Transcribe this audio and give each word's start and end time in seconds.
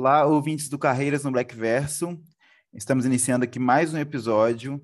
Olá, 0.00 0.24
ouvintes 0.24 0.70
do 0.70 0.78
Carreiras 0.78 1.24
no 1.24 1.30
Black 1.30 1.54
Verso. 1.54 2.18
Estamos 2.72 3.04
iniciando 3.04 3.44
aqui 3.44 3.58
mais 3.58 3.92
um 3.92 3.98
episódio. 3.98 4.82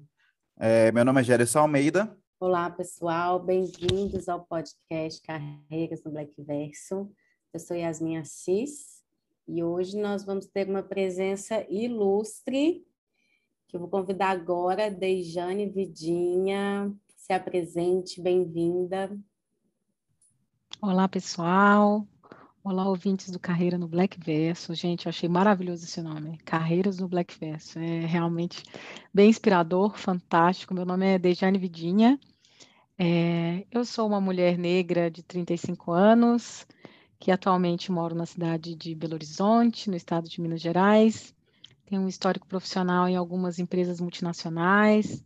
É, 0.59 0.93
meu 0.93 1.07
nome 1.07 1.23
é 1.23 1.25
Gerson 1.25 1.61
Almeida. 1.61 2.15
Olá, 2.39 2.69
pessoal. 2.69 3.43
Bem-vindos 3.43 4.29
ao 4.29 4.45
podcast 4.45 5.23
Carreiras 5.23 6.05
no 6.05 6.11
Black 6.11 6.35
Verso. 6.37 7.11
Eu 7.51 7.59
sou 7.59 7.75
Yasmin 7.75 8.19
Assis 8.19 9.03
e 9.49 9.65
hoje 9.65 9.99
nós 9.99 10.23
vamos 10.23 10.49
ter 10.49 10.69
uma 10.69 10.83
presença 10.83 11.65
ilustre 11.71 12.85
que 13.69 13.75
eu 13.75 13.81
vou 13.81 13.89
convidar 13.89 14.29
agora 14.29 14.91
Dejane 14.91 15.67
Vidinha. 15.67 16.95
Se 17.17 17.33
apresente, 17.33 18.21
bem-vinda. 18.21 19.19
Olá, 20.83 21.09
pessoal. 21.09 22.07
Olá, 22.69 22.89
ouvintes 22.89 23.31
do 23.31 23.39
Carreira 23.39 23.79
no 23.79 23.87
Black 23.87 24.19
Verso. 24.19 24.75
Gente, 24.75 25.07
eu 25.07 25.11
achei 25.11 25.29
maravilhoso 25.29 25.85
esse 25.85 26.03
nome, 26.03 26.37
Carreiras 26.39 26.99
no 26.99 27.07
Black 27.07 27.39
Verso. 27.39 27.79
É 27.79 28.01
realmente 28.01 28.65
bem 29.15 29.31
inspirador, 29.31 29.97
fantástico. 29.97 30.75
Meu 30.75 30.85
nome 30.85 31.07
é 31.07 31.17
Dejane 31.17 31.61
Vidinha. 31.61 32.19
É, 32.99 33.65
eu 33.71 33.85
sou 33.85 34.09
uma 34.09 34.21
mulher 34.21 34.59
negra 34.59 35.09
de 35.09 35.23
35 35.23 35.93
anos, 35.93 36.67
que 37.21 37.31
atualmente 37.31 37.93
moro 37.93 38.17
na 38.17 38.27
cidade 38.27 38.75
de 38.75 38.97
Belo 38.97 39.15
Horizonte, 39.15 39.89
no 39.89 39.95
estado 39.95 40.29
de 40.29 40.41
Minas 40.41 40.61
Gerais. 40.61 41.33
Tenho 41.85 42.03
um 42.03 42.09
histórico 42.09 42.49
profissional 42.49 43.09
em 43.09 43.15
algumas 43.15 43.61
empresas 43.61 44.01
multinacionais. 44.01 45.25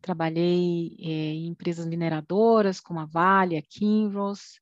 Trabalhei 0.00 0.96
é, 1.00 1.08
em 1.34 1.48
empresas 1.48 1.84
mineradoras, 1.84 2.78
como 2.78 3.00
a 3.00 3.06
Vale, 3.06 3.56
a 3.56 3.62
Kinross. 3.62 4.60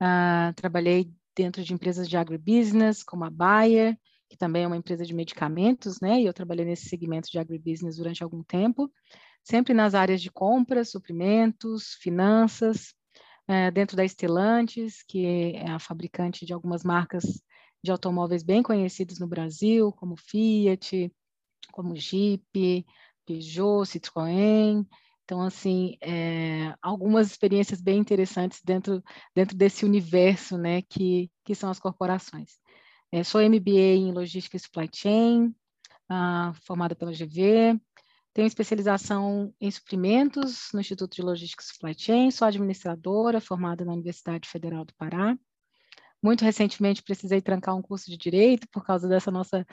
Uh, 0.00 0.52
trabalhei 0.54 1.12
dentro 1.34 1.62
de 1.62 1.72
empresas 1.74 2.08
de 2.08 2.16
agribusiness, 2.16 3.02
como 3.02 3.24
a 3.24 3.30
Bayer, 3.30 3.98
que 4.28 4.36
também 4.36 4.64
é 4.64 4.66
uma 4.66 4.76
empresa 4.76 5.04
de 5.04 5.14
medicamentos, 5.14 6.00
né? 6.00 6.20
E 6.20 6.26
eu 6.26 6.32
trabalhei 6.32 6.64
nesse 6.64 6.88
segmento 6.88 7.30
de 7.30 7.38
agribusiness 7.38 7.96
durante 7.96 8.22
algum 8.22 8.42
tempo, 8.42 8.90
sempre 9.42 9.74
nas 9.74 9.94
áreas 9.94 10.22
de 10.22 10.30
compras, 10.30 10.90
suprimentos, 10.90 11.94
finanças, 12.00 12.94
é, 13.46 13.70
dentro 13.70 13.96
da 13.96 14.06
Stellantis, 14.06 15.02
que 15.06 15.54
é 15.54 15.70
a 15.70 15.78
fabricante 15.78 16.46
de 16.46 16.52
algumas 16.52 16.82
marcas 16.82 17.42
de 17.82 17.90
automóveis 17.90 18.42
bem 18.42 18.62
conhecidos 18.62 19.18
no 19.18 19.26
Brasil, 19.26 19.92
como 19.92 20.16
Fiat, 20.16 21.12
como 21.70 21.94
Jeep, 21.94 22.86
Peugeot, 23.26 23.86
Citroën, 23.86 24.86
então, 25.24 25.40
assim, 25.40 25.96
é, 26.02 26.74
algumas 26.82 27.28
experiências 27.28 27.80
bem 27.80 27.98
interessantes 27.98 28.60
dentro, 28.62 29.02
dentro 29.34 29.56
desse 29.56 29.84
universo, 29.84 30.58
né, 30.58 30.82
que, 30.82 31.30
que 31.42 31.54
são 31.54 31.70
as 31.70 31.78
corporações. 31.78 32.58
É, 33.10 33.24
sou 33.24 33.40
MBA 33.40 33.96
em 33.96 34.12
Logística 34.12 34.56
e 34.56 34.60
Supply 34.60 34.88
Chain, 34.92 35.54
ah, 36.10 36.52
formada 36.66 36.94
pela 36.94 37.12
GV, 37.12 37.80
tenho 38.34 38.46
especialização 38.46 39.54
em 39.60 39.70
suprimentos 39.70 40.68
no 40.74 40.80
Instituto 40.80 41.14
de 41.14 41.22
Logística 41.22 41.62
e 41.62 41.66
Supply 41.66 41.94
Chain, 41.96 42.30
sou 42.30 42.46
administradora, 42.46 43.40
formada 43.40 43.84
na 43.84 43.92
Universidade 43.92 44.48
Federal 44.48 44.84
do 44.84 44.94
Pará. 44.94 45.38
Muito 46.22 46.44
recentemente 46.44 47.02
precisei 47.02 47.40
trancar 47.40 47.76
um 47.76 47.82
curso 47.82 48.10
de 48.10 48.16
Direito 48.18 48.66
por 48.70 48.84
causa 48.84 49.08
dessa 49.08 49.30
nossa 49.30 49.64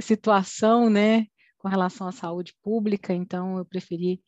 situação, 0.00 0.90
né, 0.90 1.26
com 1.58 1.68
relação 1.68 2.08
à 2.08 2.12
saúde 2.12 2.54
pública, 2.62 3.12
então 3.12 3.58
eu 3.58 3.64
preferi 3.64 4.20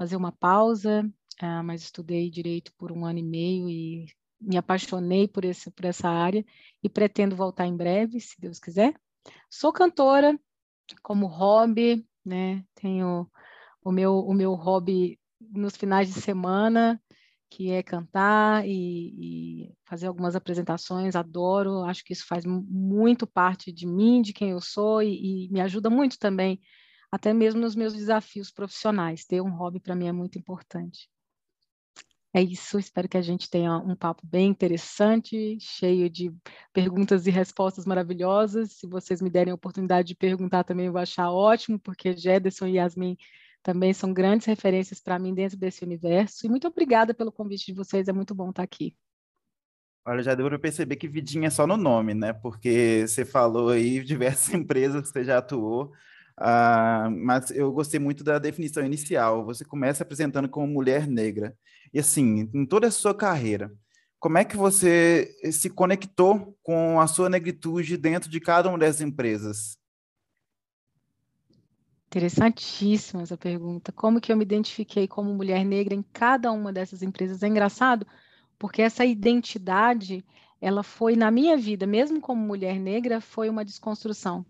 fazer 0.00 0.16
uma 0.16 0.32
pausa, 0.32 1.02
uh, 1.42 1.62
mas 1.62 1.82
estudei 1.82 2.30
direito 2.30 2.72
por 2.78 2.90
um 2.90 3.04
ano 3.04 3.18
e 3.18 3.22
meio 3.22 3.68
e 3.68 4.06
me 4.40 4.56
apaixonei 4.56 5.28
por, 5.28 5.44
esse, 5.44 5.70
por 5.70 5.84
essa 5.84 6.08
área 6.08 6.42
e 6.82 6.88
pretendo 6.88 7.36
voltar 7.36 7.66
em 7.66 7.76
breve, 7.76 8.18
se 8.18 8.40
Deus 8.40 8.58
quiser. 8.58 8.94
Sou 9.50 9.70
cantora 9.70 10.40
como 11.02 11.26
hobby, 11.26 12.02
né? 12.24 12.64
Tenho 12.74 13.30
o 13.84 13.92
meu, 13.92 14.20
o 14.20 14.32
meu 14.32 14.54
hobby 14.54 15.20
nos 15.38 15.76
finais 15.76 16.08
de 16.08 16.18
semana, 16.18 16.98
que 17.50 17.70
é 17.70 17.82
cantar 17.82 18.66
e, 18.66 19.66
e, 19.66 19.74
fazer 19.84 20.06
algumas 20.06 20.34
apresentações, 20.34 21.14
adoro, 21.14 21.82
acho 21.82 22.02
que 22.04 22.14
isso 22.14 22.26
faz 22.26 22.46
muito 22.46 23.26
parte 23.26 23.70
de 23.70 23.86
mim, 23.86 24.22
de 24.22 24.32
quem 24.32 24.52
eu 24.52 24.62
sou 24.62 25.02
e, 25.02 25.44
e 25.44 25.50
me 25.50 25.60
ajuda 25.60 25.90
muito 25.90 26.18
também 26.18 26.58
até 27.10 27.32
mesmo 27.32 27.60
nos 27.60 27.74
meus 27.74 27.94
desafios 27.94 28.50
profissionais. 28.50 29.24
Ter 29.24 29.40
um 29.40 29.50
hobby 29.50 29.80
para 29.80 29.94
mim 29.94 30.06
é 30.06 30.12
muito 30.12 30.38
importante. 30.38 31.08
É 32.32 32.40
isso, 32.40 32.78
espero 32.78 33.08
que 33.08 33.16
a 33.16 33.22
gente 33.22 33.50
tenha 33.50 33.76
um 33.78 33.96
papo 33.96 34.24
bem 34.24 34.48
interessante, 34.50 35.58
cheio 35.60 36.08
de 36.08 36.32
perguntas 36.72 37.26
e 37.26 37.30
respostas 37.30 37.84
maravilhosas. 37.84 38.74
Se 38.74 38.86
vocês 38.86 39.20
me 39.20 39.28
derem 39.28 39.50
a 39.50 39.54
oportunidade 39.54 40.08
de 40.08 40.14
perguntar 40.14 40.62
também, 40.62 40.86
eu 40.86 40.92
vou 40.92 41.00
achar 41.00 41.28
ótimo, 41.32 41.76
porque 41.80 42.16
Jederson 42.16 42.68
e 42.68 42.74
Yasmin 42.74 43.16
também 43.64 43.92
são 43.92 44.12
grandes 44.12 44.46
referências 44.46 45.00
para 45.00 45.18
mim 45.18 45.34
dentro 45.34 45.58
desse 45.58 45.84
universo. 45.84 46.46
E 46.46 46.48
muito 46.48 46.68
obrigada 46.68 47.12
pelo 47.12 47.32
convite 47.32 47.66
de 47.66 47.72
vocês, 47.72 48.06
é 48.06 48.12
muito 48.12 48.32
bom 48.32 48.50
estar 48.50 48.62
aqui. 48.62 48.94
Olha, 50.06 50.22
já 50.22 50.34
deu 50.34 50.46
para 50.46 50.58
perceber 50.58 50.96
que 50.96 51.08
Vidinha 51.08 51.48
é 51.48 51.50
só 51.50 51.66
no 51.66 51.76
nome, 51.76 52.14
né? 52.14 52.32
Porque 52.32 53.04
você 53.06 53.24
falou 53.24 53.70
aí 53.70 54.02
diversas 54.04 54.54
empresas 54.54 55.02
que 55.02 55.08
você 55.08 55.24
já 55.24 55.38
atuou. 55.38 55.92
Uh, 56.40 57.10
mas 57.10 57.50
eu 57.50 57.70
gostei 57.70 58.00
muito 58.00 58.24
da 58.24 58.38
definição 58.38 58.84
inicial. 58.84 59.44
Você 59.44 59.62
começa 59.62 60.02
apresentando 60.02 60.48
como 60.48 60.66
mulher 60.66 61.06
negra. 61.06 61.54
E 61.92 62.00
assim, 62.00 62.48
em 62.54 62.64
toda 62.64 62.86
a 62.86 62.90
sua 62.90 63.14
carreira, 63.14 63.70
como 64.18 64.38
é 64.38 64.44
que 64.44 64.56
você 64.56 65.34
se 65.52 65.68
conectou 65.68 66.56
com 66.62 66.98
a 66.98 67.06
sua 67.06 67.28
negritude 67.28 67.96
dentro 67.96 68.30
de 68.30 68.40
cada 68.40 68.70
uma 68.70 68.78
dessas 68.78 69.02
empresas? 69.02 69.78
Interessantíssima 72.06 73.22
essa 73.22 73.36
pergunta. 73.36 73.92
Como 73.92 74.20
que 74.20 74.32
eu 74.32 74.36
me 74.36 74.44
identifiquei 74.44 75.06
como 75.06 75.32
mulher 75.34 75.64
negra 75.64 75.94
em 75.94 76.02
cada 76.02 76.50
uma 76.50 76.72
dessas 76.72 77.02
empresas? 77.02 77.42
É 77.42 77.48
engraçado, 77.48 78.06
porque 78.58 78.82
essa 78.82 79.04
identidade, 79.04 80.24
ela 80.60 80.82
foi 80.82 81.16
na 81.16 81.30
minha 81.30 81.56
vida, 81.56 81.86
mesmo 81.86 82.20
como 82.20 82.44
mulher 82.44 82.80
negra, 82.80 83.20
foi 83.20 83.48
uma 83.48 83.64
desconstrução. 83.64 84.44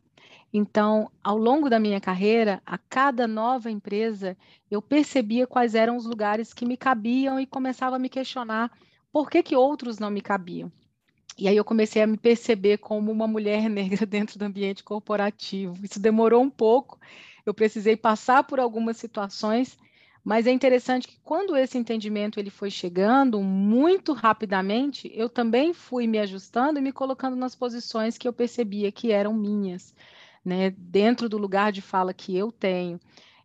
Então, 0.53 1.11
ao 1.23 1.39
longo 1.39 1.71
da 1.71 1.79
minha 1.79 2.01
carreira, 2.01 2.61
a 2.67 2.77
cada 2.77 3.29
nova 3.29 3.71
empresa, 3.71 4.37
eu 4.69 4.83
percebia 4.83 5.47
quais 5.47 5.77
eram 5.77 5.97
os 5.97 6.05
lugares 6.05 6.53
que 6.53 6.67
me 6.67 6.77
cabiam 6.77 7.39
e 7.39 7.47
começava 7.47 7.97
a 7.97 7.99
me 7.99 8.09
questionar 8.09 8.71
por 9.13 9.31
que, 9.31 9.45
que 9.45 9.55
outros 9.55 10.01
não 10.01 10.11
me 10.11 10.21
cabiam. 10.21 10.71
E 11.39 11.47
aí 11.47 11.57
eu 11.57 11.65
comecei 11.65 12.03
a 12.03 12.07
me 12.07 12.17
perceber 12.17 12.79
como 12.79 13.13
uma 13.13 13.29
mulher 13.29 13.69
negra 13.71 14.05
dentro 14.05 14.39
do 14.39 14.45
ambiente 14.45 14.83
corporativo. 14.83 15.75
Isso 15.85 16.01
demorou 16.01 16.43
um 16.43 16.51
pouco, 16.51 16.99
eu 17.47 17.55
precisei 17.55 17.97
passar 17.97 18.43
por 18.43 18.59
algumas 18.59 18.97
situações, 18.97 19.79
mas 20.25 20.49
é 20.49 20.51
interessante 20.51 21.07
que 21.07 21.19
quando 21.23 21.57
esse 21.57 21.79
entendimento 21.79 22.41
ele 22.41 22.51
foi 22.51 22.71
chegando 22.71 23.41
muito 23.41 24.13
rapidamente, 24.13 25.11
eu 25.15 25.29
também 25.29 25.73
fui 25.73 26.09
me 26.09 26.19
ajustando 26.19 26.81
e 26.81 26.83
me 26.83 26.93
colocando 26.93 27.37
nas 27.37 27.55
posições 27.55 28.19
que 28.19 28.27
eu 28.27 28.33
percebia 28.33 28.91
que 28.91 29.13
eram 29.13 29.33
minhas 29.33 29.95
né, 30.45 30.71
dentro 30.71 31.29
do 31.29 31.39
lugar 31.39 31.73
de 31.73 31.81
fala 31.83 32.15
que 32.15 32.37
eu 32.37 32.51
tenho. 32.51 32.99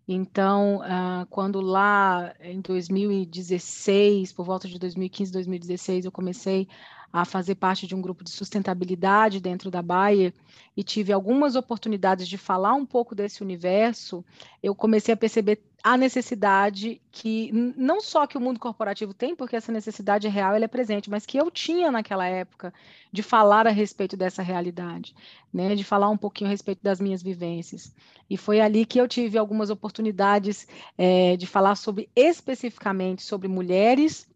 Então, 0.08 0.78
uh, 0.82 1.26
quando 1.30 1.60
lá 1.62 2.34
em 2.40 2.62
2016, 2.62 4.32
por 4.34 4.46
volta 4.46 4.68
de 4.68 4.78
2015, 4.78 5.32
2016, 5.32 6.06
eu 6.06 6.12
comecei 6.12 6.68
a 7.16 7.24
fazer 7.24 7.56
parte 7.56 7.88
de 7.88 7.96
um 7.96 8.02
grupo 8.02 8.26
de 8.26 8.30
sustentabilidade 8.30 9.40
dentro 9.40 9.72
da 9.72 9.82
Bayer 9.82 10.34
e 10.76 10.84
tive 10.84 11.14
algumas 11.14 11.56
oportunidades 11.56 12.28
de 12.28 12.38
falar 12.38 12.74
um 12.74 12.86
pouco 12.86 13.16
desse 13.16 13.42
universo, 13.42 14.24
eu 14.62 14.76
comecei 14.76 15.14
a 15.14 15.18
perceber 15.18 15.64
a 15.82 15.96
necessidade 15.96 17.02
que 17.14 17.54
não 17.54 18.02
só 18.02 18.28
que 18.28 18.38
o 18.38 18.42
mundo 18.42 18.60
corporativo 18.60 19.14
tem, 19.14 19.34
porque 19.34 19.56
essa 19.56 19.72
necessidade 19.72 20.28
é 20.28 20.30
real, 20.30 20.56
ela 20.56 20.66
é 20.66 20.68
presente, 20.68 21.10
mas 21.10 21.26
que 21.26 21.38
eu 21.38 21.50
tinha 21.50 21.90
naquela 21.90 22.28
época 22.28 22.74
de 23.14 23.24
falar 23.24 23.66
a 23.66 23.72
respeito 23.72 24.18
dessa 24.18 24.42
realidade, 24.42 25.16
né, 25.54 25.74
de 25.74 25.86
falar 25.86 26.10
um 26.10 26.18
pouquinho 26.18 26.50
a 26.50 26.52
respeito 26.52 26.84
das 26.84 27.00
minhas 27.00 27.24
vivências. 27.24 27.96
E 28.30 28.36
foi 28.36 28.60
ali 28.60 28.86
que 28.86 29.00
eu 29.00 29.08
tive 29.08 29.38
algumas 29.38 29.70
oportunidades 29.70 30.68
é, 30.98 31.38
de 31.38 31.48
falar 31.48 31.76
sobre 31.76 32.10
especificamente 32.14 33.24
sobre 33.24 33.48
mulheres 33.48 34.28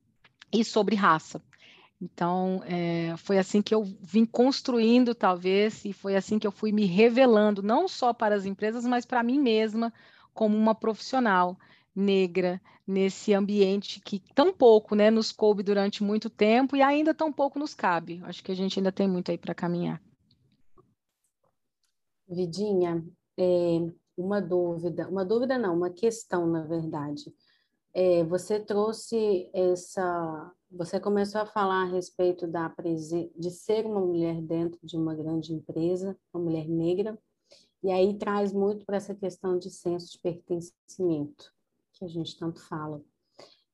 e 0.54 0.64
sobre 0.64 0.96
raça. 0.96 1.42
Então, 2.02 2.62
é, 2.66 3.16
foi 3.18 3.38
assim 3.38 3.62
que 3.62 3.76
eu 3.76 3.84
vim 3.84 4.26
construindo, 4.26 5.14
talvez, 5.14 5.84
e 5.84 5.92
foi 5.92 6.16
assim 6.16 6.40
que 6.40 6.48
eu 6.48 6.52
fui 6.52 6.72
me 6.72 6.86
revelando, 6.86 7.62
não 7.62 7.88
só 7.88 8.14
para 8.14 8.36
as 8.36 8.46
empresas, 8.46 8.86
mas 8.86 9.06
para 9.06 9.22
mim 9.22 9.40
mesma, 9.40 9.94
como 10.34 10.56
uma 10.56 10.74
profissional 10.74 11.58
negra 11.94 12.62
nesse 12.88 13.34
ambiente 13.34 14.00
que 14.00 14.20
tão 14.34 14.54
pouco 14.54 14.96
né, 14.96 15.12
nos 15.12 15.32
coube 15.32 15.62
durante 15.62 16.02
muito 16.02 16.30
tempo 16.30 16.76
e 16.76 16.82
ainda 16.82 17.14
tão 17.14 17.32
pouco 17.32 17.60
nos 17.60 17.76
cabe. 17.76 18.22
Acho 18.24 18.44
que 18.44 18.52
a 18.52 18.56
gente 18.56 18.80
ainda 18.80 18.92
tem 18.92 19.08
muito 19.08 19.30
aí 19.30 19.38
para 19.38 19.54
caminhar. 19.54 20.02
Vidinha, 22.28 23.04
é, 23.38 23.92
uma 24.18 24.42
dúvida, 24.42 25.08
uma 25.10 25.26
dúvida 25.26 25.58
não, 25.58 25.76
uma 25.76 25.90
questão, 25.90 26.48
na 26.48 26.64
verdade. 26.64 27.34
É, 27.94 28.24
você 28.24 28.60
trouxe 28.60 29.50
essa, 29.54 30.52
você 30.72 31.00
começou 31.00 31.42
a 31.42 31.46
falar 31.46 31.84
a 31.84 31.92
respeito 31.92 32.48
da 32.48 32.74
de 33.36 33.50
ser 33.52 33.86
uma 33.86 34.00
mulher 34.00 34.42
dentro 34.42 34.80
de 34.84 34.96
uma 34.96 35.16
grande 35.16 35.54
empresa, 35.54 36.18
uma 36.34 36.44
mulher 36.44 36.68
negra, 36.68 37.18
e 37.82 37.92
aí 37.92 38.18
traz 38.18 38.54
muito 38.54 38.86
para 38.86 38.98
essa 38.98 39.16
questão 39.16 39.58
de 39.58 39.70
senso 39.72 40.12
de 40.12 40.20
pertencimento, 40.20 41.54
que 41.94 42.06
a 42.06 42.08
gente 42.08 42.38
tanto 42.38 42.62
fala. 42.62 43.02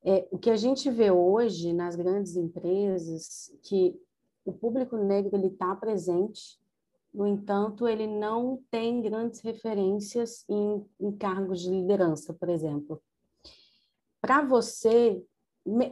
É, 0.04 0.26
o 0.30 0.38
que 0.38 0.50
a 0.50 0.56
gente 0.56 0.90
vê 0.90 1.10
hoje 1.10 1.72
nas 1.72 1.96
grandes 1.96 2.36
empresas, 2.36 3.50
que 3.62 4.00
o 4.44 4.52
público 4.52 4.96
negro 4.96 5.44
está 5.44 5.74
presente, 5.74 6.58
no 7.12 7.26
entanto, 7.26 7.88
ele 7.88 8.06
não 8.06 8.62
tem 8.70 9.00
grandes 9.00 9.40
referências 9.40 10.44
em, 10.48 10.84
em 11.00 11.10
cargos 11.12 11.62
de 11.62 11.70
liderança, 11.70 12.32
por 12.34 12.48
exemplo. 12.48 13.02
Para 14.20 14.42
você, 14.42 15.24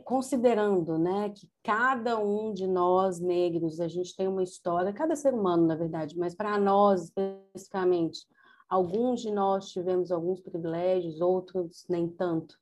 considerando 0.05 0.97
né, 0.99 1.31
que 1.31 1.51
cada 1.63 2.19
um 2.19 2.53
de 2.53 2.67
nós 2.67 3.19
negros, 3.19 3.81
a 3.81 3.89
gente 3.89 4.15
tem 4.15 4.29
uma 4.29 4.43
história, 4.43 4.93
cada 4.93 5.17
ser 5.17 5.35
humano, 5.35 5.67
na 5.67 5.75
verdade, 5.75 6.17
mas 6.17 6.35
para 6.35 6.59
nós 6.59 7.05
especificamente, 7.05 8.27
alguns 8.69 9.21
de 9.21 9.33
nós 9.33 9.71
tivemos 9.71 10.13
alguns 10.13 10.41
privilégios, 10.41 11.21
outros 11.21 11.85
nem 11.89 12.09
tanto. 12.09 12.57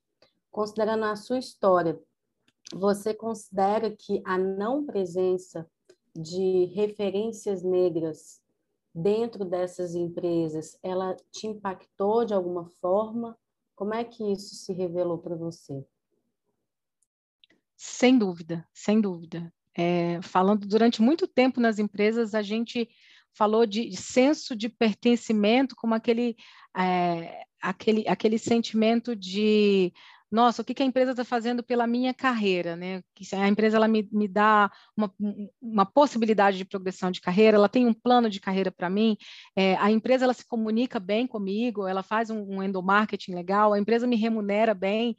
Considerando 0.50 1.05
a 1.05 1.17
sua 1.17 1.38
história, 1.38 2.00
você 2.75 3.12
considera 3.12 3.91
que 3.91 4.23
a 4.25 4.38
não 4.38 4.87
presença 4.87 5.69
de 6.14 6.67
referências 6.75 7.62
negras 7.62 8.41
dentro 8.94 9.44
dessas 9.44 9.94
empresas, 9.94 10.79
ela 10.82 11.17
te 11.31 11.47
impactou 11.47 12.25
de 12.25 12.35
alguma 12.35 12.67
forma? 12.81 13.38
Como 13.75 13.94
é 13.94 14.05
que 14.05 14.32
isso 14.32 14.55
se 14.55 14.73
revelou 14.73 15.19
para 15.19 15.35
você? 15.35 15.87
Sem 17.84 18.17
dúvida, 18.17 18.64
sem 18.73 19.00
dúvida. 19.00 19.52
É, 19.76 20.23
falando 20.23 20.69
durante 20.69 21.02
muito 21.02 21.26
tempo 21.26 21.61
nas 21.61 21.81
empresas, 21.81 22.32
a 22.32 22.40
gente 22.40 22.88
falou 23.34 23.67
de 23.67 23.96
senso 23.96 24.55
de 24.55 24.69
pertencimento 24.69 25.75
como 25.75 25.93
aquele, 25.93 26.37
é, 26.76 27.43
aquele, 27.61 28.06
aquele 28.06 28.38
sentimento 28.38 29.17
de 29.17 29.93
nossa, 30.31 30.62
o 30.62 30.64
que, 30.64 30.75
que 30.75 30.82
a 30.82 30.87
empresa 30.87 31.11
está 31.11 31.25
fazendo 31.25 31.62
pela 31.62 31.87
minha 31.87 32.14
carreira, 32.14 32.76
né? 32.76 33.02
A 33.34 33.49
empresa 33.49 33.76
ela 33.76 33.88
me, 33.88 34.08
me 34.12 34.28
dá 34.28 34.70
uma, 34.96 35.12
uma 35.61 35.85
possibilidade 35.85 36.56
de 36.56 36.64
progressão 36.64 37.11
de 37.11 37.20
carreira, 37.20 37.56
ela 37.56 37.69
tem 37.69 37.85
um 37.85 37.93
plano 37.93 38.31
de 38.31 38.40
carreira 38.40 38.70
para 38.70 38.88
mim, 38.88 39.17
é, 39.56 39.75
a 39.76 39.90
empresa 39.90 40.25
ela 40.25 40.32
se 40.32 40.46
comunica 40.46 41.00
bem 41.00 41.26
comigo, 41.26 41.87
ela 41.87 42.02
faz 42.02 42.31
um, 42.31 42.44
um 42.49 42.62
endomarketing 42.62 43.35
legal, 43.35 43.73
a 43.73 43.78
empresa 43.78 44.06
me 44.06 44.17
remunera 44.17 44.73
bem, 44.73 45.17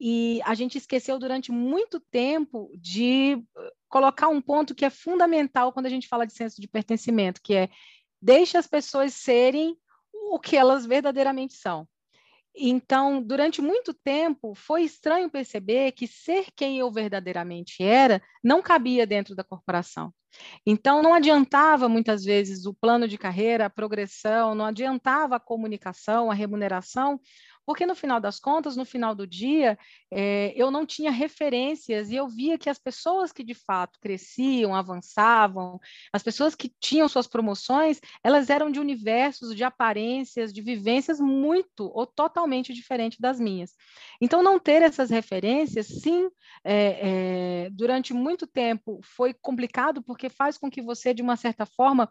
e 0.00 0.40
a 0.44 0.54
gente 0.54 0.76
esqueceu 0.76 1.18
durante 1.18 1.52
muito 1.52 2.00
tempo 2.00 2.70
de 2.76 3.42
colocar 3.88 4.28
um 4.28 4.40
ponto 4.40 4.74
que 4.74 4.84
é 4.84 4.90
fundamental 4.90 5.72
quando 5.72 5.86
a 5.86 5.90
gente 5.90 6.08
fala 6.08 6.26
de 6.26 6.32
senso 6.32 6.60
de 6.60 6.68
pertencimento, 6.68 7.40
que 7.42 7.54
é 7.54 7.68
deixe 8.20 8.56
as 8.56 8.66
pessoas 8.66 9.14
serem 9.14 9.76
o 10.32 10.38
que 10.38 10.56
elas 10.56 10.84
verdadeiramente 10.84 11.54
são. 11.54 11.86
Então, 12.56 13.20
durante 13.20 13.60
muito 13.60 13.92
tempo, 13.92 14.54
foi 14.54 14.82
estranho 14.82 15.28
perceber 15.28 15.90
que 15.92 16.06
ser 16.06 16.46
quem 16.54 16.78
eu 16.78 16.90
verdadeiramente 16.90 17.82
era 17.82 18.22
não 18.42 18.62
cabia 18.62 19.06
dentro 19.06 19.34
da 19.34 19.42
corporação. 19.42 20.14
Então, 20.64 21.02
não 21.02 21.14
adiantava 21.14 21.88
muitas 21.88 22.24
vezes 22.24 22.64
o 22.64 22.74
plano 22.74 23.08
de 23.08 23.18
carreira, 23.18 23.66
a 23.66 23.70
progressão, 23.70 24.54
não 24.54 24.64
adiantava 24.66 25.36
a 25.36 25.40
comunicação, 25.40 26.30
a 26.30 26.34
remuneração, 26.34 27.20
porque 27.66 27.86
no 27.86 27.94
final 27.94 28.20
das 28.20 28.38
contas, 28.38 28.76
no 28.76 28.84
final 28.84 29.14
do 29.14 29.26
dia, 29.26 29.78
é, 30.10 30.52
eu 30.56 30.70
não 30.70 30.84
tinha 30.84 31.10
referências 31.10 32.10
e 32.10 32.16
eu 32.16 32.28
via 32.28 32.58
que 32.58 32.68
as 32.68 32.78
pessoas 32.78 33.32
que 33.32 33.42
de 33.42 33.54
fato 33.54 33.98
cresciam, 34.00 34.74
avançavam, 34.74 35.80
as 36.12 36.22
pessoas 36.22 36.54
que 36.54 36.72
tinham 36.80 37.08
suas 37.08 37.26
promoções, 37.26 38.00
elas 38.22 38.50
eram 38.50 38.70
de 38.70 38.80
universos, 38.80 39.54
de 39.54 39.64
aparências, 39.64 40.52
de 40.52 40.62
vivências 40.62 41.20
muito 41.20 41.90
ou 41.94 42.06
totalmente 42.06 42.72
diferentes 42.72 43.18
das 43.18 43.40
minhas. 43.40 43.74
Então, 44.20 44.42
não 44.42 44.58
ter 44.58 44.82
essas 44.82 45.10
referências, 45.10 45.86
sim, 45.86 46.28
é, 46.62 47.64
é, 47.64 47.70
durante 47.70 48.12
muito 48.12 48.46
tempo 48.46 49.00
foi 49.02 49.34
complicado, 49.34 50.02
porque 50.02 50.28
faz 50.28 50.58
com 50.58 50.70
que 50.70 50.82
você, 50.82 51.14
de 51.14 51.22
uma 51.22 51.36
certa 51.36 51.66
forma, 51.66 52.08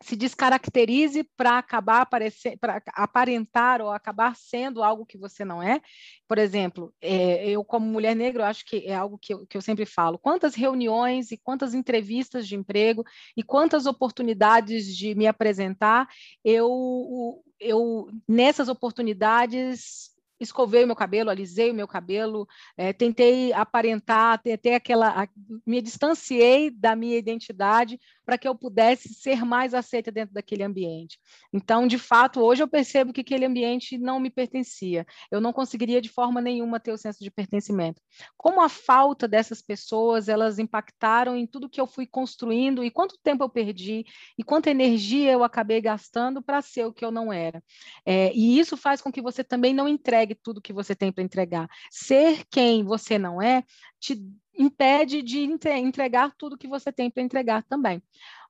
se 0.00 0.14
descaracterize 0.14 1.24
para 1.36 1.58
acabar 1.58 2.02
aparecer, 2.02 2.56
para 2.58 2.80
aparentar 2.94 3.82
ou 3.82 3.90
acabar 3.90 4.36
sendo 4.36 4.82
algo 4.82 5.04
que 5.04 5.18
você 5.18 5.44
não 5.44 5.62
é. 5.62 5.80
Por 6.26 6.38
exemplo, 6.38 6.94
é, 7.00 7.48
eu 7.48 7.64
como 7.64 7.86
mulher 7.86 8.14
negra, 8.14 8.44
eu 8.44 8.46
acho 8.46 8.64
que 8.64 8.86
é 8.86 8.94
algo 8.94 9.18
que 9.18 9.34
eu, 9.34 9.46
que 9.46 9.56
eu 9.56 9.60
sempre 9.60 9.84
falo. 9.84 10.18
Quantas 10.18 10.54
reuniões 10.54 11.32
e 11.32 11.36
quantas 11.36 11.74
entrevistas 11.74 12.46
de 12.46 12.54
emprego 12.54 13.04
e 13.36 13.42
quantas 13.42 13.86
oportunidades 13.86 14.96
de 14.96 15.14
me 15.16 15.26
apresentar, 15.26 16.08
eu, 16.44 17.42
eu 17.58 18.08
nessas 18.28 18.68
oportunidades 18.68 20.16
escovei 20.40 20.84
o 20.84 20.86
meu 20.86 20.96
cabelo, 20.96 21.30
alisei 21.30 21.70
o 21.70 21.74
meu 21.74 21.88
cabelo, 21.88 22.46
é, 22.76 22.92
tentei 22.92 23.52
aparentar, 23.52 24.40
tentei 24.40 24.74
aquela, 24.74 25.24
a, 25.24 25.28
me 25.66 25.80
distanciei 25.82 26.70
da 26.70 26.94
minha 26.94 27.16
identidade 27.16 27.98
para 28.24 28.36
que 28.36 28.46
eu 28.46 28.54
pudesse 28.54 29.14
ser 29.14 29.44
mais 29.44 29.72
aceita 29.72 30.12
dentro 30.12 30.34
daquele 30.34 30.62
ambiente. 30.62 31.18
Então, 31.52 31.86
de 31.86 31.98
fato, 31.98 32.40
hoje 32.40 32.62
eu 32.62 32.68
percebo 32.68 33.12
que 33.12 33.22
aquele 33.22 33.46
ambiente 33.46 33.96
não 33.96 34.20
me 34.20 34.28
pertencia. 34.28 35.06
Eu 35.30 35.40
não 35.40 35.52
conseguiria 35.52 36.00
de 36.00 36.10
forma 36.10 36.40
nenhuma 36.40 36.78
ter 36.78 36.92
o 36.92 36.98
senso 36.98 37.24
de 37.24 37.30
pertencimento. 37.30 38.02
Como 38.36 38.60
a 38.60 38.68
falta 38.68 39.26
dessas 39.26 39.62
pessoas, 39.62 40.28
elas 40.28 40.58
impactaram 40.58 41.36
em 41.36 41.46
tudo 41.46 41.70
que 41.70 41.80
eu 41.80 41.86
fui 41.86 42.06
construindo 42.06 42.84
e 42.84 42.90
quanto 42.90 43.18
tempo 43.22 43.44
eu 43.44 43.48
perdi 43.48 44.04
e 44.36 44.44
quanta 44.44 44.70
energia 44.70 45.32
eu 45.32 45.42
acabei 45.42 45.80
gastando 45.80 46.42
para 46.42 46.60
ser 46.60 46.84
o 46.84 46.92
que 46.92 47.04
eu 47.04 47.10
não 47.10 47.32
era. 47.32 47.62
É, 48.04 48.30
e 48.34 48.58
isso 48.58 48.76
faz 48.76 49.00
com 49.00 49.10
que 49.10 49.22
você 49.22 49.42
também 49.42 49.72
não 49.72 49.88
entregue 49.88 50.27
entregue 50.28 50.34
tudo 50.34 50.60
que 50.60 50.72
você 50.72 50.94
tem 50.94 51.10
para 51.10 51.24
entregar. 51.24 51.68
Ser 51.90 52.44
quem 52.50 52.84
você 52.84 53.18
não 53.18 53.40
é 53.40 53.64
te 53.98 54.22
impede 54.56 55.22
de 55.22 55.40
entregar 55.40 56.34
tudo 56.36 56.58
que 56.58 56.68
você 56.68 56.92
tem 56.92 57.10
para 57.10 57.22
entregar 57.22 57.62
também. 57.62 58.02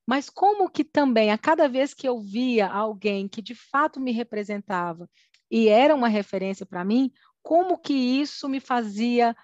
Mas 0.07 0.31
como 0.31 0.71
que 0.71 0.85
também, 0.85 1.31
a 1.31 1.39
cada 1.39 1.69
vez 1.69 1.93
que 1.93 2.09
eu 2.09 2.19
via 2.19 2.67
alguém 2.67 3.29
que 3.29 3.43
de 3.43 3.55
fato 3.55 4.01
me 4.01 4.11
representava 4.11 5.09
e 5.51 5.69
era 5.69 5.95
uma 5.95 6.09
referência 6.09 6.65
para 6.65 6.85
mim, 6.85 7.13
como 7.43 7.79
que 7.79 7.93
isso 7.93 8.49
me 8.49 8.61
fazia 8.61 9.37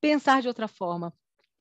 pensar 0.00 0.40
de 0.40 0.48
outra 0.48 0.66
forma? 0.66 1.12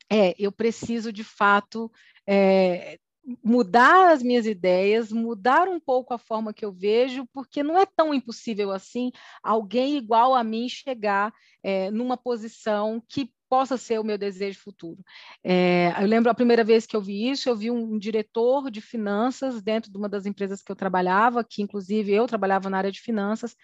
É, 0.10 0.34
eu 0.38 0.51
preciso 0.51 1.12
de 1.12 1.24
fato 1.24 1.91
é, 2.27 2.98
mudar 3.44 4.12
as 4.12 4.22
minhas 4.22 4.46
ideias, 4.46 5.12
mudar 5.12 5.67
um 5.67 5.79
pouco 5.79 6.13
a 6.13 6.17
forma 6.17 6.53
que 6.53 6.63
eu 6.63 6.72
vejo, 6.72 7.27
porque 7.34 7.63
não 7.63 7.77
é 7.77 7.86
tão 7.86 8.13
impossível 8.13 8.72
assim 8.72 9.12
alguém 9.41 9.98
igual 9.98 10.36
a 10.36 10.44
mim 10.44 10.70
chegar 10.70 11.34
é, 11.63 11.89
numa 11.89 12.15
posição 12.15 13.01
que 13.10 13.34
possa 13.50 13.77
ser 13.77 14.00
o 14.00 14.03
meu 14.03 14.17
desejo 14.17 14.60
futuro. 14.60 15.03
É, 15.44 15.94
eu 16.01 16.08
lembro 16.08 16.29
a 16.29 16.36
primeira 16.36 16.63
vez 16.63 16.86
que 16.86 16.96
eu 16.96 17.01
vi 17.01 17.29
isso, 17.29 17.48
eu 17.48 17.55
vi 17.55 17.70
um, 17.70 17.94
um, 17.94 17.98
diretor 17.98 18.70
de 18.72 18.82
finanças 18.82 19.62
dentro 19.62 19.91
de 19.91 19.98
uma 19.98 20.10
das 20.10 20.25
empresas 20.25 20.62
que 20.62 20.72
eu 20.72 20.75
trabalhava, 20.75 21.44
que 21.44 21.62
inclusive 21.62 22.12
eu 22.12 22.27
trabalhava 22.27 22.70
na 22.70 22.77
área 22.77 22.91
de 22.91 23.00
finanças, 23.00 23.55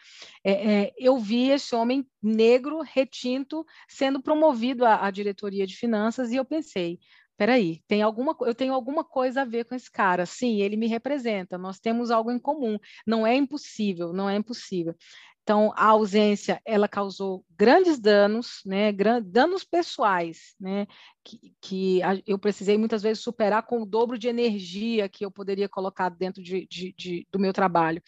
é, 0.44 0.52
é, 0.52 0.94
eu 0.98 1.18
vi 1.18 1.50
esse 1.50 1.76
homem 1.76 2.08
negro, 2.22 2.82
retinto, 2.82 3.66
sendo 3.88 4.22
promovido 4.22 4.86
à, 4.86 5.06
à 5.06 5.12
diretoria 5.12 5.66
de 5.66 5.76
finanças, 5.76 6.32
e 6.32 6.36
eu 6.36 6.46
pensei, 6.46 7.00
peraí, 7.42 7.82
tem 7.88 8.04
alguma, 8.04 8.36
eu 8.42 8.54
tenho 8.54 8.72
alguma 8.72 9.04
coisa 9.04 9.42
a 9.42 9.46
ver 9.46 9.66
com 9.66 9.74
esse 9.74 9.90
cara. 9.90 10.28
Sim, 10.28 10.62
ele 10.62 10.78
me 10.78 10.86
representa, 10.86 11.58
nós 11.58 11.80
temos 11.80 12.12
algo 12.12 12.32
em 12.32 12.38
comum. 12.38 12.78
Não 13.04 13.26
é 13.26 13.36
impossível, 13.36 14.14
não 14.14 14.30
é 14.30 14.36
impossível. 14.36 14.94
Então, 15.42 15.74
a 15.76 15.88
ausência, 15.88 16.62
ela 16.64 16.88
causou 16.88 17.44
grandes 17.58 18.00
danos, 18.00 18.62
né, 18.64 18.92
danos 19.24 19.64
pessoais, 19.64 20.54
né, 20.60 20.86
que, 21.24 21.56
que 21.60 22.00
eu 22.28 22.38
precisei 22.38 22.78
muitas 22.78 23.02
vezes 23.02 23.24
superar 23.24 23.64
com 23.66 23.82
o 23.82 23.88
dobro 23.88 24.20
de 24.20 24.28
energia 24.28 25.10
que 25.10 25.26
eu 25.26 25.32
poderia 25.32 25.68
colocar 25.68 26.10
dentro 26.10 26.44
de, 26.44 26.68
de, 26.68 26.94
de, 26.96 27.28
do 27.32 27.40
meu 27.40 27.52
trabalho. 27.52 28.04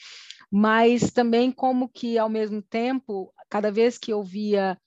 Mas 0.52 1.12
também 1.12 1.52
como 1.52 1.90
que, 1.90 2.20
ao 2.20 2.30
mesmo 2.30 2.62
tempo, 2.62 3.34
cada 3.50 3.72
vez 3.72 3.98
que 3.98 4.14
eu 4.14 4.22
via 4.22 4.78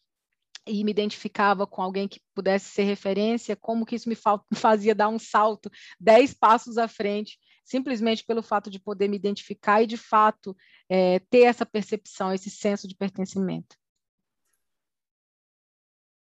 e 0.67 0.83
me 0.85 0.91
identificava 0.91 1.67
com 1.67 1.81
alguém 1.81 2.09
que 2.09 2.21
pudesse 2.35 2.67
ser 2.71 2.85
referência, 2.85 3.57
como 3.57 3.87
que 3.87 3.95
isso 3.95 4.09
me 4.09 4.17
fazia 4.55 4.95
dar 4.95 5.09
um 5.09 5.19
salto 5.19 5.71
dez 5.99 6.35
passos 6.35 6.79
à 6.79 6.89
frente, 6.89 7.39
simplesmente 7.65 8.25
pelo 8.25 8.43
fato 8.43 8.71
de 8.71 8.81
poder 8.81 9.09
me 9.09 9.17
identificar 9.17 9.83
e, 9.83 9.87
de 9.87 9.97
fato, 9.97 10.57
é, 10.89 11.19
ter 11.31 11.43
essa 11.43 11.67
percepção, 11.67 12.33
esse 12.33 12.51
senso 12.51 12.87
de 12.87 12.95
pertencimento. 12.95 13.77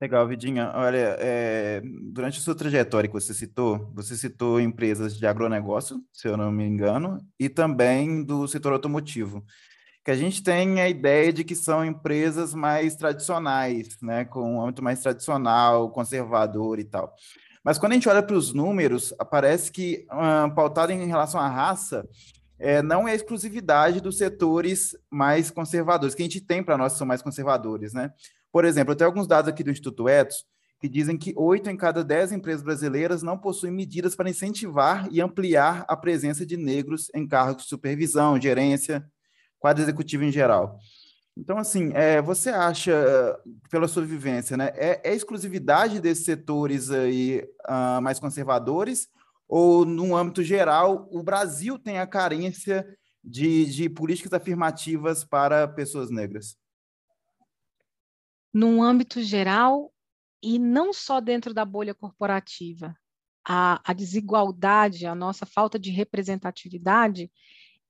Legal, 0.02 0.28
Vidinha. 0.28 0.72
Olha, 0.76 1.16
é, 1.20 1.82
durante 2.12 2.38
a 2.38 2.42
sua 2.42 2.54
trajetória 2.54 3.08
que 3.08 3.14
você 3.14 3.34
citou, 3.34 3.92
você 3.94 4.16
citou 4.16 4.60
empresas 4.60 5.18
de 5.18 5.26
agronegócio, 5.26 6.04
se 6.12 6.28
eu 6.28 6.36
não 6.36 6.52
me 6.52 6.66
engano, 6.66 7.18
e 7.40 7.48
também 7.48 8.22
do 8.24 8.46
setor 8.46 8.74
automotivo. 8.74 9.44
Que 10.06 10.12
a 10.12 10.16
gente 10.16 10.44
tem 10.44 10.80
a 10.80 10.88
ideia 10.88 11.34
de 11.34 11.44
que 11.44 11.56
são 11.56 11.84
empresas 11.84 12.54
mais 12.54 12.96
tradicionais, 12.96 13.98
né, 14.04 14.24
com 14.24 14.58
um 14.58 14.62
âmbito 14.62 14.84
mais 14.84 15.02
tradicional, 15.02 15.90
conservador 15.90 16.78
e 16.78 16.84
tal. 16.84 17.12
Mas 17.64 17.80
quando 17.80 17.94
a 17.94 17.96
gente 17.96 18.08
olha 18.08 18.22
para 18.22 18.36
os 18.36 18.54
números, 18.54 19.16
aparece 19.18 19.72
que, 19.72 20.06
uh, 20.12 20.54
pautado 20.54 20.92
em 20.92 21.08
relação 21.08 21.42
à 21.42 21.50
raça, 21.50 22.08
é, 22.60 22.84
não 22.84 23.08
é 23.08 23.16
exclusividade 23.16 24.00
dos 24.00 24.20
setores 24.20 24.96
mais 25.10 25.50
conservadores, 25.50 26.14
que 26.14 26.22
a 26.22 26.26
gente 26.26 26.40
tem 26.40 26.64
para 26.64 26.78
nós 26.78 26.94
que 26.94 27.00
são 27.00 27.08
mais 27.08 27.24
conservadores, 27.24 27.92
né? 27.92 28.12
Por 28.52 28.64
exemplo, 28.64 28.92
eu 28.92 28.96
tenho 28.96 29.10
alguns 29.10 29.28
dados 29.28 29.50
aqui 29.50 29.64
do 29.64 29.72
Instituto 29.72 30.08
Etos, 30.08 30.46
que 30.80 30.88
dizem 30.88 31.18
que 31.18 31.34
oito 31.36 31.68
em 31.68 31.76
cada 31.76 32.04
dez 32.04 32.32
empresas 32.32 32.62
brasileiras 32.62 33.24
não 33.24 33.40
possuem 33.40 33.74
medidas 33.74 34.16
para 34.16 34.30
incentivar 34.30 35.08
e 35.12 35.20
ampliar 35.20 35.84
a 35.88 35.98
presença 35.98 36.46
de 36.46 36.56
negros 36.56 37.10
em 37.16 37.28
cargos 37.28 37.64
de 37.64 37.70
supervisão, 37.70 38.40
gerência, 38.40 39.04
quadro 39.66 39.82
executivo 39.82 40.24
em 40.24 40.32
geral. 40.32 40.80
Então, 41.36 41.58
assim, 41.58 41.92
é, 41.96 42.22
você 42.22 42.52
acha, 42.52 42.94
pela 43.72 43.88
sua 43.88 44.06
vivência, 44.06 44.56
né, 44.56 44.72
é, 44.76 45.02
é 45.04 45.16
exclusividade 45.16 46.00
desses 46.00 46.24
setores 46.24 46.92
aí 46.92 47.44
uh, 47.68 48.00
mais 48.00 48.20
conservadores 48.20 49.08
ou, 49.48 49.84
no 49.84 50.16
âmbito 50.16 50.44
geral, 50.44 51.10
o 51.12 51.24
Brasil 51.24 51.80
tem 51.80 51.98
a 51.98 52.06
carência 52.06 52.86
de, 53.24 53.66
de 53.66 53.90
políticas 53.90 54.34
afirmativas 54.34 55.24
para 55.24 55.68
pessoas 55.68 56.12
negras? 56.12 56.56
Num 58.54 58.84
âmbito 58.84 59.20
geral, 59.20 59.92
e 60.44 60.60
não 60.60 60.94
só 60.94 61.20
dentro 61.20 61.56
da 61.56 61.66
bolha 61.66 61.96
corporativa, 61.96 62.96
a, 63.44 63.82
a 63.84 63.94
desigualdade, 63.94 65.08
a 65.08 65.16
nossa 65.16 65.44
falta 65.44 65.80
de 65.80 65.90
representatividade, 65.90 67.32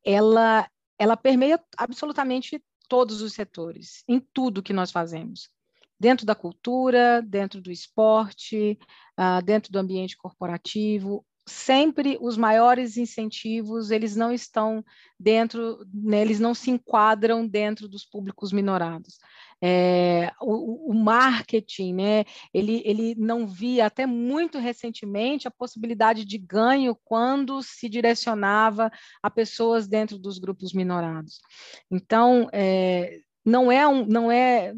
ela 0.06 0.70
ela 0.98 1.18
permeia 1.18 1.60
absolutamente 1.78 2.64
todos 2.88 3.22
os 3.22 3.34
setores, 3.34 4.04
em 4.08 4.20
tudo 4.20 4.64
que 4.64 4.74
nós 4.74 4.92
fazemos. 4.92 5.50
Dentro 6.00 6.26
da 6.26 6.36
cultura, 6.36 7.22
dentro 7.22 7.62
do 7.62 7.72
esporte, 7.72 8.78
uh, 9.18 9.44
dentro 9.44 9.72
do 9.72 9.80
ambiente 9.80 10.18
corporativo, 10.18 11.26
sempre 11.48 12.18
os 12.20 12.38
maiores 12.38 12.98
incentivos, 12.98 13.92
eles 13.92 14.16
não 14.16 14.32
estão 14.32 14.84
dentro, 15.20 15.86
né, 15.94 16.22
eles 16.22 16.40
não 16.40 16.54
se 16.54 16.72
enquadram 16.72 17.48
dentro 17.48 17.88
dos 17.88 18.04
públicos 18.04 18.52
minorados. 18.52 19.18
É, 19.62 20.32
o, 20.42 20.92
o, 20.92 20.94
marketing, 20.94 21.94
né, 21.94 22.26
ele, 22.54 22.82
ele 22.86 23.16
não 23.16 23.48
via 23.48 23.86
até 23.86 24.06
muito 24.06 24.60
recentemente 24.60 25.48
a 25.48 25.52
possibilidade 25.52 26.26
de 26.26 26.38
ganho 26.38 26.96
quando 27.04 27.64
se 27.64 27.90
direcionava 27.90 28.92
a 29.24 29.32
pessoas 29.32 29.88
dentro 29.88 30.20
dos 30.20 30.38
grupos 30.38 30.74
minorados. 30.74 31.40
Então, 31.90 32.50
é, 32.52 33.20
não 33.46 33.72
é 33.72 33.88
um, 33.88 34.06
não 34.06 34.32
é 34.32 34.74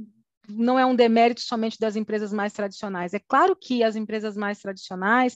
não 0.50 0.80
é 0.80 0.86
um 0.86 0.96
demérito 0.96 1.42
somente 1.42 1.78
das 1.78 1.98
empresas 1.98 2.32
mais 2.32 2.54
tradicionais. 2.54 3.14
É 3.14 3.20
claro 3.20 3.54
que 3.54 3.84
as 3.84 3.98
empresas 3.98 4.38
mais 4.38 4.60
tradicionais 4.60 5.36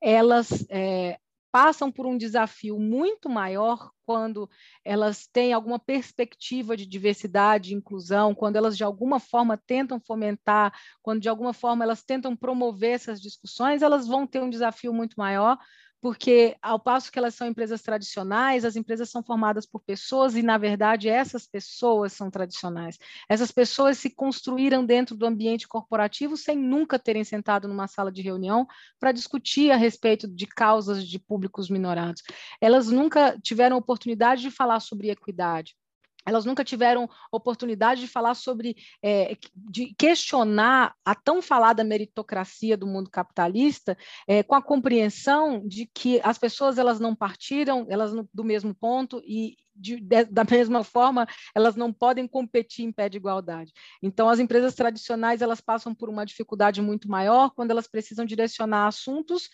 elas 0.00 0.66
é, 0.68 1.16
passam 1.52 1.92
por 1.92 2.06
um 2.06 2.16
desafio 2.16 2.78
muito 2.78 3.28
maior 3.28 3.90
quando 4.06 4.48
elas 4.84 5.26
têm 5.26 5.52
alguma 5.52 5.78
perspectiva 5.78 6.76
de 6.76 6.86
diversidade 6.86 7.72
e 7.72 7.76
inclusão, 7.76 8.34
quando 8.34 8.56
elas 8.56 8.76
de 8.76 8.82
alguma 8.82 9.20
forma 9.20 9.56
tentam 9.56 10.00
fomentar, 10.00 10.72
quando 11.02 11.20
de 11.20 11.28
alguma 11.28 11.52
forma 11.52 11.84
elas 11.84 12.02
tentam 12.02 12.34
promover 12.34 12.92
essas 12.92 13.20
discussões, 13.20 13.82
elas 13.82 14.08
vão 14.08 14.26
ter 14.26 14.40
um 14.40 14.50
desafio 14.50 14.94
muito 14.94 15.14
maior, 15.16 15.58
porque 16.02 16.56
ao 16.60 16.80
passo 16.80 17.12
que 17.12 17.18
elas 17.18 17.32
são 17.32 17.46
empresas 17.46 17.80
tradicionais, 17.80 18.64
as 18.64 18.74
empresas 18.74 19.08
são 19.08 19.22
formadas 19.22 19.64
por 19.64 19.80
pessoas 19.80 20.34
e, 20.34 20.42
na 20.42 20.58
verdade, 20.58 21.08
essas 21.08 21.46
pessoas 21.46 22.12
são 22.12 22.28
tradicionais. 22.28 22.98
Essas 23.28 23.52
pessoas 23.52 23.98
se 23.98 24.10
construíram 24.10 24.84
dentro 24.84 25.16
do 25.16 25.24
ambiente 25.24 25.68
corporativo 25.68 26.36
sem 26.36 26.56
nunca 26.58 26.98
terem 26.98 27.22
sentado 27.22 27.68
numa 27.68 27.86
sala 27.86 28.10
de 28.10 28.20
reunião 28.20 28.66
para 28.98 29.12
discutir 29.12 29.70
a 29.70 29.76
respeito 29.76 30.26
de 30.26 30.44
causas 30.44 31.06
de 31.06 31.20
públicos 31.20 31.70
minorados. 31.70 32.24
Elas 32.60 32.88
nunca 32.88 33.38
tiveram 33.40 33.76
oportunidade 33.76 34.42
de 34.42 34.50
falar 34.50 34.80
sobre 34.80 35.08
equidade 35.08 35.76
elas 36.26 36.44
nunca 36.44 36.64
tiveram 36.64 37.08
oportunidade 37.30 38.00
de 38.00 38.08
falar 38.08 38.34
sobre, 38.34 38.76
é, 39.02 39.36
de 39.54 39.94
questionar 39.96 40.94
a 41.04 41.14
tão 41.14 41.42
falada 41.42 41.84
meritocracia 41.84 42.76
do 42.76 42.86
mundo 42.86 43.10
capitalista, 43.10 43.96
é, 44.26 44.42
com 44.42 44.54
a 44.54 44.62
compreensão 44.62 45.66
de 45.66 45.86
que 45.92 46.20
as 46.22 46.38
pessoas 46.38 46.78
elas 46.78 47.00
não 47.00 47.14
partiram 47.14 47.86
elas 47.88 48.12
no, 48.12 48.28
do 48.32 48.44
mesmo 48.44 48.74
ponto 48.74 49.22
e 49.24 49.56
de, 49.74 49.98
de, 50.00 50.24
da 50.24 50.44
mesma 50.44 50.84
forma 50.84 51.26
elas 51.54 51.76
não 51.76 51.92
podem 51.92 52.28
competir 52.28 52.84
em 52.84 52.92
pé 52.92 53.08
de 53.08 53.16
igualdade. 53.16 53.72
Então 54.02 54.28
as 54.28 54.38
empresas 54.38 54.74
tradicionais 54.74 55.42
elas 55.42 55.60
passam 55.60 55.94
por 55.94 56.08
uma 56.08 56.24
dificuldade 56.24 56.82
muito 56.82 57.08
maior 57.08 57.50
quando 57.50 57.70
elas 57.70 57.88
precisam 57.88 58.24
direcionar 58.24 58.86
assuntos 58.86 59.48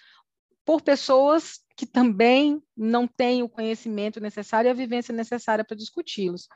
por 0.68 0.82
pessoas 0.82 1.60
que 1.74 1.86
também 1.86 2.62
não 2.76 3.08
têm 3.08 3.42
o 3.42 3.48
conhecimento 3.48 4.20
necessário 4.20 4.68
e 4.68 4.70
a 4.70 4.74
vivência 4.74 5.14
necessária 5.14 5.64
para 5.64 5.74
discuti-los. 5.74 6.46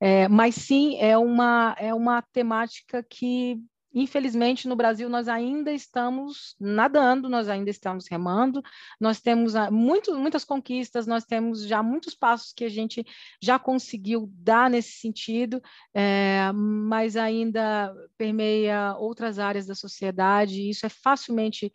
É, 0.00 0.26
mas 0.26 0.54
sim, 0.54 0.96
é 0.98 1.18
uma, 1.18 1.76
é 1.78 1.92
uma 1.92 2.22
temática 2.22 3.02
que, 3.02 3.60
infelizmente, 3.92 4.66
no 4.66 4.74
Brasil 4.74 5.10
nós 5.10 5.28
ainda 5.28 5.70
estamos 5.70 6.56
nadando, 6.58 7.28
nós 7.28 7.46
ainda 7.46 7.68
estamos 7.68 8.06
remando, 8.08 8.62
nós 8.98 9.20
temos 9.20 9.54
ah, 9.54 9.70
muito, 9.70 10.16
muitas 10.18 10.46
conquistas, 10.46 11.06
nós 11.06 11.26
temos 11.26 11.66
já 11.66 11.82
muitos 11.82 12.14
passos 12.14 12.54
que 12.54 12.64
a 12.64 12.70
gente 12.70 13.04
já 13.42 13.58
conseguiu 13.58 14.30
dar 14.32 14.70
nesse 14.70 14.92
sentido, 14.92 15.60
é, 15.92 16.50
mas 16.54 17.18
ainda 17.18 17.94
permeia 18.16 18.96
outras 18.96 19.38
áreas 19.38 19.66
da 19.66 19.74
sociedade, 19.74 20.62
e 20.62 20.70
isso 20.70 20.86
é 20.86 20.88
facilmente 20.88 21.70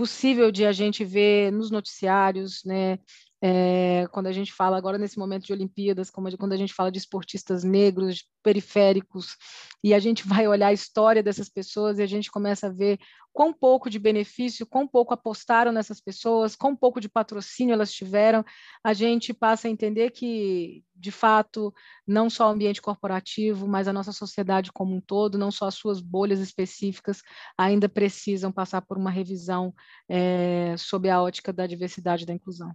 possível 0.00 0.50
de 0.50 0.64
a 0.64 0.72
gente 0.72 1.04
ver 1.04 1.52
nos 1.52 1.70
noticiários, 1.70 2.64
né? 2.64 2.98
É, 3.42 4.06
quando 4.12 4.26
a 4.26 4.32
gente 4.32 4.52
fala 4.52 4.76
agora 4.76 4.98
nesse 4.98 5.18
momento 5.18 5.46
de 5.46 5.52
Olimpíadas, 5.52 6.10
como 6.10 6.36
quando 6.36 6.52
a 6.52 6.56
gente 6.56 6.74
fala 6.74 6.92
de 6.92 6.98
esportistas 6.98 7.64
negros, 7.64 8.24
periféricos, 8.42 9.36
e 9.82 9.94
a 9.94 9.98
gente 9.98 10.24
vai 10.28 10.46
olhar 10.46 10.68
a 10.68 10.72
história 10.72 11.22
dessas 11.22 11.48
pessoas 11.48 11.98
e 11.98 12.02
a 12.02 12.06
gente 12.06 12.30
começa 12.30 12.66
a 12.66 12.70
ver 12.70 12.98
quão 13.32 13.52
pouco 13.52 13.88
de 13.88 13.98
benefício, 13.98 14.66
quão 14.66 14.86
pouco 14.86 15.14
apostaram 15.14 15.72
nessas 15.72 16.00
pessoas, 16.00 16.56
quão 16.56 16.74
pouco 16.76 17.00
de 17.00 17.08
patrocínio 17.08 17.72
elas 17.72 17.92
tiveram, 17.92 18.44
a 18.84 18.92
gente 18.92 19.32
passa 19.32 19.68
a 19.68 19.70
entender 19.70 20.10
que, 20.10 20.84
de 20.94 21.12
fato, 21.12 21.72
não 22.06 22.28
só 22.28 22.48
o 22.48 22.52
ambiente 22.52 22.82
corporativo, 22.82 23.66
mas 23.68 23.88
a 23.88 23.92
nossa 23.92 24.12
sociedade 24.12 24.72
como 24.72 24.94
um 24.94 25.00
todo, 25.00 25.38
não 25.38 25.50
só 25.50 25.66
as 25.66 25.76
suas 25.76 26.00
bolhas 26.00 26.40
específicas, 26.40 27.22
ainda 27.56 27.88
precisam 27.88 28.52
passar 28.52 28.82
por 28.82 28.98
uma 28.98 29.10
revisão 29.10 29.72
é, 30.08 30.74
sob 30.76 31.08
a 31.08 31.22
ótica 31.22 31.52
da 31.52 31.66
diversidade 31.66 32.24
e 32.24 32.26
da 32.26 32.34
inclusão 32.34 32.74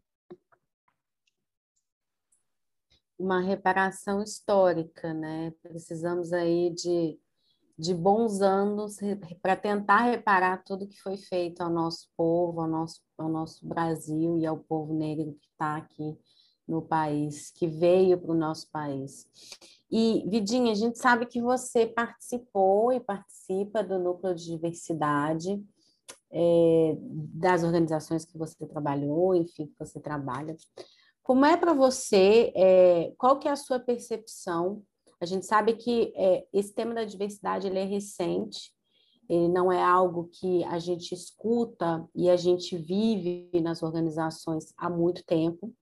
uma 3.18 3.40
reparação 3.40 4.22
histórica, 4.22 5.14
né? 5.14 5.54
Precisamos 5.62 6.34
aí 6.34 6.70
de, 6.72 7.18
de 7.78 7.94
bons 7.94 8.42
anos 8.42 8.98
para 9.42 9.56
tentar 9.56 10.02
reparar 10.04 10.64
tudo 10.64 10.88
que 10.88 11.02
foi 11.02 11.18
feito 11.18 11.62
ao 11.62 11.70
nosso 11.70 12.10
povo, 12.16 12.62
ao 12.62 12.68
nosso, 12.68 13.02
ao 13.18 13.30
nosso 13.30 13.66
Brasil 13.66 14.38
e 14.38 14.46
ao 14.46 14.58
povo 14.58 14.94
negro 14.94 15.34
que 15.40 15.48
está 15.48 15.78
aqui 15.78 16.18
no 16.68 16.82
país, 16.82 17.52
que 17.52 17.68
veio 17.68 18.18
para 18.18 18.32
o 18.32 18.38
nosso 18.38 18.70
país. 18.72 19.28
E, 19.92 20.26
Vidinha, 20.28 20.72
a 20.72 20.76
gente 20.76 20.98
sabe 20.98 21.26
que 21.26 21.42
você 21.42 21.86
participou 21.86 22.92
e 22.92 23.00
participa 23.00 23.84
do 23.84 24.00
núcleo 24.00 24.34
de 24.34 24.46
diversidade 24.46 25.64
é, 26.32 26.98
das 27.00 27.64
organizações 27.64 28.26
que 28.26 28.38
você 28.38 28.66
trabalhou, 28.66 29.36
enfim, 29.36 29.68
que 29.68 29.80
você 29.80 30.00
trabalha. 30.00 30.56
Como 31.26 31.44
é 31.44 31.58
para 31.58 31.74
você, 31.74 32.54
é, 32.56 33.12
qual 33.18 33.40
que 33.40 33.48
é 33.48 33.52
a 33.52 33.56
sua 33.56 33.80
percepção? 33.80 34.84
A 35.20 35.26
gente 35.26 35.44
sabe 35.44 35.74
que 35.74 36.14
é, 36.16 36.46
esse 36.54 36.72
tema 36.72 36.94
da 36.94 37.04
diversidade 37.04 37.66
ele 37.66 37.80
é 37.80 37.84
recente, 37.84 38.72
ele 39.28 39.48
não 39.48 39.72
é 39.72 39.84
algo 39.84 40.30
que 40.32 40.64
a 40.66 40.78
gente 40.78 41.16
escuta 41.16 42.08
e 42.14 42.30
a 42.30 42.36
gente 42.36 42.78
vive 42.78 43.50
nas 43.60 43.82
organizações 43.82 44.72
há 44.78 44.88
muito 44.88 45.26
tempo. 45.26 45.74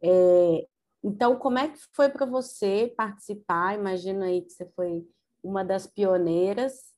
É, 0.00 0.68
então, 1.02 1.36
como 1.36 1.58
é 1.58 1.70
que 1.70 1.78
foi 1.92 2.08
para 2.08 2.24
você 2.24 2.94
participar? 2.96 3.76
Imagina 3.76 4.26
aí 4.26 4.42
que 4.42 4.52
você 4.52 4.64
foi 4.76 5.04
uma 5.42 5.64
das 5.64 5.88
pioneiras, 5.88 6.94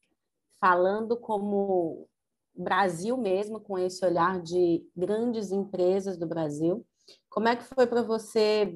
falando 0.61 1.17
como 1.17 2.07
Brasil 2.55 3.17
mesmo, 3.17 3.59
com 3.59 3.79
esse 3.79 4.05
olhar 4.05 4.39
de 4.43 4.87
grandes 4.95 5.51
empresas 5.51 6.19
do 6.19 6.27
Brasil. 6.27 6.87
Como 7.31 7.49
é 7.49 7.57
que 7.57 7.65
foi 7.65 7.87
para 7.87 8.03
você 8.03 8.67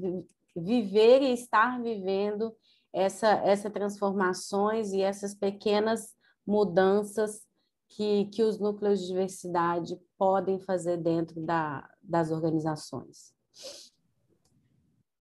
viver 0.56 1.20
e 1.22 1.34
estar 1.34 1.82
vivendo 1.82 2.56
essa, 2.92 3.28
essas 3.44 3.72
transformações 3.72 4.92
e 4.92 5.02
essas 5.02 5.34
pequenas 5.34 6.14
mudanças 6.46 7.42
que, 7.88 8.26
que 8.26 8.42
os 8.42 8.58
núcleos 8.60 9.00
de 9.00 9.08
diversidade 9.08 9.98
podem 10.16 10.60
fazer 10.60 10.96
dentro 10.96 11.40
da, 11.40 11.88
das 12.00 12.30
organizações? 12.30 13.34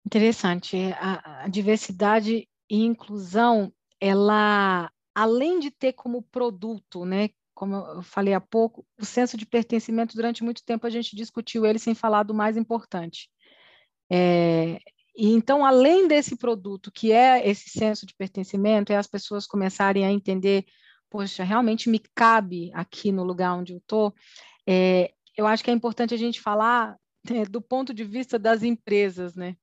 Interessante. 0.05 0.77
A, 0.99 1.45
a 1.45 1.47
diversidade 1.47 2.47
e 2.69 2.83
inclusão, 2.83 3.71
ela, 3.99 4.91
além 5.15 5.59
de 5.59 5.71
ter 5.71 5.93
como 5.93 6.21
produto, 6.21 7.05
né, 7.05 7.29
como 7.61 7.75
eu 7.75 8.01
falei 8.01 8.33
há 8.33 8.41
pouco, 8.41 8.83
o 8.99 9.05
senso 9.05 9.37
de 9.37 9.45
pertencimento, 9.45 10.15
durante 10.15 10.43
muito 10.43 10.65
tempo 10.65 10.87
a 10.87 10.89
gente 10.89 11.15
discutiu 11.15 11.63
ele 11.63 11.77
sem 11.77 11.93
falar 11.93 12.23
do 12.23 12.33
mais 12.33 12.57
importante. 12.57 13.29
É, 14.11 14.79
e 15.15 15.27
então, 15.27 15.63
além 15.63 16.07
desse 16.07 16.35
produto, 16.35 16.91
que 16.91 17.11
é 17.11 17.47
esse 17.47 17.69
senso 17.69 18.03
de 18.07 18.15
pertencimento, 18.15 18.91
é 18.91 18.97
as 18.97 19.05
pessoas 19.05 19.45
começarem 19.45 20.03
a 20.03 20.11
entender, 20.11 20.65
poxa, 21.07 21.43
realmente 21.43 21.87
me 21.87 21.99
cabe 22.15 22.71
aqui 22.73 23.11
no 23.11 23.23
lugar 23.23 23.53
onde 23.53 23.73
eu 23.73 23.77
estou, 23.77 24.11
é, 24.67 25.13
eu 25.37 25.45
acho 25.45 25.63
que 25.63 25.69
é 25.69 25.73
importante 25.73 26.15
a 26.15 26.17
gente 26.17 26.41
falar 26.41 26.97
é, 27.29 27.45
do 27.45 27.61
ponto 27.61 27.93
de 27.93 28.03
vista 28.03 28.39
das 28.39 28.63
empresas, 28.63 29.35
né? 29.35 29.55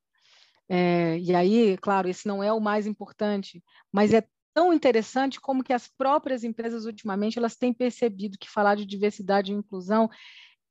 É, 0.68 1.18
e 1.18 1.34
aí, 1.34 1.76
claro, 1.78 2.08
esse 2.08 2.28
não 2.28 2.44
é 2.44 2.52
o 2.52 2.60
mais 2.60 2.86
importante, 2.86 3.60
mas 3.90 4.14
é 4.14 4.22
tão 4.58 4.72
interessante 4.72 5.40
como 5.40 5.62
que 5.62 5.72
as 5.72 5.86
próprias 5.86 6.42
empresas 6.42 6.84
ultimamente 6.84 7.38
elas 7.38 7.54
têm 7.54 7.72
percebido 7.72 8.36
que 8.36 8.50
falar 8.50 8.74
de 8.74 8.84
diversidade 8.84 9.52
e 9.52 9.54
inclusão 9.54 10.10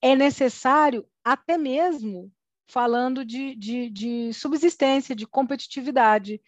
é 0.02 0.14
necessário 0.14 1.08
até 1.24 1.58
mesmo 1.58 2.30
falando 2.70 3.24
de, 3.24 3.56
de, 3.56 3.90
de 3.90 4.34
subsistência, 4.34 5.16
de 5.16 5.26
competitividade. 5.26 6.42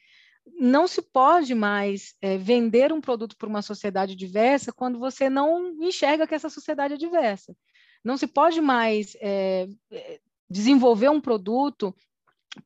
Não 0.59 0.85
se 0.85 1.01
pode 1.01 1.55
mais 1.55 2.13
é, 2.21 2.37
vender 2.37 2.91
um 2.91 2.99
produto 2.99 3.37
para 3.37 3.47
uma 3.47 3.61
sociedade 3.61 4.17
diversa 4.17 4.73
quando 4.73 4.99
você 4.99 5.29
não 5.29 5.81
enxerga 5.81 6.27
que 6.27 6.35
essa 6.35 6.49
sociedade 6.49 6.95
é 6.95 6.97
diversa. 6.97 7.55
Não 8.03 8.17
se 8.17 8.27
pode 8.27 8.59
mais 8.59 9.15
é, 9.21 9.65
desenvolver 10.49 11.07
um 11.07 11.21
produto 11.21 11.95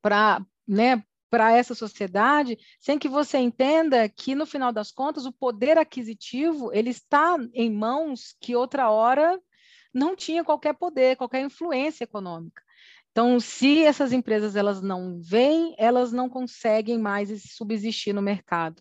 para 0.01 0.43
né, 0.67 1.03
para 1.33 1.51
essa 1.51 1.73
sociedade, 1.73 2.59
sem 2.79 2.99
que 2.99 3.09
você 3.09 3.39
entenda 3.39 4.07
que 4.07 4.35
no 4.35 4.45
final 4.45 4.71
das 4.71 4.91
contas 4.91 5.25
o 5.25 5.31
poder 5.31 5.79
aquisitivo 5.79 6.71
ele 6.71 6.91
está 6.91 7.35
em 7.55 7.73
mãos 7.73 8.35
que 8.39 8.55
outra 8.55 8.91
hora 8.91 9.41
não 9.91 10.15
tinha 10.15 10.43
qualquer 10.43 10.75
poder, 10.75 11.17
qualquer 11.17 11.41
influência 11.41 12.03
econômica. 12.03 12.61
Então, 13.09 13.39
se 13.39 13.83
essas 13.83 14.13
empresas 14.13 14.55
elas 14.55 14.79
não 14.79 15.19
vêm, 15.19 15.73
elas 15.79 16.11
não 16.11 16.29
conseguem 16.29 16.99
mais 16.99 17.31
subsistir 17.55 18.13
no 18.13 18.21
mercado. 18.21 18.79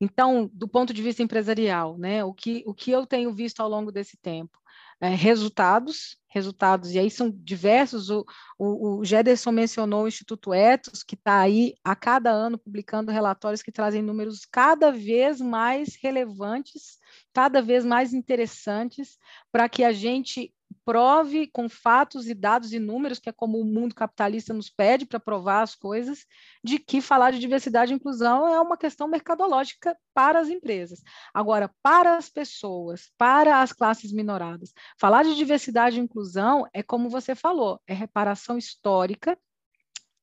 Então, 0.00 0.50
do 0.54 0.66
ponto 0.66 0.94
de 0.94 1.02
vista 1.02 1.22
empresarial, 1.22 1.98
né, 1.98 2.24
o 2.24 2.32
que, 2.32 2.62
o 2.66 2.72
que 2.72 2.90
eu 2.90 3.04
tenho 3.04 3.30
visto 3.30 3.60
ao 3.60 3.68
longo 3.68 3.92
desse 3.92 4.16
tempo? 4.16 4.58
É, 5.02 5.08
resultados, 5.08 6.18
resultados, 6.28 6.92
e 6.92 6.98
aí 6.98 7.10
são 7.10 7.30
diversos, 7.30 8.10
o, 8.10 8.24
o, 8.58 8.98
o 8.98 9.04
Gederson 9.04 9.50
mencionou 9.50 10.04
o 10.04 10.08
Instituto 10.08 10.52
Etos, 10.52 11.02
que 11.02 11.14
está 11.14 11.40
aí 11.40 11.74
a 11.82 11.96
cada 11.96 12.30
ano 12.30 12.58
publicando 12.58 13.10
relatórios 13.10 13.62
que 13.62 13.72
trazem 13.72 14.02
números 14.02 14.44
cada 14.44 14.92
vez 14.92 15.40
mais 15.40 15.96
relevantes, 16.02 16.98
cada 17.32 17.62
vez 17.62 17.82
mais 17.82 18.12
interessantes, 18.12 19.18
para 19.50 19.70
que 19.70 19.82
a 19.82 19.90
gente 19.90 20.52
prove 20.90 21.46
com 21.46 21.68
fatos 21.68 22.28
e 22.28 22.34
dados 22.34 22.72
e 22.72 22.80
números, 22.80 23.20
que 23.20 23.28
é 23.28 23.32
como 23.32 23.60
o 23.60 23.64
mundo 23.64 23.94
capitalista 23.94 24.52
nos 24.52 24.68
pede 24.68 25.06
para 25.06 25.20
provar 25.20 25.62
as 25.62 25.76
coisas, 25.76 26.26
de 26.64 26.80
que 26.80 27.00
falar 27.00 27.30
de 27.30 27.38
diversidade 27.38 27.92
e 27.92 27.94
inclusão 27.94 28.48
é 28.48 28.60
uma 28.60 28.76
questão 28.76 29.06
mercadológica 29.06 29.96
para 30.12 30.40
as 30.40 30.48
empresas. 30.48 31.00
Agora, 31.32 31.70
para 31.80 32.16
as 32.16 32.28
pessoas, 32.28 33.08
para 33.16 33.62
as 33.62 33.72
classes 33.72 34.10
minoradas, 34.10 34.72
falar 34.98 35.22
de 35.22 35.36
diversidade 35.36 35.96
e 35.96 36.02
inclusão 36.02 36.66
é 36.72 36.82
como 36.82 37.08
você 37.08 37.36
falou, 37.36 37.80
é 37.86 37.94
reparação 37.94 38.58
histórica, 38.58 39.38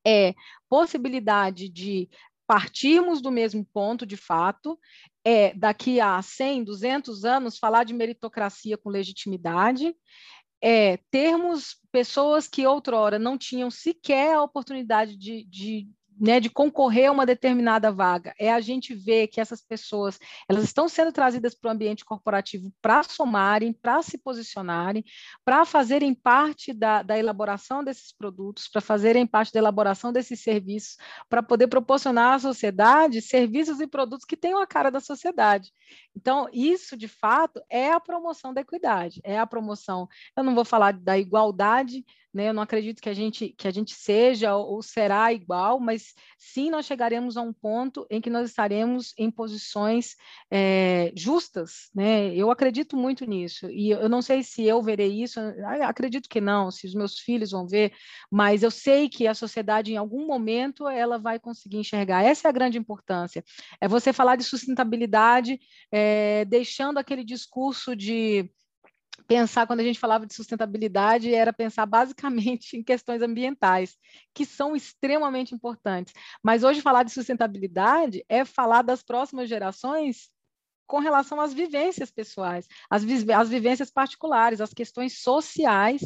é 0.05 0.35
possibilidade 0.67 1.69
de 1.69 2.09
partirmos 2.45 3.21
do 3.21 3.31
mesmo 3.31 3.65
ponto 3.73 4.05
de 4.05 4.15
fato, 4.15 4.77
é 5.23 5.53
daqui 5.53 5.99
a 5.99 6.21
100, 6.21 6.63
200 6.63 7.25
anos 7.25 7.57
falar 7.57 7.83
de 7.83 7.93
meritocracia 7.93 8.77
com 8.77 8.89
legitimidade, 8.89 9.93
é 10.61 10.97
termos 11.11 11.77
pessoas 11.91 12.47
que 12.47 12.65
outrora 12.65 13.19
não 13.19 13.37
tinham 13.37 13.69
sequer 13.69 14.35
a 14.35 14.43
oportunidade 14.43 15.15
de, 15.15 15.43
de 15.45 15.89
né, 16.19 16.39
de 16.39 16.49
concorrer 16.49 17.09
a 17.09 17.11
uma 17.11 17.25
determinada 17.25 17.91
vaga, 17.91 18.33
é 18.39 18.51
a 18.51 18.59
gente 18.59 18.93
ver 18.93 19.27
que 19.27 19.39
essas 19.39 19.61
pessoas 19.61 20.19
elas 20.49 20.63
estão 20.63 20.89
sendo 20.89 21.11
trazidas 21.11 21.53
para 21.53 21.69
o 21.69 21.71
ambiente 21.71 22.03
corporativo 22.03 22.71
para 22.81 23.03
somarem, 23.03 23.71
para 23.73 24.01
se 24.01 24.17
posicionarem, 24.17 25.03
para 25.45 25.65
fazerem 25.65 26.13
parte 26.13 26.73
da, 26.73 27.03
da 27.03 27.17
elaboração 27.17 27.83
desses 27.83 28.11
produtos, 28.11 28.67
para 28.67 28.81
fazerem 28.81 29.27
parte 29.27 29.53
da 29.53 29.59
elaboração 29.59 30.11
desses 30.11 30.41
serviços, 30.41 30.97
para 31.29 31.43
poder 31.43 31.67
proporcionar 31.67 32.35
à 32.35 32.39
sociedade 32.39 33.21
serviços 33.21 33.79
e 33.79 33.87
produtos 33.87 34.25
que 34.25 34.37
tenham 34.37 34.61
a 34.61 34.67
cara 34.67 34.89
da 34.89 34.99
sociedade. 34.99 35.71
Então, 36.15 36.47
isso, 36.51 36.97
de 36.97 37.07
fato, 37.07 37.61
é 37.69 37.91
a 37.91 37.99
promoção 37.99 38.53
da 38.53 38.61
equidade, 38.61 39.21
é 39.23 39.37
a 39.37 39.45
promoção, 39.45 40.07
eu 40.35 40.43
não 40.43 40.55
vou 40.55 40.65
falar 40.65 40.93
da 40.93 41.17
igualdade, 41.17 42.03
né? 42.37 42.49
Eu 42.49 42.53
não 42.53 42.61
acredito 42.61 43.01
que 43.01 43.09
a 43.09 43.13
gente 43.13 43.49
que 43.57 43.67
a 43.67 43.71
gente 43.71 43.95
seja 43.95 44.55
ou 44.55 44.81
será 44.83 45.33
igual, 45.33 45.79
mas 45.79 46.13
sim 46.37 46.69
nós 46.69 46.85
chegaremos 46.85 47.35
a 47.35 47.41
um 47.41 47.51
ponto 47.51 48.05
em 48.11 48.21
que 48.21 48.29
nós 48.29 48.47
estaremos 48.47 49.11
em 49.17 49.31
posições 49.31 50.15
é, 50.51 51.11
justas, 51.15 51.89
né? 51.95 52.33
Eu 52.35 52.51
acredito 52.51 52.95
muito 52.95 53.25
nisso 53.25 53.67
e 53.71 53.89
eu 53.89 54.07
não 54.07 54.21
sei 54.21 54.43
se 54.43 54.63
eu 54.63 54.83
verei 54.83 55.23
isso, 55.23 55.39
acredito 55.81 56.29
que 56.29 56.39
não, 56.39 56.69
se 56.69 56.85
os 56.85 56.93
meus 56.93 57.17
filhos 57.19 57.49
vão 57.51 57.67
ver, 57.67 57.91
mas 58.31 58.61
eu 58.61 58.69
sei 58.69 59.09
que 59.09 59.25
a 59.25 59.33
sociedade 59.33 59.91
em 59.91 59.97
algum 59.97 60.27
momento 60.27 60.87
ela 60.87 61.17
vai 61.17 61.39
conseguir 61.39 61.77
enxergar. 61.77 62.23
Essa 62.23 62.47
é 62.47 62.49
a 62.49 62.53
grande 62.53 62.77
importância. 62.77 63.43
É 63.81 63.87
você 63.87 64.13
falar 64.13 64.35
de 64.35 64.43
sustentabilidade, 64.43 65.59
é, 65.91 66.45
deixando 66.45 66.99
aquele 66.99 67.23
discurso 67.23 67.95
de 67.95 68.47
pensar, 69.25 69.65
quando 69.67 69.79
a 69.79 69.83
gente 69.83 69.99
falava 69.99 70.25
de 70.25 70.33
sustentabilidade, 70.33 71.33
era 71.33 71.51
pensar 71.53 71.85
basicamente 71.85 72.75
em 72.77 72.83
questões 72.83 73.21
ambientais, 73.21 73.97
que 74.33 74.45
são 74.45 74.75
extremamente 74.75 75.53
importantes. 75.53 76.13
Mas 76.43 76.63
hoje 76.63 76.81
falar 76.81 77.03
de 77.03 77.11
sustentabilidade 77.11 78.23
é 78.29 78.45
falar 78.45 78.81
das 78.81 79.03
próximas 79.03 79.49
gerações 79.49 80.29
com 80.87 80.99
relação 80.99 81.39
às 81.39 81.53
vivências 81.53 82.09
pessoais, 82.09 82.67
às, 82.89 83.03
vi 83.03 83.31
às 83.31 83.49
vivências 83.49 83.91
particulares, 83.91 84.61
às 84.61 84.73
questões 84.73 85.19
sociais. 85.19 86.01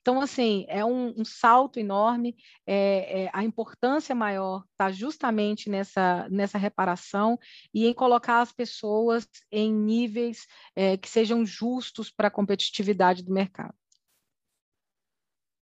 Então, 0.00 0.20
assim, 0.20 0.66
é 0.68 0.84
um, 0.84 1.14
um 1.18 1.24
salto 1.24 1.80
enorme, 1.80 2.36
é, 2.66 3.24
é, 3.24 3.30
a 3.32 3.42
importância 3.42 4.14
maior 4.14 4.62
está 4.70 4.92
justamente 4.92 5.68
nessa, 5.68 6.28
nessa 6.28 6.58
reparação 6.58 7.38
e 7.74 7.86
em 7.86 7.94
colocar 7.94 8.42
as 8.42 8.52
pessoas 8.52 9.26
em 9.50 9.72
níveis 9.72 10.46
é, 10.76 10.96
que 10.96 11.08
sejam 11.08 11.44
justos 11.44 12.10
para 12.10 12.28
a 12.28 12.30
competitividade 12.30 13.24
do 13.24 13.32
mercado. 13.32 13.74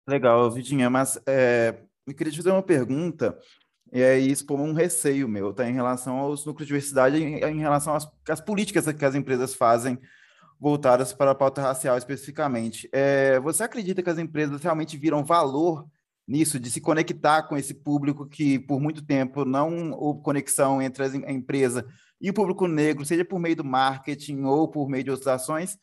Legal, 0.07 0.51
Vidinha, 0.51 0.89
mas 0.89 1.21
é, 1.27 1.81
eu 2.05 2.15
queria 2.15 2.31
te 2.31 2.37
fazer 2.37 2.51
uma 2.51 2.63
pergunta 2.63 3.39
e 3.91 4.03
aí 4.03 4.31
expor 4.31 4.59
um 4.59 4.73
receio 4.73 5.27
meu, 5.27 5.53
tá? 5.53 5.67
Em 5.67 5.73
relação 5.73 6.17
aos 6.17 6.45
núcleos 6.45 6.67
de 6.67 6.73
diversidade, 6.73 7.17
em, 7.17 7.39
em 7.43 7.59
relação 7.59 7.95
às, 7.95 8.07
às, 8.29 8.39
políticas 8.39 8.91
que 8.91 9.05
as 9.05 9.15
empresas 9.15 9.53
fazem 9.53 9.99
voltadas 10.59 11.13
para 11.13 11.31
a 11.31 11.35
pauta 11.35 11.61
racial 11.61 11.97
especificamente. 11.97 12.89
É, 12.91 13.39
você 13.39 13.63
acredita 13.63 14.03
que 14.03 14.09
as 14.09 14.17
empresas 14.17 14.61
realmente 14.61 14.97
viram 14.97 15.23
valor 15.23 15.87
nisso, 16.27 16.59
de 16.59 16.69
se 16.69 16.79
conectar 16.79 17.43
com 17.43 17.57
esse 17.57 17.73
público 17.73 18.27
que 18.27 18.59
por 18.59 18.79
muito 18.79 19.03
tempo 19.03 19.43
não 19.43 19.91
houve 19.93 20.21
conexão 20.21 20.79
entre 20.79 21.03
a 21.03 21.31
empresa 21.31 21.83
e 22.21 22.29
o 22.29 22.33
público 22.33 22.67
negro, 22.67 23.03
seja 23.03 23.25
por 23.25 23.39
meio 23.39 23.55
do 23.55 23.63
marketing 23.63 24.43
ou 24.43 24.67
por 24.67 24.87
meio 24.87 25.03
de 25.03 25.09
outras 25.09 25.27
ações? 25.27 25.79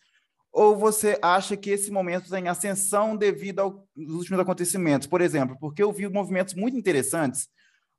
Ou 0.52 0.76
você 0.76 1.18
acha 1.20 1.56
que 1.56 1.70
esse 1.70 1.90
momento 1.90 2.24
está 2.24 2.38
em 2.38 2.48
ascensão 2.48 3.16
devido 3.16 3.60
aos 3.60 3.74
últimos 3.96 4.38
acontecimentos? 4.38 5.08
Por 5.08 5.20
exemplo, 5.20 5.56
porque 5.58 5.82
eu 5.82 5.92
vi 5.92 6.08
movimentos 6.08 6.54
muito 6.54 6.76
interessantes 6.76 7.48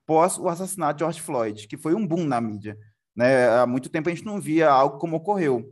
pós 0.08 0.38
o 0.40 0.48
assassinato 0.48 0.98
de 0.98 1.00
George 1.02 1.22
Floyd, 1.22 1.68
que 1.68 1.78
foi 1.78 1.94
um 1.94 2.08
boom 2.08 2.24
na 2.24 2.42
mídia. 2.42 2.76
Né? 3.16 3.50
Há 3.50 3.68
muito 3.68 3.90
tempo 3.90 4.10
a 4.10 4.14
gente 4.14 4.26
não 4.26 4.42
via 4.42 4.70
algo 4.70 4.98
como 4.98 5.18
ocorreu. 5.18 5.72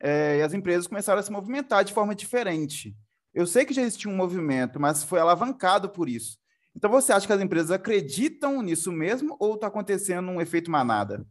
É, 0.00 0.38
e 0.38 0.42
as 0.42 0.54
empresas 0.54 0.86
começaram 0.86 1.18
a 1.18 1.22
se 1.22 1.32
movimentar 1.32 1.84
de 1.84 1.92
forma 1.92 2.14
diferente. 2.14 2.96
Eu 3.34 3.46
sei 3.46 3.66
que 3.66 3.74
já 3.74 3.82
existia 3.82 4.10
um 4.10 4.16
movimento, 4.16 4.78
mas 4.78 5.02
foi 5.02 5.18
alavancado 5.18 5.90
por 5.90 6.08
isso. 6.08 6.38
Então, 6.74 6.90
você 6.90 7.12
acha 7.12 7.26
que 7.26 7.32
as 7.32 7.40
empresas 7.40 7.70
acreditam 7.70 8.62
nisso 8.62 8.92
mesmo 8.92 9.36
ou 9.40 9.54
está 9.54 9.66
acontecendo 9.66 10.30
um 10.30 10.40
efeito 10.40 10.70
manada? 10.70 11.26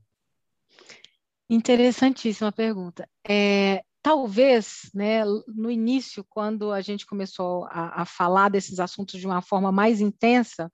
Interessantíssima 1.48 2.52
pergunta. 2.52 3.08
É, 3.28 3.84
talvez, 4.02 4.90
né, 4.94 5.24
no 5.48 5.70
início, 5.70 6.26
quando 6.28 6.72
a 6.72 6.82
gente 6.82 7.06
começou 7.06 7.66
a, 7.66 8.02
a 8.02 8.06
falar 8.06 8.50
desses 8.50 8.80
assuntos 8.80 9.20
de 9.20 9.28
uma 9.28 9.42
forma 9.42 9.72
mais 9.72 10.02
intensa, 10.02 10.72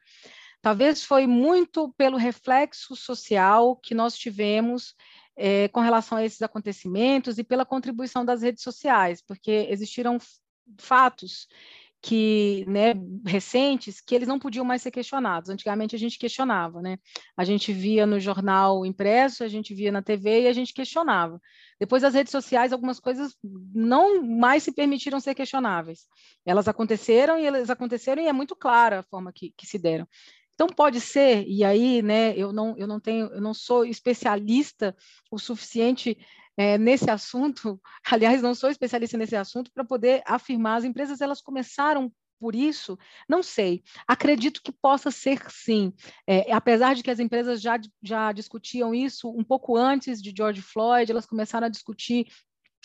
Talvez 0.62 1.04
foi 1.04 1.26
muito 1.26 1.92
pelo 1.98 2.18
reflexo 2.18 2.96
social 2.96 3.76
que 3.76 3.96
nós 3.96 4.16
tivemos 4.16 4.96
é, 5.36 5.68
com 5.70 5.80
relação 5.80 6.18
a 6.18 6.26
esses 6.26 6.42
acontecimentos 6.42 7.38
e 7.38 7.44
pela 7.44 7.66
contribuição 7.66 8.24
das 8.24 8.42
redes 8.42 8.64
sociais, 8.64 9.22
porque 9.22 9.68
existiram 9.70 10.18
fatos 10.80 11.48
que, 12.02 12.66
né, 12.68 12.94
recentes, 13.24 14.02
que 14.02 14.16
eles 14.16 14.28
não 14.28 14.40
podiam 14.40 14.66
mais 14.66 14.82
ser 14.82 14.90
questionados. 14.90 15.52
Antigamente 15.52 15.96
a 15.96 16.00
gente 16.00 16.18
questionava, 16.18 16.82
né? 16.82 16.98
A 17.38 17.44
gente 17.44 17.72
via 17.72 18.08
no 18.08 18.20
jornal 18.20 18.84
impresso, 18.86 19.44
a 19.44 19.48
gente 19.48 19.74
via 19.76 19.92
na 19.92 20.02
TV 20.02 20.42
e 20.42 20.48
a 20.48 20.54
gente 20.54 20.74
questionava. 20.74 21.40
Depois 21.80 22.02
das 22.02 22.16
redes 22.16 22.32
sociais, 22.32 22.74
algumas 22.74 23.00
coisas 23.00 23.36
não 23.44 24.24
mais 24.24 24.64
se 24.64 24.72
permitiram 24.72 25.20
ser 25.20 25.36
questionáveis. 25.36 26.08
Elas 26.44 26.68
aconteceram 26.68 27.38
e 27.38 27.46
elas 27.46 27.70
aconteceram 27.70 28.24
e 28.24 28.28
é 28.28 28.34
muito 28.34 28.56
clara 28.56 29.00
a 29.00 29.04
forma 29.04 29.32
que, 29.32 29.54
que 29.56 29.68
se 29.68 29.78
deram. 29.78 30.08
Então 30.62 30.76
pode 30.76 31.02
ser, 31.02 31.44
e 31.48 31.64
aí, 31.64 32.04
né, 32.04 32.38
eu 32.38 32.54
não, 32.54 32.78
eu 32.78 32.86
não 32.86 33.00
tenho, 33.00 33.26
eu 33.34 33.42
não 33.42 33.52
sou 33.52 33.84
especialista 33.84 34.96
o 35.32 35.40
suficiente 35.40 36.16
é, 36.56 36.78
nesse 36.78 37.10
assunto, 37.10 37.82
aliás, 38.06 38.44
não 38.44 38.54
sou 38.54 38.70
especialista 38.70 39.18
nesse 39.18 39.36
assunto 39.36 39.72
para 39.74 39.84
poder 39.84 40.22
afirmar. 40.24 40.78
As 40.78 40.84
empresas 40.84 41.20
elas 41.20 41.42
começaram 41.42 42.14
por 42.40 42.54
isso? 42.54 42.96
Não 43.28 43.42
sei. 43.42 43.84
Acredito 44.08 44.62
que 44.64 44.72
possa 44.72 45.10
ser 45.10 45.42
sim. 45.50 45.92
É, 46.28 46.54
apesar 46.54 46.94
de 46.94 47.02
que 47.02 47.10
as 47.10 47.20
empresas 47.20 47.60
já, 47.60 47.80
já 48.00 48.32
discutiam 48.32 48.94
isso 48.94 49.32
um 49.32 49.44
pouco 49.44 49.76
antes 49.76 50.22
de 50.22 50.32
George 50.36 50.62
Floyd, 50.62 51.12
elas 51.12 51.26
começaram 51.26 51.66
a 51.66 51.72
discutir 51.72 52.28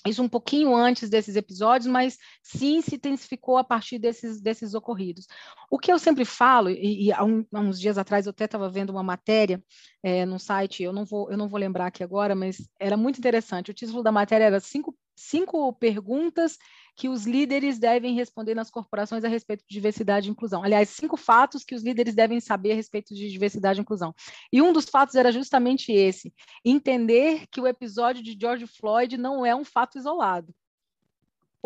isso 0.07 0.23
um 0.23 0.29
pouquinho 0.29 0.75
antes 0.75 1.09
desses 1.09 1.37
episódios, 1.37 1.87
mas 1.87 2.19
sim 2.43 2.81
se 2.81 2.97
intensificou 2.97 3.59
a 3.59 3.65
partir 3.65 3.99
desses, 3.99 4.41
desses 4.41 4.75
ocorridos. 4.75 5.27
O 5.71 5.79
que 5.79 5.93
eu 5.93 5.99
sempre 5.99 6.25
falo, 6.25 6.71
e, 6.71 7.07
e 7.07 7.13
há, 7.13 7.25
um, 7.25 7.45
há, 7.53 7.61
uns 7.61 7.81
dias 7.81 7.99
atrás 7.99 8.27
eu 8.27 8.31
até 8.31 8.45
estava 8.45 8.69
vendo 8.69 8.91
uma 8.91 9.03
matéria 9.03 9.63
é, 10.03 10.25
no 10.25 10.39
site, 10.39 10.83
eu 10.83 10.93
não, 10.93 11.05
vou, 11.05 11.31
eu 11.31 11.37
não 11.37 11.49
vou 11.49 11.59
lembrar 11.59 11.87
aqui 11.87 12.03
agora, 12.03 12.35
mas 12.35 12.57
era 12.79 12.97
muito 12.97 13.19
interessante. 13.19 13.71
O 13.71 13.75
título 13.75 14.03
da 14.03 14.13
matéria 14.13 14.45
era 14.45 14.61
Cinco, 14.61 14.97
cinco 15.17 15.73
Perguntas 15.73 16.57
que 16.97 17.09
os 17.09 17.27
líderes 17.27 17.79
devem 17.79 18.15
responder 18.15 18.55
nas 18.55 18.71
corporações 18.71 19.23
a 19.23 19.29
respeito 19.29 19.65
de 19.69 19.75
diversidade 19.75 20.29
e 20.29 20.33
inclusão. 20.33 20.65
Aliás, 20.65 20.89
cinco 20.89 21.17
fatos 21.17 21.63
que 21.63 21.75
os 21.75 21.83
líderes 21.83 22.15
devem 22.15 22.41
saber 22.41 22.73
a 22.73 22.75
respeito 22.75 23.15
de 23.15 23.31
diversidade 23.31 23.79
e 23.79 23.83
inclusão. 23.83 24.15
E 24.51 24.63
um 24.63 24.73
dos 24.73 24.87
fatos 24.87 25.15
era 25.15 25.31
justamente 25.31 25.93
esse: 25.93 26.33
entender 26.65 27.47
que 27.49 27.61
o 27.61 27.67
episódio 27.67 28.23
de 28.23 28.37
George 28.41 28.67
Floyd 28.67 29.17
não 29.19 29.45
é 29.45 29.55
um 29.55 29.65
fato 29.65 29.99
isolado. 29.99 30.55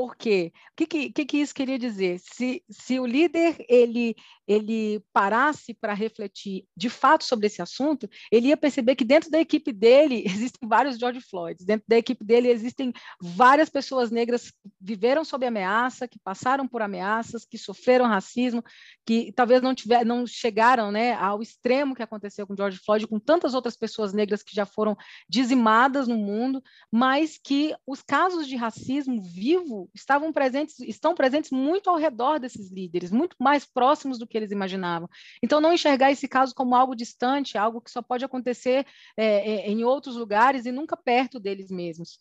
Por 0.01 0.17
quê? 0.17 0.51
O 0.73 0.87
que, 0.87 1.11
que, 1.11 1.27
que 1.27 1.37
isso 1.37 1.55
queria 1.55 1.79
dizer? 1.79 2.19
Se, 2.21 2.65
se 2.71 2.99
o 2.99 3.05
líder 3.05 3.55
ele, 3.69 4.17
ele 4.49 5.05
parasse 5.13 5.75
para 5.75 5.93
refletir 5.93 6.65
de 6.75 6.89
fato 6.89 7.23
sobre 7.23 7.49
esse 7.49 7.61
assunto, 7.61 8.09
ele 8.33 8.49
ia 8.49 8.57
perceber 8.57 8.97
que 8.97 9.05
dentro 9.05 9.31
da 9.31 9.39
equipe 9.39 9.75
dele 9.75 10.23
existem 10.27 10.67
vários 10.67 10.97
George 10.97 11.21
Floyds, 11.21 11.67
dentro 11.67 11.85
da 11.87 11.99
equipe 11.99 12.25
dele 12.25 12.49
existem 12.49 12.95
várias 13.21 13.69
pessoas 13.69 14.11
negras 14.11 14.51
que 14.51 14.71
viveram 14.81 15.23
sob 15.23 15.45
ameaça, 15.45 16.09
que 16.09 16.19
passaram 16.19 16.67
por 16.67 16.81
ameaças, 16.81 17.45
que 17.45 17.59
sofreram 17.59 18.07
racismo, 18.07 18.65
que 19.05 19.33
talvez 19.33 19.61
não, 19.61 19.75
tiver, 19.75 20.03
não 20.03 20.27
chegaram 20.27 20.91
né, 20.91 21.13
ao 21.13 21.43
extremo 21.43 21.95
que 21.95 22.03
aconteceu 22.03 22.47
com 22.47 22.57
George 22.57 22.79
Floyd, 22.79 23.07
com 23.07 23.19
tantas 23.19 23.53
outras 23.53 23.77
pessoas 23.77 24.15
negras 24.15 24.43
que 24.43 24.57
já 24.57 24.65
foram 24.65 24.97
dizimadas 25.29 26.09
no 26.09 26.17
mundo, 26.17 26.63
mas 26.91 27.39
que 27.39 27.75
os 27.87 28.01
casos 28.01 28.49
de 28.49 28.57
racismo 28.57 29.21
vivo 29.23 29.90
estavam 29.95 30.33
presentes, 30.33 30.79
estão 30.81 31.15
presentes 31.15 31.51
muito 31.51 31.89
ao 31.91 31.97
redor 31.97 32.39
desses 32.39 32.71
líderes, 32.71 33.11
muito 33.11 33.37
mais 33.39 33.65
próximos 33.65 34.19
do 34.19 34.27
que 34.27 34.37
eles 34.37 34.51
imaginavam. 34.51 35.09
Então, 35.43 35.61
não 35.61 35.73
enxergar 35.73 36.11
esse 36.11 36.29
caso 36.29 36.55
como 36.55 36.75
algo 36.75 36.95
distante, 36.95 37.59
algo 37.59 37.81
que 37.81 37.91
só 37.91 38.03
pode 38.03 38.25
acontecer 38.25 38.87
é, 39.17 39.25
é, 39.25 39.71
em 39.71 39.85
outros 39.85 40.17
lugares 40.17 40.67
e 40.67 40.73
nunca 40.73 40.97
perto 40.97 41.41
deles 41.41 41.71
mesmos. 41.71 42.19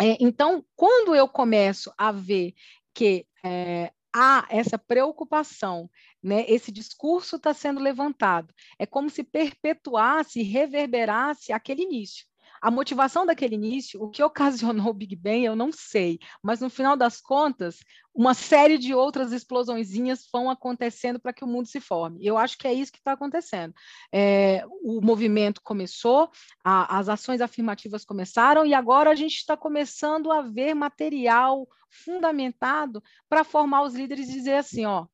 É, 0.00 0.16
então, 0.20 0.64
quando 0.74 1.14
eu 1.14 1.28
começo 1.28 1.92
a 1.96 2.10
ver 2.10 2.54
que 2.94 3.26
é, 3.44 3.92
há 4.14 4.46
essa 4.50 4.78
preocupação, 4.78 5.88
né? 6.22 6.44
Esse 6.46 6.70
discurso 6.70 7.36
está 7.36 7.52
sendo 7.52 7.80
levantado. 7.80 8.54
É 8.78 8.86
como 8.86 9.10
se 9.10 9.24
perpetuasse, 9.24 10.42
reverberasse 10.42 11.52
aquele 11.52 11.82
início. 11.82 12.26
A 12.62 12.70
motivação 12.70 13.26
daquele 13.26 13.56
início, 13.56 14.00
o 14.00 14.08
que 14.08 14.22
ocasionou 14.22 14.90
o 14.90 14.94
Big 14.94 15.16
Bang, 15.16 15.44
eu 15.44 15.56
não 15.56 15.72
sei, 15.72 16.20
mas 16.40 16.60
no 16.60 16.70
final 16.70 16.96
das 16.96 17.20
contas, 17.20 17.80
uma 18.14 18.34
série 18.34 18.78
de 18.78 18.94
outras 18.94 19.32
explosõezinhas 19.32 20.28
vão 20.32 20.48
acontecendo 20.48 21.18
para 21.18 21.32
que 21.32 21.42
o 21.42 21.46
mundo 21.48 21.66
se 21.66 21.80
forme. 21.80 22.24
Eu 22.24 22.38
acho 22.38 22.56
que 22.56 22.68
é 22.68 22.72
isso 22.72 22.92
que 22.92 22.98
está 22.98 23.12
acontecendo. 23.12 23.74
É, 24.12 24.64
o 24.80 25.00
movimento 25.00 25.60
começou, 25.60 26.30
a, 26.62 26.98
as 26.98 27.08
ações 27.08 27.40
afirmativas 27.40 28.04
começaram, 28.04 28.64
e 28.64 28.72
agora 28.72 29.10
a 29.10 29.16
gente 29.16 29.38
está 29.38 29.56
começando 29.56 30.30
a 30.30 30.40
ver 30.42 30.72
material 30.72 31.66
fundamentado 31.90 33.02
para 33.28 33.42
formar 33.42 33.82
os 33.82 33.94
líderes 33.94 34.28
e 34.28 34.34
dizer 34.34 34.54
assim: 34.54 34.86
ó, 34.86 35.06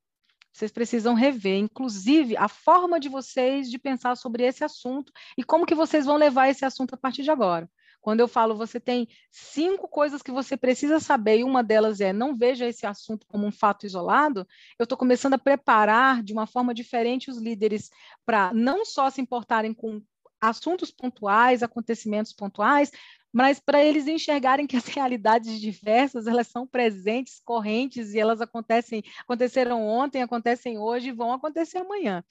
vocês 0.59 0.71
precisam 0.73 1.13
rever, 1.13 1.57
inclusive, 1.57 2.35
a 2.35 2.49
forma 2.49 2.99
de 2.99 3.07
vocês 3.07 3.71
de 3.71 3.79
pensar 3.79 4.17
sobre 4.17 4.43
esse 4.43 4.61
assunto 4.61 5.13
e 5.37 5.43
como 5.43 5.65
que 5.65 5.73
vocês 5.73 6.05
vão 6.05 6.17
levar 6.17 6.49
esse 6.49 6.65
assunto 6.65 6.95
a 6.95 6.97
partir 6.97 7.23
de 7.23 7.31
agora. 7.31 7.69
Quando 8.01 8.19
eu 8.19 8.27
falo, 8.27 8.55
você 8.55 8.77
tem 8.77 9.07
cinco 9.31 9.87
coisas 9.87 10.21
que 10.21 10.31
você 10.31 10.57
precisa 10.57 10.99
saber, 10.99 11.39
e 11.39 11.43
uma 11.45 11.63
delas 11.63 12.01
é 12.01 12.11
não 12.11 12.35
veja 12.35 12.65
esse 12.65 12.85
assunto 12.85 13.25
como 13.27 13.47
um 13.47 13.51
fato 13.53 13.85
isolado, 13.85 14.45
eu 14.77 14.83
estou 14.83 14.97
começando 14.97 15.35
a 15.35 15.37
preparar 15.37 16.21
de 16.21 16.33
uma 16.33 16.45
forma 16.45 16.73
diferente 16.73 17.31
os 17.31 17.37
líderes 17.37 17.89
para 18.25 18.53
não 18.53 18.83
só 18.83 19.09
se 19.09 19.21
importarem 19.21 19.73
com 19.73 20.01
assuntos 20.41 20.91
pontuais, 20.91 21.63
acontecimentos 21.63 22.33
pontuais, 22.33 22.91
mas 23.31 23.59
para 23.59 23.83
eles 23.83 24.07
enxergarem 24.07 24.65
que 24.65 24.75
as 24.75 24.85
realidades 24.87 25.59
diversas 25.59 26.27
elas 26.27 26.47
são 26.47 26.65
presentes, 26.65 27.39
correntes 27.43 28.13
e 28.13 28.19
elas 28.19 28.41
acontecem, 28.41 29.03
aconteceram 29.21 29.85
ontem, 29.85 30.21
acontecem 30.21 30.77
hoje 30.77 31.09
e 31.09 31.13
vão 31.13 31.33
acontecer 31.33 31.79
amanhã. 31.79 32.23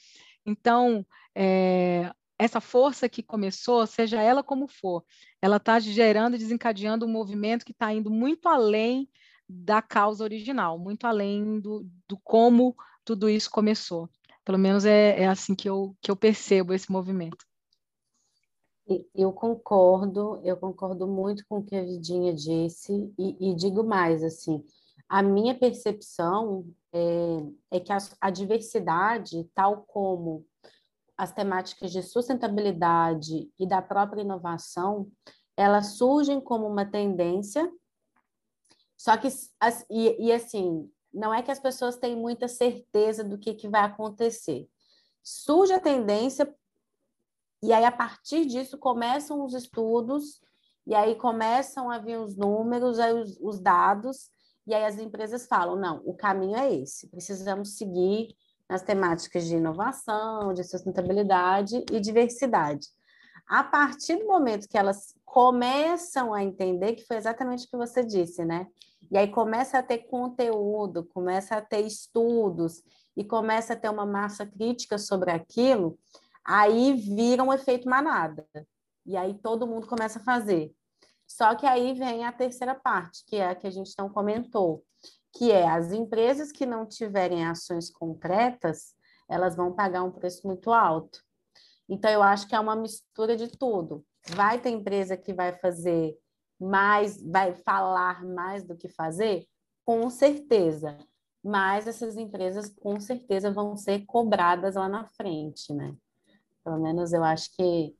Então, 0.44 1.07
é, 1.35 2.12
essa 2.38 2.61
força 2.61 3.09
que 3.09 3.23
começou, 3.23 3.87
seja 3.87 4.23
ela 4.23 4.42
como 4.42 4.68
for, 4.68 5.05
ela 5.42 5.57
está 5.57 5.79
gerando 5.79 6.37
e 6.37 6.38
desencadeando 6.38 7.05
um 7.05 7.11
movimento 7.11 7.64
que 7.64 7.73
está 7.73 7.92
indo 7.92 8.11
muito 8.11 8.49
além 8.49 9.09
da 9.49 9.81
causa 9.81 10.23
original, 10.25 10.79
muito 10.79 11.07
além 11.07 11.61
do, 11.61 11.88
do 12.07 12.18
como 12.18 12.77
tudo 13.05 13.29
isso 13.29 13.51
começou. 13.51 14.09
Pelo 14.44 14.59
menos 14.59 14.85
é, 14.85 15.23
é 15.23 15.27
assim 15.27 15.55
que 15.55 15.68
eu, 15.68 15.97
que 16.01 16.11
eu 16.11 16.16
percebo 16.16 16.73
esse 16.73 16.90
movimento. 16.90 17.47
Eu 19.14 19.33
concordo, 19.33 20.40
eu 20.42 20.57
concordo 20.57 21.07
muito 21.07 21.44
com 21.46 21.59
o 21.59 21.64
que 21.64 21.77
a 21.77 21.85
Vidinha 21.85 22.33
disse, 22.33 23.12
e, 23.18 23.51
e 23.51 23.55
digo 23.55 23.85
mais, 23.85 24.22
assim, 24.22 24.64
a 25.09 25.22
minha 25.22 25.55
percepção 25.55 26.66
é, 26.92 27.42
é 27.72 27.81
que 27.81 27.92
a, 27.92 27.98
a, 28.20 28.31
diversidade, 28.31 29.44
tal 29.55 29.83
como 29.83 30.46
as 31.16 31.33
temáticas 31.33 31.90
de 31.92 32.03
sustentabilidade 32.03 33.51
e 33.59 33.66
da 33.66 33.83
própria 33.83 34.22
inovação, 34.22 35.11
elas 35.57 35.96
surgem 35.98 36.40
como 36.40 36.66
uma 36.66 36.85
tendência, 36.87 37.70
só 38.96 39.16
que, 39.16 39.29
e, 39.90 40.27
e 40.27 40.33
assim, 40.33 40.90
não 41.12 41.33
é 41.33 41.42
que 41.42 41.51
as 41.51 41.59
pessoas 41.59 41.96
têm 41.96 42.16
muita 42.16 42.48
certeza 42.48 43.22
do 43.24 43.38
que, 43.38 43.55
que 43.55 43.68
vai 43.68 43.83
acontecer. 43.83 44.68
Surge 45.22 45.72
a 45.72 45.81
tendência 45.81 46.53
e 47.62 47.73
aí, 47.73 47.85
a 47.85 47.92
partir 47.92 48.47
disso, 48.47 48.79
começam 48.79 49.44
os 49.44 49.55
estudos, 49.55 50.40
e 50.87 50.94
aí 50.94 51.14
começam 51.16 51.90
a 51.90 51.99
vir 51.99 52.18
os 52.18 52.37
números, 52.37 52.99
aí 52.99 53.12
os, 53.12 53.38
os 53.40 53.61
dados, 53.61 54.31
e 54.66 54.75
aí 54.75 54.85
as 54.85 54.99
empresas 54.99 55.47
falam: 55.47 55.77
não, 55.77 56.01
o 56.05 56.14
caminho 56.14 56.57
é 56.57 56.73
esse, 56.73 57.09
precisamos 57.09 57.77
seguir 57.77 58.35
nas 58.68 58.83
temáticas 58.83 59.47
de 59.47 59.57
inovação, 59.57 60.53
de 60.53 60.62
sustentabilidade 60.62 61.85
e 61.90 62.01
diversidade. 62.01 62.87
A 63.49 63.64
partir 63.64 64.16
do 64.16 64.27
momento 64.27 64.68
que 64.68 64.77
elas 64.77 65.14
começam 65.25 66.35
a 66.35 66.44
entender, 66.44 66.94
que 66.94 67.07
foi 67.07 67.16
exatamente 67.16 67.66
o 67.66 67.71
que 67.71 67.77
você 67.77 68.05
disse, 68.05 68.44
né? 68.44 68.66
E 69.11 69.16
aí 69.16 69.29
começa 69.29 69.79
a 69.79 69.83
ter 69.83 69.99
conteúdo, 69.99 71.05
começa 71.05 71.57
a 71.57 71.62
ter 71.62 71.81
estudos 71.81 72.83
e 73.16 73.25
começa 73.25 73.73
a 73.73 73.77
ter 73.77 73.88
uma 73.88 74.05
massa 74.05 74.44
crítica 74.44 74.99
sobre 74.99 75.31
aquilo, 75.31 75.99
Aí 76.44 76.94
vira 76.94 77.42
um 77.42 77.53
efeito 77.53 77.88
manada. 77.88 78.46
E 79.05 79.16
aí 79.16 79.35
todo 79.35 79.66
mundo 79.66 79.87
começa 79.87 80.18
a 80.18 80.24
fazer. 80.24 80.74
Só 81.27 81.55
que 81.55 81.66
aí 81.66 81.92
vem 81.92 82.24
a 82.24 82.33
terceira 82.33 82.74
parte, 82.74 83.24
que 83.27 83.37
é 83.37 83.48
a 83.48 83.55
que 83.55 83.66
a 83.66 83.70
gente 83.70 83.92
não 83.98 84.09
comentou, 84.09 84.83
que 85.37 85.53
é 85.53 85.68
as 85.68 85.92
empresas 85.92 86.51
que 86.51 86.64
não 86.64 86.87
tiverem 86.87 87.46
ações 87.46 87.90
concretas, 87.90 88.94
elas 89.29 89.55
vão 89.55 89.72
pagar 89.72 90.03
um 90.03 90.11
preço 90.11 90.46
muito 90.46 90.72
alto. 90.72 91.22
Então, 91.88 92.11
eu 92.11 92.22
acho 92.22 92.48
que 92.48 92.55
é 92.55 92.61
uma 92.61 92.77
mistura 92.77 93.37
de 93.37 93.48
tudo. 93.48 94.05
Vai 94.31 94.61
ter 94.61 94.70
empresa 94.70 95.16
que 95.16 95.33
vai 95.33 95.53
fazer 95.53 96.18
mais, 96.61 97.22
vai 97.22 97.55
falar 97.55 98.24
mais 98.24 98.64
do 98.64 98.77
que 98.77 98.88
fazer? 98.88 99.46
Com 99.85 100.11
certeza. 100.11 100.98
Mas 101.42 101.87
essas 101.87 102.16
empresas, 102.16 102.68
com 102.68 102.98
certeza, 103.01 103.51
vão 103.51 103.77
ser 103.77 104.05
cobradas 104.07 104.74
lá 104.74 104.88
na 104.88 105.07
frente, 105.07 105.72
né? 105.72 105.94
Pelo 106.68 106.83
menos 106.83 107.14
eu 107.14 107.24
acho 107.24 107.50
que 107.57 107.96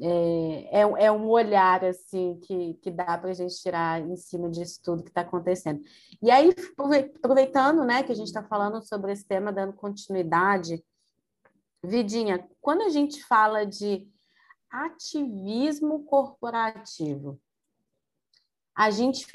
é, 0.00 0.80
é, 0.80 0.80
é 0.80 1.12
um 1.12 1.28
olhar 1.28 1.84
assim 1.84 2.40
que, 2.40 2.72
que 2.82 2.90
dá 2.90 3.18
para 3.18 3.28
a 3.28 3.34
gente 3.34 3.54
tirar 3.60 4.00
em 4.00 4.16
cima 4.16 4.48
disso 4.48 4.80
tudo 4.82 5.02
que 5.02 5.10
está 5.10 5.20
acontecendo. 5.20 5.82
E 6.22 6.30
aí, 6.30 6.54
aproveitando 7.18 7.84
né, 7.84 8.02
que 8.02 8.10
a 8.10 8.14
gente 8.14 8.28
está 8.28 8.42
falando 8.42 8.82
sobre 8.82 9.12
esse 9.12 9.26
tema, 9.26 9.52
dando 9.52 9.74
continuidade, 9.74 10.82
Vidinha, 11.84 12.48
quando 12.58 12.82
a 12.82 12.88
gente 12.88 13.22
fala 13.22 13.66
de 13.66 14.10
ativismo 14.70 16.02
corporativo, 16.04 17.38
a 18.74 18.90
gente 18.90 19.26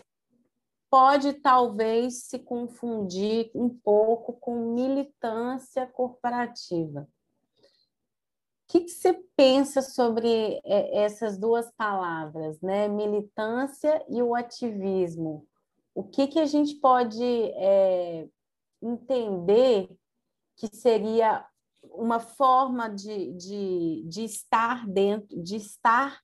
pode 0.89 1.33
talvez 1.33 2.23
se 2.23 2.39
confundir 2.39 3.51
um 3.53 3.69
pouco 3.69 4.33
com 4.33 4.73
militância 4.73 5.85
corporativa. 5.85 7.07
O 8.67 8.71
que, 8.71 8.81
que 8.81 8.89
você 8.89 9.13
pensa 9.35 9.81
sobre 9.81 10.59
é, 10.65 11.03
essas 11.03 11.37
duas 11.37 11.71
palavras, 11.77 12.59
né? 12.61 12.87
Militância 12.87 14.03
e 14.09 14.23
o 14.23 14.33
ativismo. 14.33 15.47
O 15.93 16.03
que, 16.03 16.27
que 16.27 16.39
a 16.39 16.45
gente 16.45 16.75
pode 16.75 17.23
é, 17.23 18.27
entender 18.81 19.89
que 20.57 20.67
seria 20.75 21.45
uma 21.83 22.19
forma 22.19 22.89
de, 22.89 23.33
de, 23.33 24.03
de 24.07 24.23
estar 24.23 24.87
dentro, 24.87 25.41
de 25.41 25.57
estar 25.57 26.19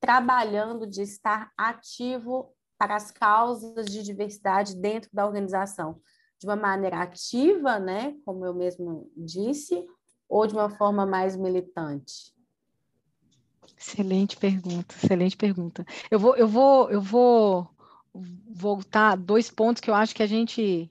trabalhando, 0.00 0.86
de 0.86 1.02
estar 1.02 1.50
ativo 1.56 2.54
para 2.78 2.96
as 2.96 3.10
causas 3.10 3.86
de 3.86 4.02
diversidade 4.02 4.74
dentro 4.74 5.10
da 5.12 5.26
organização, 5.26 6.00
de 6.38 6.46
uma 6.46 6.56
maneira 6.56 7.02
ativa, 7.02 7.78
né, 7.78 8.16
como 8.24 8.44
eu 8.46 8.54
mesmo 8.54 9.10
disse, 9.14 9.86
ou 10.30 10.46
de 10.46 10.54
uma 10.54 10.70
forma 10.70 11.04
mais 11.04 11.36
militante? 11.36 12.32
Excelente 13.76 14.36
pergunta, 14.36 14.94
excelente 14.94 15.36
pergunta. 15.36 15.84
Eu 16.10 16.20
vou, 16.20 16.36
eu 16.36 16.46
vou, 16.46 16.90
eu 16.90 17.00
vou 17.00 17.68
voltar 18.14 19.16
dois 19.16 19.50
pontos 19.50 19.80
que 19.80 19.90
eu 19.90 19.94
acho 19.94 20.14
que 20.14 20.22
a 20.22 20.26
gente, 20.26 20.90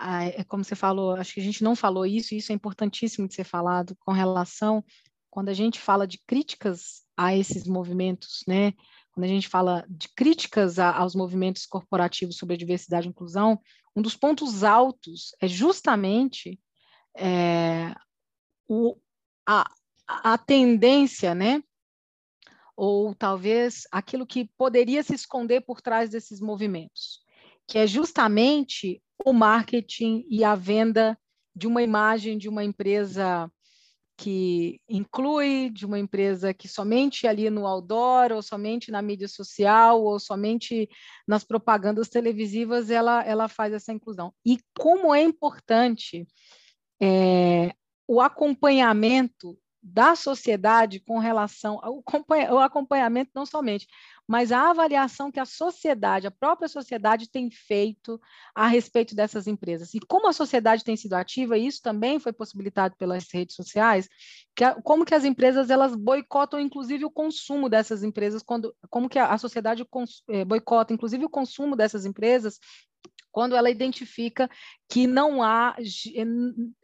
é 0.00 0.42
como 0.44 0.64
você 0.64 0.74
falou, 0.74 1.12
acho 1.12 1.34
que 1.34 1.40
a 1.40 1.44
gente 1.44 1.62
não 1.62 1.76
falou 1.76 2.06
isso, 2.06 2.32
e 2.32 2.38
isso 2.38 2.50
é 2.50 2.54
importantíssimo 2.54 3.28
de 3.28 3.34
ser 3.34 3.44
falado 3.44 3.94
com 4.00 4.12
relação 4.12 4.82
quando 5.28 5.50
a 5.50 5.54
gente 5.54 5.78
fala 5.78 6.06
de 6.06 6.18
críticas 6.26 7.02
a 7.16 7.36
esses 7.36 7.66
movimentos, 7.66 8.42
né? 8.48 8.72
Quando 9.12 9.24
a 9.24 9.28
gente 9.28 9.48
fala 9.48 9.84
de 9.88 10.08
críticas 10.14 10.78
a, 10.78 10.96
aos 10.96 11.14
movimentos 11.14 11.66
corporativos 11.66 12.36
sobre 12.36 12.54
a 12.54 12.58
diversidade 12.58 13.06
e 13.06 13.10
inclusão, 13.10 13.60
um 13.94 14.00
dos 14.00 14.16
pontos 14.16 14.64
altos 14.64 15.34
é 15.40 15.48
justamente 15.48 16.58
é, 17.16 17.94
o, 18.68 18.96
a, 19.46 19.70
a 20.06 20.38
tendência, 20.38 21.34
né? 21.34 21.62
Ou 22.76 23.14
talvez 23.14 23.82
aquilo 23.90 24.26
que 24.26 24.50
poderia 24.56 25.02
se 25.02 25.14
esconder 25.14 25.62
por 25.62 25.80
trás 25.80 26.10
desses 26.10 26.40
movimentos, 26.40 27.20
que 27.66 27.78
é 27.78 27.86
justamente 27.86 29.02
o 29.24 29.32
marketing 29.32 30.24
e 30.30 30.44
a 30.44 30.54
venda 30.54 31.18
de 31.56 31.66
uma 31.66 31.82
imagem 31.82 32.38
de 32.38 32.48
uma 32.48 32.62
empresa 32.62 33.50
que 34.16 34.80
inclui, 34.88 35.70
de 35.70 35.86
uma 35.86 35.98
empresa 35.98 36.52
que 36.52 36.68
somente 36.68 37.26
ali 37.26 37.48
no 37.48 37.66
outdoor, 37.66 38.32
ou 38.32 38.42
somente 38.42 38.90
na 38.90 39.00
mídia 39.00 39.28
social, 39.28 40.02
ou 40.02 40.18
somente 40.18 40.88
nas 41.26 41.44
propagandas 41.44 42.08
televisivas, 42.08 42.90
ela, 42.90 43.24
ela 43.24 43.48
faz 43.48 43.72
essa 43.72 43.92
inclusão. 43.92 44.34
E 44.44 44.58
como 44.76 45.14
é 45.14 45.22
importante 45.22 46.26
é, 47.00 47.72
o 48.08 48.22
acompanhamento 48.22 49.56
da 49.80 50.16
sociedade 50.16 51.00
com 51.00 51.18
relação 51.18 51.78
ao 51.82 52.02
o 52.50 52.58
acompanhamento 52.58 53.30
não 53.34 53.46
somente, 53.46 53.86
mas 54.26 54.52
a 54.52 54.70
avaliação 54.70 55.30
que 55.30 55.40
a 55.40 55.46
sociedade, 55.46 56.26
a 56.26 56.30
própria 56.30 56.68
sociedade 56.68 57.30
tem 57.30 57.50
feito 57.50 58.20
a 58.54 58.66
respeito 58.66 59.14
dessas 59.14 59.46
empresas. 59.46 59.94
E 59.94 60.00
como 60.00 60.28
a 60.28 60.32
sociedade 60.32 60.84
tem 60.84 60.96
sido 60.96 61.14
ativa, 61.14 61.56
e 61.56 61.66
isso 61.66 61.80
também 61.80 62.18
foi 62.18 62.32
possibilitado 62.32 62.96
pelas 62.96 63.26
redes 63.32 63.54
sociais, 63.54 64.08
que 64.54 64.64
como 64.82 65.04
que 65.04 65.14
as 65.14 65.24
empresas 65.24 65.70
elas 65.70 65.94
boicotam 65.94 66.60
inclusive 66.60 67.04
o 67.04 67.10
consumo 67.10 67.68
dessas 67.68 68.02
empresas, 68.02 68.42
quando 68.42 68.74
como 68.90 69.08
que 69.08 69.18
a, 69.18 69.32
a 69.32 69.38
sociedade 69.38 69.84
cons, 69.84 70.22
é, 70.28 70.44
boicota 70.44 70.92
inclusive 70.92 71.24
o 71.24 71.30
consumo 71.30 71.76
dessas 71.76 72.04
empresas 72.04 72.58
quando 73.30 73.54
ela 73.54 73.70
identifica 73.70 74.48
que 74.88 75.06
não 75.06 75.42
há 75.42 75.76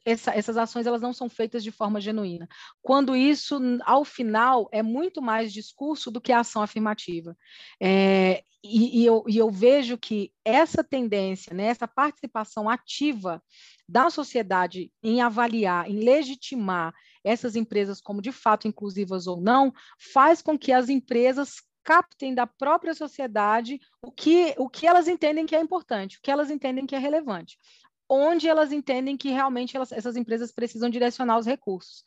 essa, 0.04 0.32
essas 0.32 0.56
ações 0.56 0.86
elas 0.86 1.02
não 1.02 1.12
são 1.12 1.28
feitas 1.28 1.62
de 1.62 1.70
forma 1.70 2.00
genuína. 2.00 2.48
Quando 2.82 3.16
isso, 3.16 3.58
ao 3.84 4.04
final, 4.04 4.68
é 4.72 4.82
muito 4.82 5.22
mais 5.22 5.52
discurso 5.52 6.10
do 6.10 6.20
que 6.20 6.32
ação 6.32 6.62
afirmativa. 6.62 7.36
É, 7.80 8.42
e, 8.62 9.02
e, 9.02 9.06
eu, 9.06 9.24
e, 9.28 9.36
eu, 9.36 9.50
vejo 9.50 9.98
que 9.98 10.32
essa 10.42 10.82
tendência, 10.82 11.54
né, 11.54 11.66
essa 11.66 11.86
participação 11.86 12.68
ativa 12.68 13.42
da 13.86 14.08
sociedade 14.08 14.90
em 15.02 15.20
avaliar, 15.20 15.88
em 15.90 16.00
legitimar 16.00 16.94
essas 17.22 17.56
empresas 17.56 18.00
como 18.00 18.22
de 18.22 18.32
fato 18.32 18.66
inclusivas 18.66 19.26
ou 19.26 19.40
não, 19.40 19.72
faz 19.98 20.40
com 20.40 20.58
que 20.58 20.72
as 20.72 20.88
empresas 20.88 21.56
captem 21.84 22.34
da 22.34 22.46
própria 22.46 22.94
sociedade 22.94 23.78
o 24.02 24.10
que, 24.10 24.54
o 24.58 24.68
que 24.68 24.86
elas 24.86 25.06
entendem 25.06 25.46
que 25.46 25.54
é 25.54 25.60
importante, 25.60 26.18
o 26.18 26.20
que 26.22 26.30
elas 26.30 26.50
entendem 26.50 26.86
que 26.86 26.96
é 26.96 26.98
relevante, 26.98 27.58
onde 28.08 28.48
elas 28.48 28.72
entendem 28.72 29.16
que 29.16 29.30
realmente 29.30 29.76
elas, 29.76 29.92
essas 29.92 30.16
empresas 30.16 30.52
precisam 30.52 30.90
direcionar 30.90 31.38
os 31.38 31.46
recursos. 31.46 32.02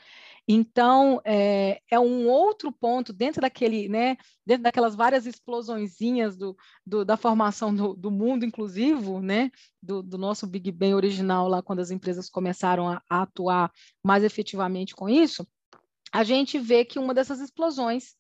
Então, 0.48 1.22
é, 1.26 1.82
é, 1.90 2.00
um 2.00 2.28
outro 2.28 2.72
ponto 2.72 3.12
dentro 3.12 3.42
daquele, 3.42 3.90
né, 3.90 4.16
dentro 4.46 4.64
daquelas 4.64 4.96
várias 4.96 5.26
explosõezinhas 5.26 6.38
do, 6.38 6.56
do 6.86 7.04
da 7.04 7.18
formação 7.18 7.74
do, 7.76 7.94
do, 7.94 8.10
mundo 8.10 8.46
inclusivo, 8.46 9.22
né, 9.22 9.52
do, 9.82 10.02
do, 10.02 10.18
nosso 10.18 10.48
Big 10.48 10.72
Bang 10.72 10.94
original 10.94 11.48
lá, 11.48 11.62
quando 11.62 11.80
as 11.80 11.92
empresas 11.92 12.30
começaram 12.30 12.88
a, 12.90 13.02
a 13.10 13.24
atuar 13.24 13.72
mais 14.04 14.24
efetivamente 14.24 14.96
com 14.96 15.10
isso, 15.10 15.46
a 16.12 16.24
gente 16.24 16.58
vê 16.58 16.86
que 16.86 17.00
uma 17.00 17.14
dessas 17.14 17.42
explosões 17.42 18.16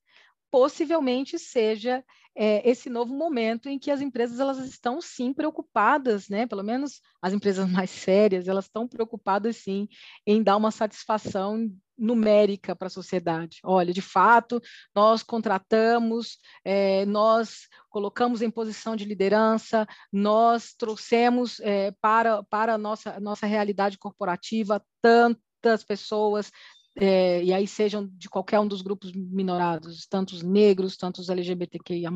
possivelmente 0.51 1.37
seja 1.37 2.03
é, 2.35 2.69
esse 2.69 2.87
novo 2.87 3.15
momento 3.15 3.67
em 3.67 3.79
que 3.79 3.89
as 3.89 3.99
empresas 3.99 4.39
elas 4.39 4.59
estão 4.59 5.01
sim 5.01 5.33
preocupadas, 5.33 6.29
né? 6.29 6.45
Pelo 6.45 6.63
menos 6.63 7.01
as 7.19 7.33
empresas 7.33 7.67
mais 7.69 7.89
sérias, 7.89 8.47
elas 8.47 8.65
estão 8.65 8.87
preocupadas 8.87 9.57
sim 9.57 9.87
em 10.25 10.43
dar 10.43 10.55
uma 10.55 10.69
satisfação 10.69 11.67
numérica 11.97 12.75
para 12.75 12.87
a 12.87 12.91
sociedade. 12.91 13.57
Olha, 13.63 13.91
de 13.91 14.03
fato, 14.03 14.61
nós 14.93 15.23
contratamos, 15.23 16.37
é, 16.63 17.05
nós 17.07 17.67
colocamos 17.89 18.43
em 18.43 18.51
posição 18.51 18.95
de 18.95 19.03
liderança, 19.03 19.87
nós 20.13 20.75
trouxemos 20.77 21.59
é, 21.61 21.91
para, 21.99 22.43
para 22.43 22.75
a 22.75 22.77
nossa, 22.77 23.19
nossa 23.19 23.47
realidade 23.47 23.97
corporativa 23.97 24.79
tantas 25.01 25.83
pessoas, 25.83 26.51
é, 26.99 27.43
e 27.43 27.53
aí 27.53 27.67
sejam 27.67 28.07
de 28.13 28.27
qualquer 28.27 28.59
um 28.59 28.67
dos 28.67 28.81
grupos 28.81 29.11
minorados, 29.13 30.07
tantos 30.07 30.41
negros, 30.41 30.97
tantos 30.97 31.29
LGBTQIA+, 31.29 32.11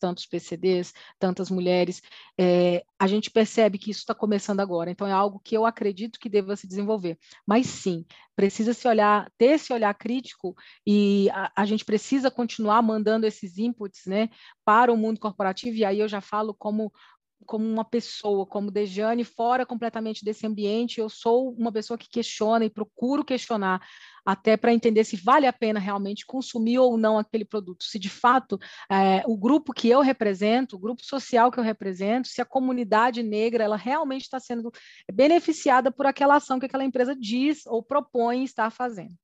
tantos 0.00 0.26
PCDs, 0.26 0.92
tantas 1.18 1.50
mulheres, 1.50 2.02
é, 2.38 2.84
a 2.98 3.06
gente 3.06 3.30
percebe 3.30 3.78
que 3.78 3.90
isso 3.92 4.00
está 4.00 4.14
começando 4.14 4.58
agora, 4.58 4.90
então 4.90 5.06
é 5.06 5.12
algo 5.12 5.38
que 5.38 5.56
eu 5.56 5.64
acredito 5.64 6.18
que 6.18 6.28
deva 6.28 6.56
se 6.56 6.66
desenvolver, 6.66 7.16
mas 7.46 7.66
sim, 7.66 8.04
precisa 8.34 8.74
se 8.74 8.88
olhar, 8.88 9.30
ter 9.38 9.52
esse 9.52 9.72
olhar 9.72 9.94
crítico 9.94 10.54
e 10.84 11.30
a, 11.30 11.52
a 11.56 11.64
gente 11.64 11.84
precisa 11.84 12.30
continuar 12.30 12.82
mandando 12.82 13.26
esses 13.26 13.56
inputs, 13.56 14.02
né, 14.06 14.28
para 14.64 14.92
o 14.92 14.96
mundo 14.96 15.20
corporativo, 15.20 15.76
e 15.76 15.84
aí 15.84 16.00
eu 16.00 16.08
já 16.08 16.20
falo 16.20 16.52
como 16.52 16.92
como 17.44 17.66
uma 17.66 17.84
pessoa, 17.84 18.46
como 18.46 18.70
Dejane, 18.70 19.22
fora 19.22 19.66
completamente 19.66 20.24
desse 20.24 20.46
ambiente, 20.46 20.98
eu 20.98 21.08
sou 21.08 21.52
uma 21.52 21.70
pessoa 21.70 21.98
que 21.98 22.08
questiona 22.08 22.64
e 22.64 22.70
procuro 22.70 23.24
questionar 23.24 23.82
até 24.24 24.56
para 24.56 24.72
entender 24.72 25.04
se 25.04 25.16
vale 25.16 25.46
a 25.46 25.52
pena 25.52 25.78
realmente 25.78 26.26
consumir 26.26 26.78
ou 26.78 26.96
não 26.96 27.18
aquele 27.18 27.44
produto, 27.44 27.84
se 27.84 27.98
de 27.98 28.08
fato 28.08 28.58
é, 28.90 29.22
o 29.26 29.36
grupo 29.36 29.72
que 29.72 29.88
eu 29.88 30.00
represento, 30.00 30.76
o 30.76 30.78
grupo 30.78 31.04
social 31.04 31.50
que 31.50 31.58
eu 31.58 31.64
represento, 31.64 32.28
se 32.28 32.40
a 32.40 32.44
comunidade 32.44 33.22
negra 33.22 33.64
ela 33.64 33.76
realmente 33.76 34.22
está 34.22 34.40
sendo 34.40 34.72
beneficiada 35.12 35.90
por 35.92 36.06
aquela 36.06 36.36
ação 36.36 36.58
que 36.58 36.66
aquela 36.66 36.84
empresa 36.84 37.14
diz 37.14 37.66
ou 37.66 37.82
propõe 37.82 38.44
estar 38.44 38.70
fazendo. 38.70 39.14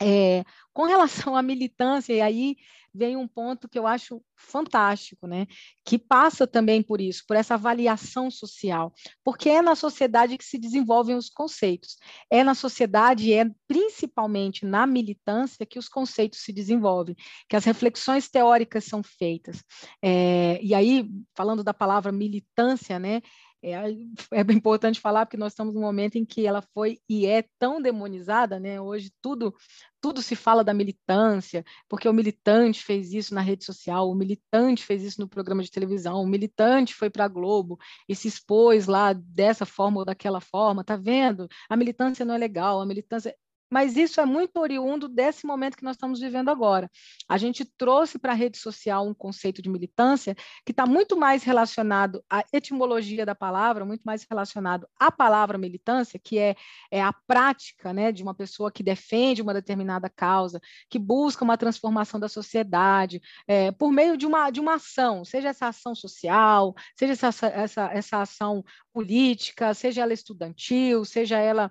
É, 0.00 0.44
com 0.72 0.84
relação 0.84 1.36
à 1.36 1.42
militância, 1.42 2.12
e 2.12 2.20
aí 2.20 2.56
vem 2.96 3.16
um 3.16 3.28
ponto 3.28 3.68
que 3.68 3.78
eu 3.78 3.86
acho 3.86 4.22
fantástico, 4.34 5.26
né? 5.26 5.46
Que 5.84 5.98
passa 5.98 6.46
também 6.46 6.82
por 6.82 7.00
isso, 7.00 7.24
por 7.28 7.36
essa 7.36 7.54
avaliação 7.54 8.30
social, 8.30 8.92
porque 9.22 9.50
é 9.50 9.60
na 9.60 9.74
sociedade 9.74 10.38
que 10.38 10.44
se 10.44 10.58
desenvolvem 10.58 11.14
os 11.14 11.28
conceitos, 11.28 11.96
é 12.30 12.42
na 12.42 12.54
sociedade, 12.54 13.32
é 13.32 13.44
principalmente 13.68 14.64
na 14.64 14.86
militância 14.86 15.66
que 15.66 15.78
os 15.78 15.88
conceitos 15.88 16.40
se 16.40 16.52
desenvolvem, 16.52 17.14
que 17.48 17.56
as 17.56 17.64
reflexões 17.64 18.28
teóricas 18.28 18.84
são 18.84 19.02
feitas. 19.02 19.62
É, 20.02 20.58
e 20.62 20.74
aí, 20.74 21.08
falando 21.34 21.62
da 21.62 21.74
palavra 21.74 22.10
militância, 22.10 22.98
né? 22.98 23.20
É, 23.62 23.72
é 23.72 24.52
importante 24.52 25.00
falar 25.00 25.26
porque 25.26 25.36
nós 25.36 25.52
estamos 25.52 25.74
num 25.74 25.80
momento 25.80 26.16
em 26.16 26.24
que 26.24 26.46
ela 26.46 26.62
foi 26.74 26.98
e 27.08 27.26
é 27.26 27.44
tão 27.58 27.80
demonizada, 27.80 28.60
né? 28.60 28.80
Hoje 28.80 29.10
tudo 29.20 29.54
tudo 30.00 30.22
se 30.22 30.36
fala 30.36 30.62
da 30.62 30.72
militância, 30.72 31.64
porque 31.88 32.08
o 32.08 32.12
militante 32.12 32.84
fez 32.84 33.12
isso 33.12 33.34
na 33.34 33.40
rede 33.40 33.64
social, 33.64 34.08
o 34.08 34.14
militante 34.14 34.84
fez 34.84 35.02
isso 35.02 35.20
no 35.20 35.28
programa 35.28 35.64
de 35.64 35.70
televisão, 35.70 36.22
o 36.22 36.26
militante 36.26 36.94
foi 36.94 37.10
para 37.10 37.24
a 37.24 37.28
Globo 37.28 37.78
e 38.08 38.14
se 38.14 38.28
expôs 38.28 38.86
lá 38.86 39.12
dessa 39.12 39.66
forma 39.66 39.98
ou 39.98 40.04
daquela 40.04 40.40
forma, 40.40 40.84
tá 40.84 40.96
vendo? 40.96 41.48
A 41.68 41.76
militância 41.76 42.24
não 42.24 42.34
é 42.34 42.38
legal, 42.38 42.80
a 42.80 42.86
militância 42.86 43.34
mas 43.70 43.96
isso 43.96 44.20
é 44.20 44.24
muito 44.24 44.58
oriundo 44.58 45.08
desse 45.08 45.46
momento 45.46 45.76
que 45.76 45.84
nós 45.84 45.96
estamos 45.96 46.20
vivendo 46.20 46.48
agora. 46.48 46.90
A 47.28 47.36
gente 47.36 47.64
trouxe 47.64 48.18
para 48.18 48.32
a 48.32 48.34
rede 48.34 48.58
social 48.58 49.06
um 49.06 49.14
conceito 49.14 49.60
de 49.60 49.68
militância 49.68 50.34
que 50.64 50.72
está 50.72 50.86
muito 50.86 51.16
mais 51.16 51.42
relacionado 51.42 52.24
à 52.30 52.44
etimologia 52.52 53.26
da 53.26 53.34
palavra, 53.34 53.84
muito 53.84 54.02
mais 54.02 54.24
relacionado 54.28 54.86
à 54.98 55.10
palavra 55.10 55.58
militância, 55.58 56.18
que 56.22 56.38
é, 56.38 56.54
é 56.90 57.02
a 57.02 57.12
prática 57.12 57.92
né, 57.92 58.12
de 58.12 58.22
uma 58.22 58.34
pessoa 58.34 58.70
que 58.70 58.82
defende 58.82 59.42
uma 59.42 59.54
determinada 59.54 60.08
causa, 60.08 60.60
que 60.88 60.98
busca 60.98 61.44
uma 61.44 61.56
transformação 61.56 62.20
da 62.20 62.28
sociedade, 62.28 63.20
é, 63.46 63.72
por 63.72 63.90
meio 63.90 64.16
de 64.16 64.26
uma, 64.26 64.50
de 64.50 64.60
uma 64.60 64.74
ação, 64.74 65.24
seja 65.24 65.48
essa 65.48 65.68
ação 65.68 65.94
social, 65.94 66.74
seja 66.96 67.12
essa, 67.12 67.46
essa, 67.46 67.90
essa 67.92 68.22
ação 68.22 68.64
política, 68.92 69.74
seja 69.74 70.02
ela 70.02 70.12
estudantil, 70.12 71.04
seja 71.04 71.38
ela 71.38 71.70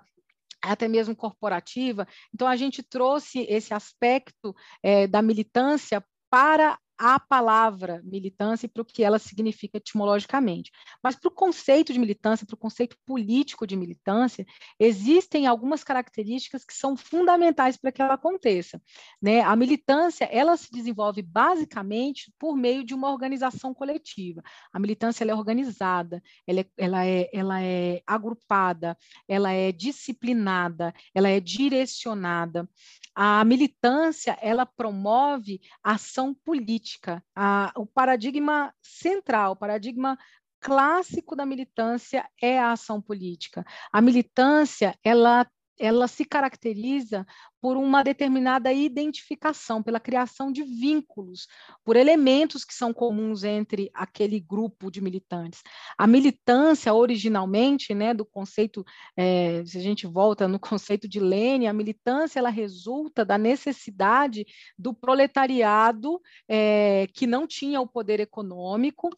até 0.62 0.88
mesmo 0.88 1.14
corporativa. 1.14 2.06
Então, 2.34 2.46
a 2.46 2.56
gente 2.56 2.82
trouxe 2.82 3.46
esse 3.48 3.72
aspecto 3.72 4.54
é, 4.82 5.06
da 5.06 5.22
militância 5.22 6.04
para 6.30 6.78
a 6.98 7.20
palavra 7.20 8.00
militância 8.04 8.66
e 8.66 8.68
para 8.68 8.82
o 8.82 8.84
que 8.84 9.04
ela 9.04 9.18
significa 9.18 9.76
etimologicamente. 9.76 10.70
Mas 11.02 11.14
para 11.16 11.28
o 11.28 11.30
conceito 11.30 11.92
de 11.92 11.98
militância, 11.98 12.46
para 12.46 12.54
o 12.54 12.58
conceito 12.58 12.96
político 13.04 13.66
de 13.66 13.76
militância, 13.76 14.46
existem 14.78 15.46
algumas 15.46 15.84
características 15.84 16.64
que 16.64 16.72
são 16.72 16.96
fundamentais 16.96 17.76
para 17.76 17.92
que 17.92 18.00
ela 18.00 18.14
aconteça. 18.14 18.80
Né? 19.20 19.40
A 19.40 19.54
militância 19.54 20.24
ela 20.24 20.56
se 20.56 20.70
desenvolve 20.70 21.22
basicamente 21.22 22.32
por 22.38 22.56
meio 22.56 22.84
de 22.84 22.94
uma 22.94 23.10
organização 23.10 23.74
coletiva. 23.74 24.42
A 24.72 24.78
militância 24.78 25.24
é 25.24 25.34
organizada, 25.34 26.22
ela 26.46 26.60
é, 26.60 26.66
ela, 26.76 27.06
é, 27.06 27.30
ela 27.32 27.62
é 27.62 28.02
agrupada, 28.06 28.96
ela 29.28 29.52
é 29.52 29.72
disciplinada, 29.72 30.94
ela 31.14 31.28
é 31.28 31.40
direcionada. 31.40 32.68
A 33.14 33.44
militância 33.44 34.36
ela 34.40 34.66
promove 34.66 35.60
ação 35.82 36.34
política 36.34 36.85
política. 36.86 37.22
A, 37.34 37.72
o 37.76 37.84
paradigma 37.84 38.72
central, 38.80 39.52
o 39.52 39.56
paradigma 39.56 40.16
clássico 40.60 41.34
da 41.34 41.44
militância 41.44 42.28
é 42.40 42.58
a 42.58 42.72
ação 42.72 43.02
política. 43.02 43.64
A 43.92 44.00
militância, 44.00 44.96
ela 45.04 45.46
ela 45.78 46.08
se 46.08 46.24
caracteriza 46.24 47.26
por 47.60 47.76
uma 47.76 48.02
determinada 48.02 48.72
identificação, 48.72 49.82
pela 49.82 49.98
criação 49.98 50.52
de 50.52 50.62
vínculos, 50.62 51.46
por 51.84 51.96
elementos 51.96 52.64
que 52.64 52.72
são 52.72 52.92
comuns 52.92 53.44
entre 53.44 53.90
aquele 53.92 54.38
grupo 54.38 54.90
de 54.90 55.00
militantes. 55.00 55.62
A 55.98 56.06
militância, 56.06 56.94
originalmente, 56.94 57.94
né, 57.94 58.14
do 58.14 58.24
conceito, 58.24 58.84
é, 59.16 59.64
se 59.64 59.78
a 59.78 59.80
gente 59.80 60.06
volta 60.06 60.46
no 60.46 60.58
conceito 60.60 61.08
de 61.08 61.18
Lênin, 61.18 61.66
a 61.66 61.72
militância 61.72 62.38
ela 62.38 62.50
resulta 62.50 63.24
da 63.24 63.36
necessidade 63.36 64.46
do 64.78 64.94
proletariado 64.94 66.20
é, 66.48 67.08
que 67.12 67.26
não 67.26 67.46
tinha 67.46 67.80
o 67.80 67.86
poder 67.86 68.20
econômico 68.20 69.10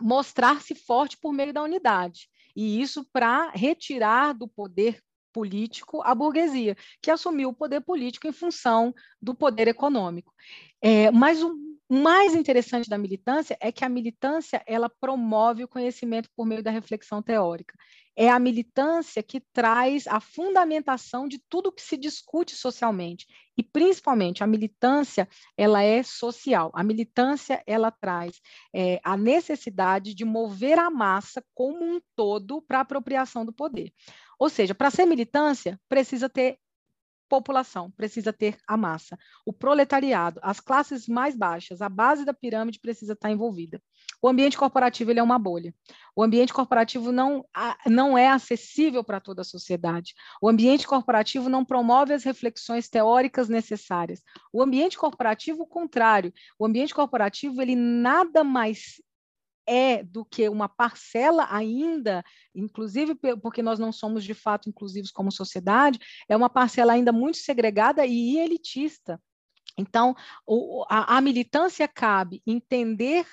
mostrar-se 0.00 0.74
forte 0.74 1.16
por 1.16 1.32
meio 1.32 1.52
da 1.52 1.62
unidade. 1.62 2.28
E 2.54 2.82
isso 2.82 3.06
para 3.12 3.50
retirar 3.50 4.34
do 4.34 4.46
poder 4.46 5.00
político 5.32 6.02
à 6.02 6.14
burguesia, 6.14 6.76
que 7.00 7.10
assumiu 7.10 7.50
o 7.50 7.54
poder 7.54 7.80
político 7.80 8.26
em 8.26 8.32
função 8.32 8.94
do 9.20 9.34
poder 9.34 9.68
econômico. 9.68 10.32
É, 10.80 11.10
mas 11.10 11.42
o 11.42 11.54
mais 11.88 12.34
interessante 12.34 12.88
da 12.88 12.96
militância 12.96 13.54
é 13.60 13.70
que 13.70 13.84
a 13.84 13.88
militância 13.88 14.62
ela 14.66 14.88
promove 14.88 15.62
o 15.62 15.68
conhecimento 15.68 16.30
por 16.34 16.46
meio 16.46 16.62
da 16.62 16.70
reflexão 16.70 17.22
teórica. 17.22 17.76
É 18.16 18.30
a 18.30 18.38
militância 18.38 19.22
que 19.22 19.40
traz 19.52 20.06
a 20.06 20.18
fundamentação 20.18 21.28
de 21.28 21.38
tudo 21.50 21.72
que 21.72 21.82
se 21.82 21.98
discute 21.98 22.56
socialmente. 22.56 23.26
E 23.56 23.62
principalmente 23.62 24.42
a 24.42 24.46
militância 24.46 25.28
ela 25.54 25.82
é 25.82 26.02
social. 26.02 26.70
A 26.74 26.82
militância 26.82 27.62
ela 27.66 27.90
traz 27.90 28.40
é, 28.74 28.98
a 29.04 29.14
necessidade 29.14 30.14
de 30.14 30.24
mover 30.24 30.78
a 30.78 30.90
massa 30.90 31.44
como 31.54 31.84
um 31.84 32.00
todo 32.16 32.62
para 32.62 32.78
a 32.78 32.82
apropriação 32.82 33.44
do 33.44 33.52
poder 33.52 33.92
ou 34.42 34.48
seja 34.48 34.74
para 34.74 34.90
ser 34.90 35.06
militância 35.06 35.80
precisa 35.88 36.28
ter 36.28 36.58
população, 37.28 37.92
precisa 37.92 38.32
ter 38.32 38.58
a 38.66 38.76
massa. 38.76 39.16
O 39.46 39.52
proletariado, 39.52 40.40
as 40.42 40.58
classes 40.58 41.06
mais 41.06 41.36
baixas, 41.36 41.80
a 41.80 41.88
base 41.88 42.24
da 42.24 42.34
pirâmide 42.34 42.80
precisa 42.80 43.12
estar 43.12 43.30
envolvida. 43.30 43.80
O 44.20 44.28
ambiente 44.28 44.58
corporativo 44.58 45.12
ele 45.12 45.20
é 45.20 45.22
uma 45.22 45.38
bolha. 45.38 45.72
O 46.16 46.24
ambiente 46.24 46.52
corporativo 46.52 47.12
não, 47.12 47.44
não 47.86 48.18
é 48.18 48.30
acessível 48.30 49.04
para 49.04 49.20
toda 49.20 49.42
a 49.42 49.44
sociedade. 49.44 50.12
O 50.42 50.48
ambiente 50.48 50.88
corporativo 50.88 51.48
não 51.48 51.64
promove 51.64 52.12
as 52.12 52.24
reflexões 52.24 52.88
teóricas 52.88 53.48
necessárias. 53.48 54.20
O 54.52 54.60
ambiente 54.60 54.98
corporativo, 54.98 55.62
o 55.62 55.68
contrário. 55.68 56.34
O 56.58 56.66
ambiente 56.66 56.92
corporativo 56.92 57.62
ele 57.62 57.76
nada 57.76 58.42
mais 58.42 59.00
é 59.66 60.02
do 60.02 60.24
que 60.24 60.48
uma 60.48 60.68
parcela 60.68 61.46
ainda, 61.50 62.24
inclusive 62.54 63.14
porque 63.40 63.62
nós 63.62 63.78
não 63.78 63.92
somos 63.92 64.24
de 64.24 64.34
fato 64.34 64.68
inclusivos 64.68 65.10
como 65.10 65.30
sociedade, 65.30 65.98
é 66.28 66.36
uma 66.36 66.50
parcela 66.50 66.92
ainda 66.92 67.12
muito 67.12 67.38
segregada 67.38 68.04
e 68.06 68.38
elitista. 68.38 69.20
Então, 69.78 70.14
o, 70.46 70.84
a, 70.88 71.16
a, 71.16 71.20
militância 71.20 71.88
cabe 71.88 72.42
entender 72.46 73.26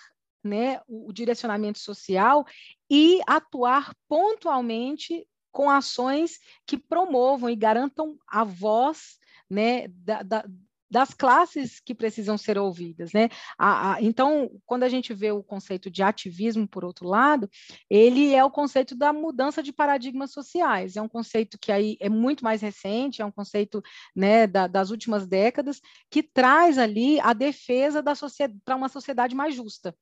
né, 0.44 0.80
o, 0.88 1.10
o 1.10 1.14
direcionamento 1.14 1.80
social 1.80 2.46
e 2.90 3.20
atuar 3.28 3.94
pontualmente 4.08 5.28
com 5.52 5.70
ações 5.70 6.40
que 6.66 6.78
promovam 6.78 7.50
e 7.50 7.56
garantam 7.56 8.18
a 8.28 8.44
voz 8.44 9.18
né, 9.50 9.88
da, 9.90 10.22
da, 10.24 10.46
das 10.90 11.14
classes 11.14 11.80
que 11.80 11.94
precisam 11.94 12.38
ser 12.38 12.58
ouvidas, 12.58 13.14
né? 13.14 13.30
A, 13.58 13.94
a, 13.94 14.02
então, 14.02 14.50
quando 14.66 14.84
a 14.84 14.90
gente 14.90 15.14
vê 15.14 15.32
o 15.32 15.44
conceito 15.44 15.90
de 15.90 16.02
ativismo, 16.02 16.68
por 16.68 16.84
outro 16.84 17.08
lado, 17.08 17.50
ele 17.90 18.34
é 18.34 18.44
o 18.44 18.52
conceito 18.52 18.96
da 18.96 19.14
mudança 19.14 19.62
de 19.62 19.72
paradigmas 19.72 20.32
sociais. 20.32 20.96
É 20.96 21.02
um 21.02 21.10
conceito 21.10 21.58
que 21.60 21.72
aí 21.72 21.98
é 22.00 22.10
muito 22.10 22.44
mais 22.44 22.62
recente, 22.62 23.22
é 23.22 23.26
um 23.26 23.32
conceito 23.32 23.82
né, 24.16 24.48
da, 24.48 24.68
das 24.68 24.90
últimas 24.90 25.28
décadas, 25.28 25.82
que 26.10 26.24
traz 26.24 26.78
ali 26.78 27.20
a 27.20 27.34
defesa 27.34 28.02
da 28.02 28.16
sociedade 28.16 28.60
para 28.64 28.76
uma 28.76 28.90
sociedade 28.90 29.36
mais 29.36 29.56
justa. 29.56 29.96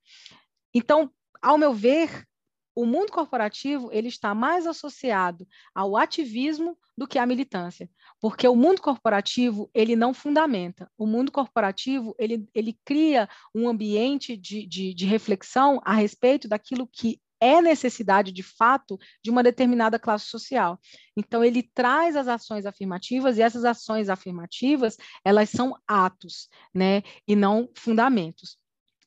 Então, 0.73 1.11
ao 1.41 1.57
meu 1.57 1.73
ver, 1.73 2.26
o 2.77 2.85
mundo 2.85 3.11
corporativo 3.11 3.89
ele 3.91 4.07
está 4.07 4.35
mais 4.35 4.67
associado 4.67 5.47
ao 5.73 5.97
ativismo 5.97 6.77
do 6.95 7.07
que 7.07 7.17
à 7.17 7.25
militância, 7.25 7.89
porque 8.21 8.47
o 8.47 8.55
mundo 8.55 8.79
corporativo 8.79 9.67
ele 9.73 9.95
não 9.95 10.13
fundamenta. 10.13 10.87
O 10.95 11.07
mundo 11.07 11.31
corporativo 11.31 12.13
ele, 12.19 12.47
ele 12.53 12.77
cria 12.85 13.27
um 13.53 13.67
ambiente 13.67 14.37
de, 14.37 14.63
de, 14.67 14.93
de 14.93 15.05
reflexão 15.07 15.81
a 15.83 15.93
respeito 15.93 16.47
daquilo 16.47 16.87
que 16.87 17.19
é 17.39 17.59
necessidade 17.63 18.31
de 18.31 18.43
fato 18.43 18.99
de 19.23 19.31
uma 19.31 19.41
determinada 19.41 19.97
classe 19.97 20.25
social. 20.25 20.79
Então 21.15 21.43
ele 21.43 21.63
traz 21.63 22.15
as 22.15 22.27
ações 22.27 22.67
afirmativas 22.67 23.39
e 23.39 23.41
essas 23.41 23.65
ações 23.65 24.07
afirmativas 24.07 24.97
elas 25.25 25.49
são 25.49 25.75
atos, 25.87 26.47
né, 26.71 27.01
e 27.27 27.35
não 27.35 27.67
fundamentos. 27.75 28.59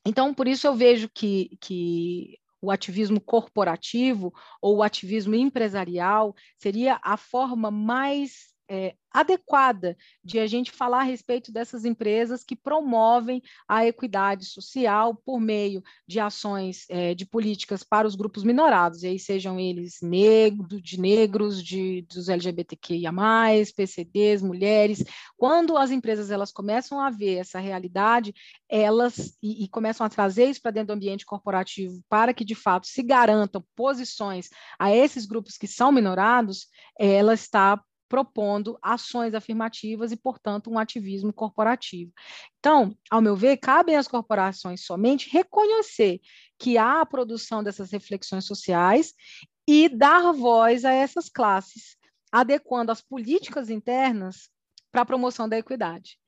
Então, 0.05 0.33
por 0.33 0.47
isso 0.47 0.65
eu 0.65 0.73
vejo 0.73 1.07
que, 1.13 1.57
que 1.61 2.39
o 2.61 2.69
ativismo 2.69 3.19
corporativo 3.19 4.33
ou 4.61 4.77
o 4.77 4.83
ativismo 4.83 5.35
empresarial 5.35 6.35
seria 6.57 6.99
a 7.03 7.17
forma 7.17 7.71
mais 7.71 8.50
é, 8.71 8.95
adequada 9.11 9.97
de 10.23 10.39
a 10.39 10.47
gente 10.47 10.71
falar 10.71 11.01
a 11.01 11.03
respeito 11.03 11.51
dessas 11.51 11.83
empresas 11.83 12.41
que 12.41 12.55
promovem 12.55 13.43
a 13.67 13.85
equidade 13.85 14.45
social 14.45 15.13
por 15.13 15.41
meio 15.41 15.83
de 16.07 16.21
ações 16.21 16.85
é, 16.87 17.13
de 17.13 17.25
políticas 17.25 17.83
para 17.83 18.07
os 18.07 18.15
grupos 18.15 18.45
minorados, 18.45 19.03
e 19.03 19.07
aí 19.07 19.19
sejam 19.19 19.59
eles 19.59 19.97
negro, 20.01 20.81
de 20.81 20.97
negros, 20.97 21.61
de, 21.61 22.03
dos 22.03 22.29
LGBTQIA+, 22.29 23.11
PCDs, 23.75 24.41
mulheres. 24.41 25.03
Quando 25.35 25.75
as 25.75 25.91
empresas 25.91 26.31
elas 26.31 26.53
começam 26.53 27.01
a 27.01 27.09
ver 27.09 27.39
essa 27.39 27.59
realidade, 27.59 28.33
elas 28.69 29.37
e, 29.43 29.65
e 29.65 29.67
começam 29.67 30.05
a 30.05 30.09
trazer 30.09 30.45
isso 30.45 30.61
para 30.61 30.71
dentro 30.71 30.87
do 30.87 30.93
ambiente 30.93 31.25
corporativo 31.25 32.01
para 32.07 32.33
que 32.33 32.45
de 32.45 32.55
fato 32.55 32.87
se 32.87 33.03
garantam 33.03 33.61
posições 33.75 34.47
a 34.79 34.95
esses 34.95 35.25
grupos 35.25 35.57
que 35.57 35.67
são 35.67 35.91
minorados, 35.91 36.67
ela 36.97 37.33
está 37.33 37.81
propondo 38.11 38.77
ações 38.81 39.33
afirmativas 39.33 40.11
e, 40.11 40.17
portanto, 40.17 40.69
um 40.69 40.77
ativismo 40.77 41.31
corporativo. 41.31 42.11
Então, 42.59 42.93
ao 43.09 43.21
meu 43.21 43.37
ver, 43.37 43.55
cabem 43.55 43.95
às 43.95 44.05
corporações 44.05 44.83
somente 44.85 45.29
reconhecer 45.29 46.19
que 46.59 46.77
há 46.77 46.99
a 46.99 47.05
produção 47.05 47.63
dessas 47.63 47.89
reflexões 47.89 48.43
sociais 48.43 49.13
e 49.65 49.87
dar 49.87 50.33
voz 50.33 50.83
a 50.83 50.91
essas 50.91 51.29
classes, 51.29 51.95
adequando 52.29 52.91
as 52.91 53.01
políticas 53.01 53.69
internas 53.69 54.49
para 54.91 55.03
a 55.03 55.05
promoção 55.05 55.47
da 55.47 55.57
equidade. 55.57 56.19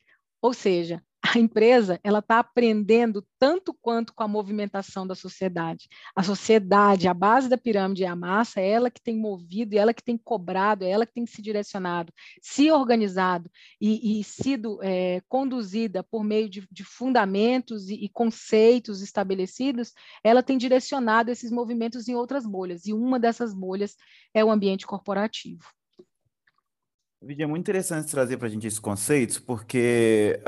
Ou 0.42 0.54
seja, 0.54 1.04
a 1.36 1.40
empresa 1.40 2.00
ela 2.04 2.20
está 2.20 2.40
aprendendo 2.40 3.26
tanto 3.40 3.74
quanto 3.74 4.14
com 4.14 4.24
a 4.24 4.28
movimentação 4.28 5.08
da 5.08 5.16
sociedade. 5.16 5.88
A 6.16 6.22
sociedade, 6.22 7.08
a 7.08 7.14
base 7.14 7.50
da 7.50 7.58
pirâmide 7.58 8.04
é 8.04 8.08
a 8.08 8.16
massa, 8.16 8.62
é 8.62 8.70
ela 8.70 8.92
que 8.92 9.02
tem 9.02 9.18
movido, 9.18 9.74
é 9.74 9.80
ela 9.80 9.94
que 9.94 10.04
tem 10.04 10.16
cobrado, 10.16 10.84
é 10.84 10.90
ela 10.90 11.08
que 11.08 11.14
tem 11.14 11.26
se 11.26 11.42
direcionado, 11.42 12.14
se 12.40 12.72
organizado 12.72 13.50
e, 13.82 14.20
e 14.20 14.24
sido 14.24 14.80
é, 14.84 15.22
conduzida 15.28 16.04
por 16.04 16.24
meio 16.24 16.48
de, 16.48 16.68
de 16.72 16.84
fundamentos 16.84 17.90
e, 17.90 17.96
e, 17.96 18.10
conceitos 18.10 19.02
estabelecidos, 19.02 19.92
ela 20.24 20.44
tem 20.44 20.58
direcionado 20.58 21.32
esses 21.32 21.52
movimentos 21.52 22.08
em 22.08 22.16
outras 22.16 22.46
bolhas, 22.46 22.86
e 22.86 22.94
uma 22.94 23.20
dessas 23.20 23.54
bolhas 23.54 23.96
é 24.34 24.46
o 24.46 24.52
ambiente 24.52 24.86
corporativo. 24.86 25.64
Vídeo 27.26 27.44
é 27.44 27.48
muito 27.48 27.62
interessante 27.62 28.12
trazer 28.12 28.36
para 28.36 28.48
a 28.48 28.52
gente 28.52 28.68
esses 28.68 28.80
conceitos, 28.80 29.40
porque, 29.40 30.42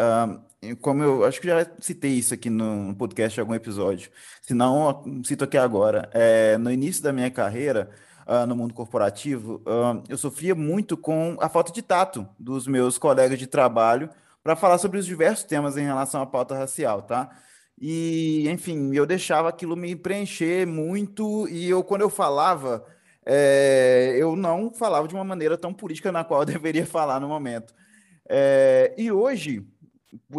como 0.81 1.01
eu 1.01 1.23
acho 1.23 1.39
que 1.39 1.47
já 1.47 1.65
citei 1.79 2.11
isso 2.11 2.33
aqui 2.33 2.49
no 2.49 2.93
podcast 2.95 3.39
em 3.39 3.41
algum 3.41 3.55
episódio, 3.55 4.11
se 4.41 4.53
não, 4.53 5.01
cito 5.23 5.45
aqui 5.45 5.57
agora. 5.57 6.09
É, 6.13 6.57
no 6.57 6.69
início 6.69 7.01
da 7.01 7.13
minha 7.13 7.31
carreira 7.31 7.89
uh, 8.27 8.45
no 8.45 8.57
mundo 8.57 8.73
corporativo, 8.73 9.61
uh, 9.65 10.03
eu 10.09 10.17
sofria 10.17 10.53
muito 10.53 10.97
com 10.97 11.37
a 11.39 11.47
falta 11.47 11.71
de 11.71 11.81
tato 11.81 12.27
dos 12.37 12.67
meus 12.67 12.97
colegas 12.97 13.39
de 13.39 13.47
trabalho 13.47 14.09
para 14.43 14.57
falar 14.57 14.77
sobre 14.77 14.99
os 14.99 15.05
diversos 15.05 15.45
temas 15.45 15.77
em 15.77 15.85
relação 15.85 16.21
à 16.21 16.25
pauta 16.25 16.57
racial, 16.57 17.03
tá? 17.03 17.29
E, 17.79 18.49
enfim, 18.49 18.93
eu 18.93 19.05
deixava 19.05 19.47
aquilo 19.47 19.77
me 19.77 19.95
preencher 19.95 20.67
muito, 20.67 21.47
e 21.47 21.69
eu, 21.69 21.83
quando 21.85 22.01
eu 22.01 22.09
falava 22.09 22.85
é, 23.25 24.15
eu 24.17 24.35
não 24.35 24.71
falava 24.71 25.07
de 25.07 25.15
uma 25.15 25.23
maneira 25.23 25.57
tão 25.57 25.73
política 25.73 26.11
na 26.11 26.23
qual 26.23 26.41
eu 26.41 26.45
deveria 26.47 26.85
falar 26.85 27.19
no 27.19 27.27
momento. 27.27 27.73
É, 28.27 28.93
e 28.97 29.11
hoje, 29.11 29.65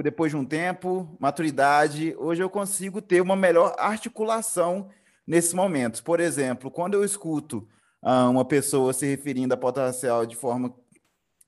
depois 0.02 0.30
de 0.32 0.36
um 0.36 0.44
tempo, 0.44 1.16
maturidade, 1.18 2.14
hoje 2.18 2.42
eu 2.42 2.50
consigo 2.50 3.02
ter 3.02 3.20
uma 3.20 3.36
melhor 3.36 3.74
articulação 3.78 4.88
nesses 5.26 5.52
momentos. 5.52 6.00
Por 6.00 6.20
exemplo, 6.20 6.70
quando 6.70 6.94
eu 6.94 7.04
escuto 7.04 7.66
ah, 8.02 8.28
uma 8.28 8.44
pessoa 8.44 8.92
se 8.92 9.06
referindo 9.06 9.54
à 9.54 9.56
pauta 9.56 9.86
racial 9.86 10.24
de 10.24 10.36
forma 10.36 10.74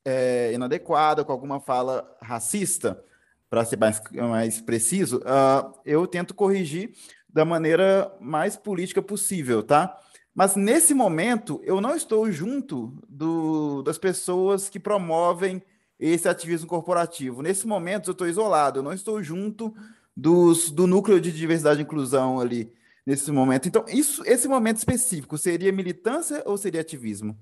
é, 0.05 0.53
inadequada, 0.53 1.24
com 1.24 1.32
alguma 1.32 1.61
fala 1.61 2.16
racista, 2.20 3.03
para 3.51 3.64
ser 3.64 3.78
mais, 3.78 4.03
mais 4.12 4.61
preciso, 4.61 5.18
uh, 5.18 5.72
eu 5.84 6.07
tento 6.07 6.34
corrigir 6.34 6.93
da 7.28 7.45
maneira 7.45 8.12
mais 8.20 8.57
política 8.57 9.01
possível, 9.01 9.62
tá? 9.62 9.99
Mas 10.39 10.55
nesse 10.55 10.95
momento, 10.95 11.61
eu 11.64 11.80
não 11.80 11.97
estou 11.97 12.30
junto 12.30 12.97
do, 13.09 13.82
das 13.82 13.99
pessoas 13.99 14.68
que 14.68 14.78
promovem 14.78 15.61
esse 15.99 16.28
ativismo 16.28 16.68
corporativo. 16.68 17.43
Nesse 17.43 17.66
momento, 17.66 18.09
eu 18.09 18.12
estou 18.12 18.28
isolado, 18.28 18.78
eu 18.78 18.82
não 18.84 18.93
estou 18.93 19.20
junto 19.20 19.74
dos, 20.16 20.70
do 20.70 20.86
núcleo 20.86 21.20
de 21.20 21.32
diversidade 21.32 21.80
e 21.80 21.82
inclusão 21.82 22.39
ali, 22.39 22.72
nesse 23.05 23.32
momento. 23.32 23.66
Então, 23.66 23.84
isso, 23.89 24.22
esse 24.24 24.47
momento 24.47 24.76
específico 24.76 25.36
seria 25.36 25.72
militância 25.72 26.41
ou 26.47 26.57
seria 26.57 26.82
ativismo? 26.82 27.36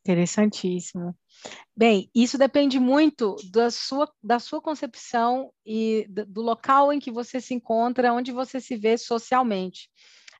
Interessantíssimo. 0.00 1.14
Bem, 1.76 2.08
isso 2.14 2.38
depende 2.38 2.80
muito 2.80 3.36
da 3.52 3.70
sua, 3.70 4.10
da 4.22 4.38
sua 4.38 4.62
concepção 4.62 5.52
e 5.66 6.06
do 6.08 6.40
local 6.40 6.90
em 6.90 6.98
que 6.98 7.10
você 7.10 7.38
se 7.38 7.52
encontra, 7.52 8.14
onde 8.14 8.32
você 8.32 8.62
se 8.62 8.78
vê 8.78 8.96
socialmente. 8.96 9.90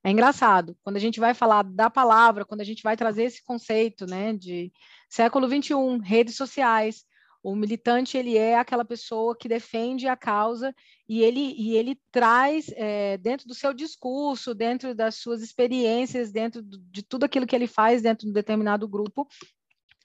É 0.07 0.11
engraçado, 0.11 0.77
quando 0.83 0.97
a 0.97 1.01
gente 1.01 1.19
vai 1.19 1.33
falar 1.33 1.63
da 1.63 1.89
palavra, 1.89 2.45
quando 2.45 2.61
a 2.61 2.65
gente 2.65 2.83
vai 2.83 2.95
trazer 2.95 3.25
esse 3.25 3.43
conceito 3.43 4.07
né, 4.07 4.35
de 4.35 4.71
século 5.09 5.49
XXI, 5.49 5.75
redes 6.03 6.37
sociais, 6.37 7.07
o 7.43 7.57
militante 7.57 8.19
ele 8.19 8.37
é 8.37 8.59
aquela 8.59 8.85
pessoa 8.85 9.35
que 9.35 9.49
defende 9.49 10.07
a 10.07 10.15
causa 10.15 10.75
e 11.09 11.23
ele, 11.23 11.55
e 11.59 11.75
ele 11.75 11.99
traz 12.13 12.71
é, 12.77 13.17
dentro 13.17 13.49
do 13.49 13.55
seu 13.55 13.73
discurso, 13.73 14.55
dentro 14.55 14.95
das 14.95 15.15
suas 15.17 15.43
experiências, 15.43 16.31
dentro 16.31 16.63
de 16.63 17.03
tudo 17.03 17.25
aquilo 17.25 17.47
que 17.47 17.57
ele 17.57 17.67
faz 17.67 18.03
dentro 18.03 18.27
de 18.27 18.31
um 18.31 18.35
determinado 18.35 18.87
grupo, 18.87 19.27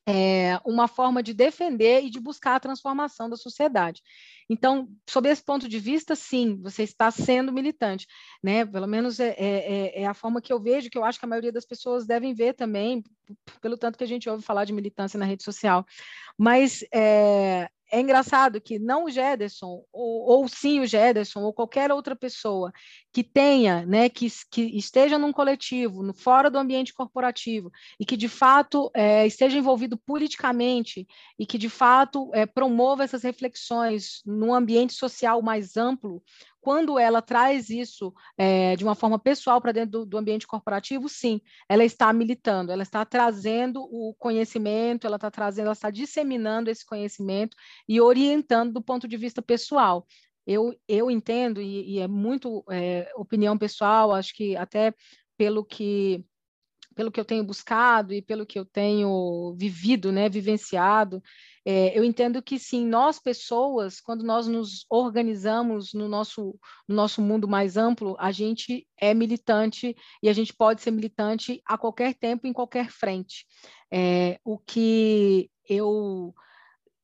é, 0.09 0.59
uma 0.65 0.87
forma 0.87 1.21
de 1.21 1.35
defender 1.35 2.03
e 2.03 2.09
de 2.09 2.19
buscar 2.19 2.55
a 2.55 2.59
transformação 2.59 3.29
da 3.29 3.37
sociedade. 3.37 4.01
Então, 4.49 4.89
sob 5.07 5.29
esse 5.29 5.43
ponto 5.43 5.69
de 5.69 5.77
vista, 5.77 6.15
sim, 6.15 6.59
você 6.63 6.81
está 6.81 7.11
sendo 7.11 7.53
militante, 7.53 8.07
né? 8.43 8.65
Pelo 8.65 8.87
menos 8.87 9.19
é, 9.19 9.35
é, 9.37 10.01
é, 10.01 10.05
a 10.07 10.15
forma 10.15 10.41
que 10.41 10.51
eu 10.51 10.59
vejo, 10.59 10.89
que 10.89 10.97
eu 10.97 11.03
acho 11.03 11.19
que 11.19 11.25
a 11.25 11.29
maioria 11.29 11.51
das 11.51 11.65
pessoas 11.65 12.07
devem 12.07 12.33
ver 12.33 12.55
também, 12.55 13.03
pelo 13.61 13.77
tanto 13.77 13.99
que 13.99 14.03
a 14.03 14.07
gente 14.07 14.27
ouve 14.27 14.43
falar 14.43 14.65
de 14.65 14.73
militância 14.73 15.19
na 15.19 15.25
rede 15.25 15.43
social. 15.43 15.85
Mas 16.35 16.83
é, 16.91 17.69
é 17.91 17.99
engraçado 17.99 18.61
que 18.61 18.77
não 18.77 19.05
o 19.05 19.09
Gederson, 19.09 19.83
ou, 19.91 20.29
ou, 20.29 20.47
sim 20.47 20.79
o 20.79 20.85
Gederson, 20.85 21.41
ou 21.41 21.53
qualquer 21.53 21.91
outra 21.91 22.15
pessoa 22.15 22.71
que 23.11 23.23
tenha, 23.23 23.85
né, 23.85 24.09
que, 24.09 24.27
que 24.51 24.61
esteja 24.77 25.17
num 25.17 25.31
coletivo, 25.31 26.03
no, 26.03 26.13
fora 26.13 26.49
do 26.49 26.57
ambiente 26.57 26.93
corporativo, 26.93 27.71
e 27.99 28.05
que 28.05 28.15
de 28.15 28.27
fato 28.27 28.91
é, 28.93 29.25
esteja 29.25 29.57
envolvido 29.57 29.97
politicamente, 29.97 31.07
e 31.37 31.45
que 31.45 31.57
de 31.57 31.69
fato 31.69 32.29
é, 32.33 32.45
promova 32.45 33.03
essas 33.03 33.23
reflexões 33.23 34.21
num 34.25 34.53
ambiente 34.53 34.93
social 34.93 35.41
mais 35.41 35.75
amplo, 35.75 36.21
quando 36.61 36.99
ela 36.99 37.21
traz 37.21 37.69
isso 37.69 38.13
é, 38.37 38.75
de 38.75 38.83
uma 38.83 38.95
forma 38.95 39.17
pessoal 39.17 39.61
para 39.61 39.71
dentro 39.71 39.99
do, 39.99 40.05
do, 40.05 40.17
ambiente 40.17 40.47
corporativo, 40.47 41.07
sim, 41.07 41.41
ela 41.67 41.83
está 41.83 42.11
militando, 42.11 42.71
ela 42.71 42.83
está 42.83 43.05
trazendo 43.05 43.81
o 43.81 44.13
conhecimento, 44.17 45.07
ela 45.07 45.15
está 45.15 45.31
trazendo, 45.31 45.65
ela 45.65 45.73
está 45.73 45.89
disseminando 45.89 46.69
esse 46.69 46.85
conhecimento 46.85 47.55
e 47.87 48.01
orientando 48.01 48.73
do 48.73 48.81
ponto 48.81 49.07
de 49.07 49.17
vista 49.17 49.41
pessoal. 49.41 50.05
Eu, 50.45 50.75
eu 50.87 51.11
entendo, 51.11 51.61
e, 51.61 51.95
e 51.95 51.99
é 51.99 52.07
muito 52.07 52.63
é, 52.69 53.11
opinião 53.15 53.57
pessoal, 53.57 54.13
acho 54.13 54.33
que 54.33 54.55
até 54.57 54.93
pelo 55.37 55.63
que 55.63 56.25
pelo 56.99 57.13
que 57.13 57.19
eu 57.19 57.23
tenho 57.23 57.45
buscado 57.45 58.13
e 58.13 58.21
pelo 58.21 58.45
que 58.45 58.59
eu 58.59 58.65
tenho 58.65 59.55
vivido, 59.57 60.11
né, 60.11 60.27
vivenciado, 60.27 61.23
é, 61.65 61.97
eu 61.97 62.03
entendo 62.03 62.43
que 62.43 62.59
sim, 62.59 62.85
nós 62.85 63.17
pessoas, 63.17 64.01
quando 64.01 64.21
nós 64.21 64.47
nos 64.47 64.85
organizamos 64.89 65.93
no 65.93 66.09
nosso, 66.09 66.59
no 66.85 66.93
nosso 66.93 67.21
mundo 67.21 67.47
mais 67.47 67.77
amplo, 67.77 68.17
a 68.19 68.33
gente 68.33 68.85
é 68.99 69.13
militante 69.13 69.95
e 70.21 70.27
a 70.27 70.33
gente 70.33 70.53
pode 70.53 70.81
ser 70.81 70.91
militante 70.91 71.61
a 71.65 71.77
qualquer 71.77 72.15
tempo, 72.15 72.45
em 72.45 72.51
qualquer 72.51 72.91
frente. 72.91 73.45
É, 73.89 74.37
o 74.43 74.57
que 74.57 75.49
eu 75.69 76.33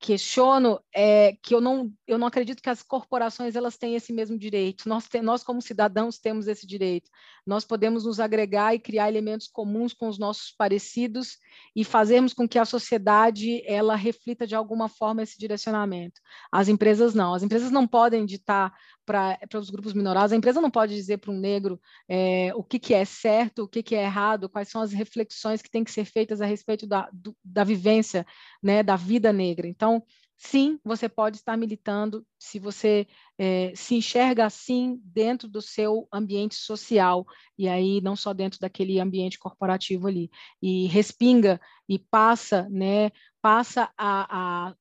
questiono 0.06 0.80
é 0.94 1.36
que 1.42 1.56
eu 1.56 1.60
não, 1.60 1.92
eu 2.06 2.20
não 2.20 2.28
acredito 2.28 2.62
que 2.62 2.70
as 2.70 2.84
corporações 2.84 3.56
elas 3.56 3.76
têm 3.76 3.96
esse 3.96 4.14
mesmo 4.14 4.38
direito. 4.38 4.88
Nós, 4.88 5.08
te, 5.08 5.20
nós, 5.20 5.44
como 5.44 5.64
cidadãos, 5.64 6.20
temos 6.20 6.48
esse 6.48 6.68
direito. 6.68 7.10
Nós 7.44 7.66
podemos 7.66 8.06
nos 8.06 8.20
agregar 8.20 8.76
e 8.76 8.80
criar 8.80 9.10
elementos 9.10 9.48
comuns 9.48 9.94
com 9.94 10.08
os 10.08 10.20
nossos 10.20 10.52
parecidos 10.52 11.40
e 11.76 11.84
fazermos 11.84 12.34
com 12.34 12.48
que 12.48 12.60
a 12.60 12.66
sociedade 12.66 13.64
ela 13.66 13.96
reflita 13.96 14.46
de 14.46 14.54
alguma 14.54 14.88
forma 14.88 15.24
esse 15.24 15.40
direcionamento. 15.40 16.22
As 16.52 16.68
empresas 16.68 17.16
não. 17.16 17.34
As 17.34 17.42
empresas 17.42 17.72
não 17.72 17.88
podem 17.88 18.28
ditar 18.28 18.74
para 19.06 19.40
os 19.56 19.70
grupos 19.70 19.94
minorados. 19.94 20.34
A 20.34 20.36
empresa 20.36 20.60
não 20.60 20.72
pode 20.72 20.96
dizer 20.96 21.18
para 21.18 21.32
um 21.32 21.40
negro 21.40 21.80
é, 22.08 22.52
o 22.56 22.64
que, 22.64 22.80
que 22.80 22.94
é 22.94 23.06
certo, 23.06 23.64
o 23.64 23.68
que, 23.68 23.84
que 23.84 23.96
é 23.96 24.04
errado, 24.04 24.50
quais 24.50 24.70
são 24.70 24.82
as 24.82 24.92
reflexões 24.92 25.62
que 25.62 25.70
têm 25.70 25.84
que 25.84 25.92
ser 25.92 26.06
feitas 26.06 26.42
a 26.42 26.46
respeito 26.46 26.88
da, 26.88 27.10
do, 27.14 27.36
da 27.44 27.64
vivência, 27.64 28.26
né, 28.62 28.82
da 28.82 28.96
vida 28.96 29.32
negra. 29.32 29.68
Então, 29.68 29.95
sim, 30.38 30.80
você 30.84 31.08
pode 31.08 31.38
estar 31.38 31.58
militando 31.58 32.26
se 32.38 32.60
você 32.60 33.08
é, 33.38 33.74
se 33.76 33.96
enxerga 33.96 34.46
assim 34.46 35.00
dentro 35.04 35.48
do 35.48 35.62
seu 35.62 36.08
ambiente 36.12 36.56
social, 36.56 37.26
e 37.58 37.68
aí 37.68 38.02
não 38.02 38.16
só 38.16 38.34
dentro 38.34 38.60
daquele 38.60 39.00
ambiente 39.00 39.40
corporativo 39.40 40.08
ali, 40.08 40.30
e 40.62 40.88
respinga 40.88 41.60
e 41.88 41.98
passa, 42.00 42.68
né, 42.70 43.12
passa 43.42 43.92
a, 43.98 44.70
a 44.70 44.76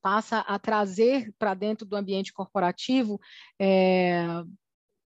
passa 0.00 0.38
a 0.38 0.56
trazer 0.56 1.34
para 1.36 1.52
dentro 1.52 1.84
do 1.84 1.96
ambiente 1.96 2.32
corporativo 2.32 3.20
é, 3.58 4.24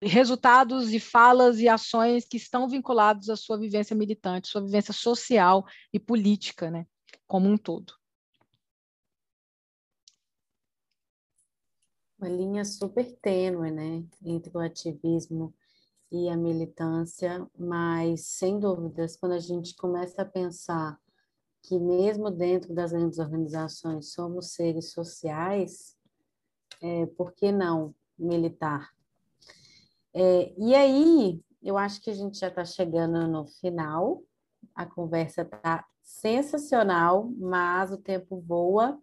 resultados 0.03 0.93
e 0.93 0.99
falas 0.99 1.59
e 1.59 1.67
ações 1.67 2.25
que 2.25 2.37
estão 2.37 2.67
vinculados 2.67 3.27
à 3.29 3.35
sua 3.35 3.57
vivência 3.57 3.95
militante, 3.95 4.49
sua 4.49 4.61
vivência 4.61 4.93
social 4.93 5.65
e 5.91 5.99
política, 5.99 6.69
né, 6.69 6.85
como 7.25 7.49
um 7.49 7.57
todo. 7.57 7.93
Uma 12.24 12.30
linha 12.30 12.63
super 12.63 13.03
tênue, 13.17 13.69
né, 13.69 14.01
entre 14.24 14.49
o 14.55 14.59
ativismo 14.61 15.53
e 16.09 16.30
a 16.30 16.38
militância, 16.38 17.45
mas 17.53 18.28
sem 18.28 18.57
dúvidas, 18.57 19.17
quando 19.17 19.34
a 19.34 19.39
gente 19.39 19.76
começa 19.76 20.21
a 20.21 20.26
pensar 20.26 20.97
que 21.61 21.78
mesmo 21.78 22.32
dentro 22.32 22.74
das 22.74 22.93
grandes 22.93 23.19
organizações 23.19 24.13
somos 24.13 24.53
seres 24.53 24.93
sociais, 24.93 25.97
é, 26.82 27.07
por 27.07 27.34
que 27.34 27.51
não 27.51 27.93
militar? 28.17 28.93
É, 30.13 30.53
e 30.57 30.74
aí 30.74 31.41
eu 31.61 31.78
acho 31.78 32.01
que 32.01 32.09
a 32.09 32.15
gente 32.15 32.39
já 32.39 32.47
está 32.47 32.63
chegando 32.63 33.28
no 33.28 33.45
final. 33.47 34.24
A 34.74 34.86
conversa 34.86 35.41
está 35.41 35.86
sensacional, 36.01 37.30
mas 37.38 37.91
o 37.91 37.97
tempo 37.97 38.39
voa. 38.39 38.97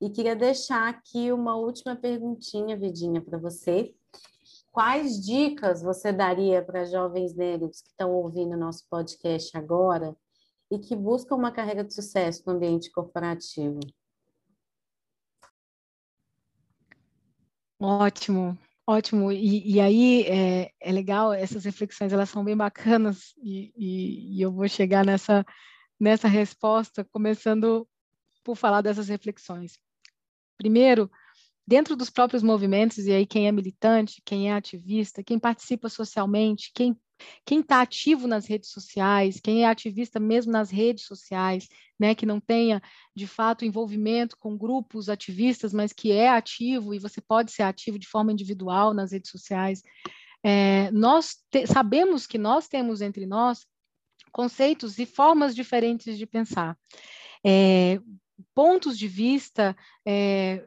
E 0.00 0.08
queria 0.08 0.34
deixar 0.34 0.88
aqui 0.88 1.30
uma 1.30 1.56
última 1.56 1.94
perguntinha, 1.94 2.74
Vidinha, 2.74 3.20
para 3.20 3.36
você. 3.36 3.94
Quais 4.72 5.20
dicas 5.20 5.82
você 5.82 6.10
daria 6.10 6.64
para 6.64 6.86
jovens 6.86 7.34
negros 7.34 7.82
que 7.82 7.88
estão 7.88 8.10
ouvindo 8.12 8.56
nosso 8.56 8.86
podcast 8.88 9.54
agora 9.58 10.16
e 10.70 10.78
que 10.78 10.96
buscam 10.96 11.34
uma 11.34 11.52
carreira 11.52 11.84
de 11.84 11.92
sucesso 11.92 12.42
no 12.46 12.54
ambiente 12.54 12.90
corporativo? 12.90 13.80
Ótimo, 17.78 18.56
ótimo. 18.86 19.30
E, 19.30 19.74
e 19.74 19.80
aí 19.80 20.22
é, 20.22 20.70
é, 20.80 20.92
legal, 20.92 21.32
essas 21.32 21.64
reflexões 21.64 22.12
elas 22.12 22.30
são 22.30 22.42
bem 22.42 22.56
bacanas 22.56 23.34
e, 23.42 23.72
e, 23.76 24.38
e 24.38 24.40
eu 24.40 24.50
vou 24.50 24.68
chegar 24.68 25.04
nessa, 25.04 25.44
nessa 25.98 26.28
resposta 26.28 27.04
começando 27.04 27.86
por 28.42 28.56
falar 28.56 28.80
dessas 28.80 29.08
reflexões. 29.08 29.78
Primeiro, 30.60 31.10
dentro 31.66 31.96
dos 31.96 32.10
próprios 32.10 32.42
movimentos, 32.42 32.98
e 33.06 33.12
aí 33.12 33.24
quem 33.24 33.48
é 33.48 33.52
militante, 33.52 34.20
quem 34.26 34.50
é 34.50 34.52
ativista, 34.52 35.24
quem 35.24 35.38
participa 35.38 35.88
socialmente, 35.88 36.70
quem 36.74 36.94
quem 37.44 37.60
está 37.60 37.82
ativo 37.82 38.26
nas 38.26 38.46
redes 38.46 38.70
sociais, 38.70 39.40
quem 39.40 39.64
é 39.64 39.66
ativista 39.66 40.18
mesmo 40.18 40.50
nas 40.50 40.70
redes 40.70 41.04
sociais, 41.04 41.68
né, 41.98 42.14
que 42.14 42.24
não 42.24 42.40
tenha 42.40 42.80
de 43.14 43.26
fato 43.26 43.62
envolvimento 43.62 44.38
com 44.38 44.56
grupos 44.56 45.10
ativistas, 45.10 45.74
mas 45.74 45.92
que 45.92 46.12
é 46.12 46.30
ativo 46.30 46.94
e 46.94 46.98
você 46.98 47.20
pode 47.20 47.52
ser 47.52 47.64
ativo 47.64 47.98
de 47.98 48.08
forma 48.08 48.32
individual 48.32 48.94
nas 48.94 49.12
redes 49.12 49.30
sociais. 49.30 49.82
É, 50.42 50.90
nós 50.92 51.36
te, 51.50 51.66
sabemos 51.66 52.26
que 52.26 52.38
nós 52.38 52.68
temos 52.68 53.02
entre 53.02 53.26
nós 53.26 53.66
conceitos 54.32 54.98
e 54.98 55.04
formas 55.04 55.54
diferentes 55.54 56.16
de 56.16 56.24
pensar. 56.24 56.74
É, 57.44 58.00
pontos 58.54 58.98
de 58.98 59.08
vista 59.08 59.76
é, 60.06 60.66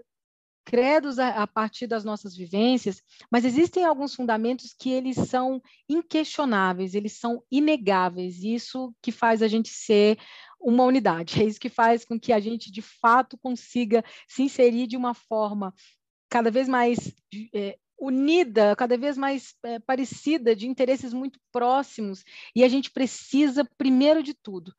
credos 0.66 1.20
a, 1.20 1.44
a, 1.44 1.48
partir 1.48 1.88
das 1.88 2.04
nossas 2.04 2.36
vivências, 2.36 3.02
mas 3.32 3.46
existem 3.46 3.86
alguns 3.86 4.16
fundamentos 4.16 4.74
que 4.74 4.92
eles 4.92 5.18
são 5.28 5.62
inquestionáveis, 5.90 6.96
eles 6.96 7.14
são 7.20 7.44
inegáveis, 7.52 8.44
isso 8.44 8.94
que 9.02 9.12
faz 9.12 9.42
a 9.42 9.48
gente 9.48 9.70
ser 9.70 10.18
uma 10.60 10.86
unidade, 10.86 11.42
é 11.44 11.46
isso 11.46 11.60
que 11.60 11.70
faz 11.70 12.06
com 12.06 12.20
que 12.20 12.32
a 12.32 12.40
gente, 12.40 12.72
de 12.72 12.82
fato, 12.82 13.38
consiga 13.38 14.04
se 14.28 14.44
inserir 14.44 14.88
de 14.88 14.98
uma 14.98 15.14
forma 15.14 15.74
cada 16.30 16.50
vez 16.50 16.68
mais 16.68 17.14
é, 17.54 17.78
unida, 18.00 18.76
cada 18.76 18.98
vez 18.98 19.18
mais 19.18 19.54
é, 19.64 19.80
parecida, 19.80 20.56
de 20.56 20.68
interesses 20.68 21.14
muito 21.14 21.40
próximos, 21.52 22.24
e 22.56 22.64
a 22.64 22.68
gente 22.68 22.90
precisa, 22.92 23.68
primeiro 23.78 24.24
de 24.24 24.34
tudo, 24.34 24.74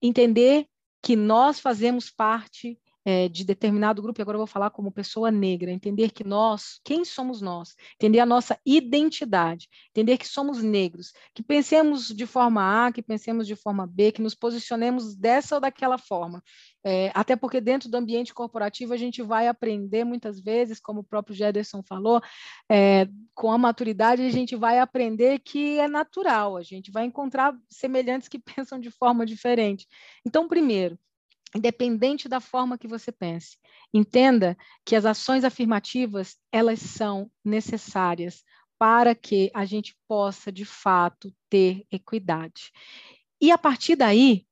entender 0.00 0.66
que 1.08 1.16
nós 1.16 1.58
fazemos 1.58 2.10
parte 2.10 2.78
é, 3.08 3.26
de 3.26 3.42
determinado 3.42 4.02
grupo, 4.02 4.20
e 4.20 4.22
agora 4.22 4.34
eu 4.34 4.40
vou 4.40 4.46
falar 4.46 4.68
como 4.68 4.92
pessoa 4.92 5.30
negra, 5.30 5.70
entender 5.70 6.10
que 6.10 6.22
nós, 6.22 6.78
quem 6.84 7.06
somos 7.06 7.40
nós, 7.40 7.74
entender 7.94 8.20
a 8.20 8.26
nossa 8.26 8.60
identidade, 8.66 9.66
entender 9.88 10.18
que 10.18 10.28
somos 10.28 10.62
negros, 10.62 11.14
que 11.34 11.42
pensemos 11.42 12.08
de 12.08 12.26
forma 12.26 12.86
A, 12.86 12.92
que 12.92 13.00
pensemos 13.00 13.46
de 13.46 13.56
forma 13.56 13.86
B, 13.86 14.12
que 14.12 14.20
nos 14.20 14.34
posicionemos 14.34 15.16
dessa 15.16 15.54
ou 15.54 15.60
daquela 15.60 15.96
forma. 15.96 16.42
É, 16.84 17.10
até 17.14 17.34
porque 17.34 17.62
dentro 17.62 17.88
do 17.88 17.96
ambiente 17.96 18.34
corporativo 18.34 18.92
a 18.92 18.98
gente 18.98 19.22
vai 19.22 19.48
aprender 19.48 20.04
muitas 20.04 20.38
vezes, 20.38 20.78
como 20.78 21.00
o 21.00 21.04
próprio 21.04 21.34
Gederson 21.34 21.82
falou, 21.82 22.20
é, 22.70 23.08
com 23.34 23.50
a 23.50 23.56
maturidade 23.56 24.20
a 24.20 24.30
gente 24.30 24.54
vai 24.54 24.80
aprender 24.80 25.38
que 25.38 25.78
é 25.78 25.88
natural, 25.88 26.58
a 26.58 26.62
gente 26.62 26.90
vai 26.90 27.06
encontrar 27.06 27.56
semelhantes 27.70 28.28
que 28.28 28.38
pensam 28.54 28.78
de 28.78 28.90
forma 28.90 29.24
diferente. 29.24 29.86
Então, 30.26 30.46
primeiro, 30.46 30.98
independente 31.54 32.28
da 32.28 32.40
forma 32.40 32.78
que 32.78 32.88
você 32.88 33.12
pense. 33.12 33.56
Entenda 33.92 34.56
que 34.84 34.96
as 34.96 35.04
ações 35.04 35.44
afirmativas, 35.44 36.36
elas 36.52 36.80
são 36.80 37.30
necessárias 37.44 38.44
para 38.78 39.14
que 39.14 39.50
a 39.54 39.64
gente 39.64 39.96
possa, 40.06 40.52
de 40.52 40.64
fato, 40.64 41.34
ter 41.48 41.84
equidade. 41.90 42.70
E 43.40 43.50
a 43.50 43.58
partir 43.58 43.96
daí, 43.96 44.46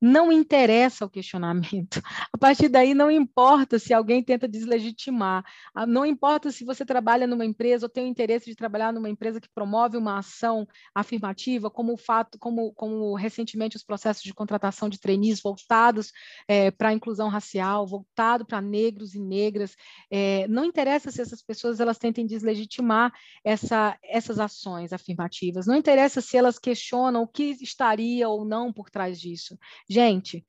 não 0.00 0.30
interessa 0.30 1.04
o 1.04 1.10
questionamento. 1.10 2.00
A 2.32 2.38
partir 2.38 2.68
daí, 2.68 2.94
não 2.94 3.10
importa 3.10 3.78
se 3.78 3.92
alguém 3.92 4.22
tenta 4.22 4.46
deslegitimar, 4.46 5.44
ah, 5.74 5.86
não 5.86 6.06
importa 6.06 6.50
se 6.50 6.64
você 6.64 6.84
trabalha 6.84 7.26
numa 7.26 7.44
empresa 7.44 7.86
ou 7.86 7.90
tem 7.90 8.04
o 8.04 8.06
interesse 8.06 8.46
de 8.46 8.54
trabalhar 8.54 8.92
numa 8.92 9.08
empresa 9.08 9.40
que 9.40 9.48
promove 9.52 9.96
uma 9.96 10.18
ação 10.18 10.66
afirmativa, 10.94 11.70
como 11.70 11.94
o 11.94 11.96
fato, 11.96 12.38
como, 12.38 12.72
como 12.74 13.14
recentemente 13.14 13.76
os 13.76 13.82
processos 13.82 14.22
de 14.22 14.32
contratação 14.32 14.88
de 14.88 15.00
trainees 15.00 15.40
voltados 15.40 16.12
é, 16.46 16.70
para 16.70 16.90
a 16.90 16.94
inclusão 16.94 17.28
racial, 17.28 17.86
voltado 17.86 18.46
para 18.46 18.60
negros 18.60 19.14
e 19.14 19.20
negras. 19.20 19.74
É, 20.10 20.46
não 20.48 20.64
interessa 20.64 21.10
se 21.10 21.20
essas 21.20 21.42
pessoas 21.42 21.80
elas 21.80 21.98
tentem 21.98 22.26
deslegitimar 22.26 23.12
essa, 23.44 23.98
essas 24.02 24.38
ações 24.38 24.92
afirmativas, 24.92 25.66
não 25.66 25.74
interessa 25.74 26.20
se 26.20 26.36
elas 26.36 26.58
questionam 26.58 27.22
o 27.22 27.28
que 27.28 27.56
estaria 27.60 28.28
ou 28.28 28.44
não 28.44 28.72
por 28.72 28.90
trás 28.90 29.20
disso. 29.20 29.58
Gente, 29.88 30.46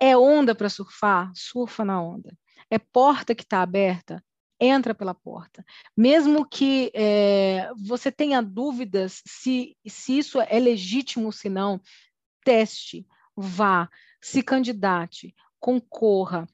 é 0.00 0.16
onda 0.16 0.54
para 0.54 0.68
surfar? 0.68 1.30
Surfa 1.34 1.84
na 1.84 2.02
onda. 2.02 2.36
É 2.70 2.78
porta 2.78 3.34
que 3.34 3.42
está 3.42 3.62
aberta? 3.62 4.24
Entra 4.58 4.94
pela 4.94 5.14
porta. 5.14 5.64
Mesmo 5.96 6.48
que 6.48 6.90
é, 6.94 7.70
você 7.76 8.10
tenha 8.10 8.42
dúvidas 8.42 9.22
se, 9.26 9.76
se 9.86 10.18
isso 10.18 10.40
é 10.40 10.58
legítimo 10.58 11.26
ou 11.26 11.32
se 11.32 11.48
não, 11.48 11.80
teste, 12.44 13.06
vá, 13.36 13.88
se 14.20 14.42
candidate, 14.42 15.34
concorra, 15.58 16.46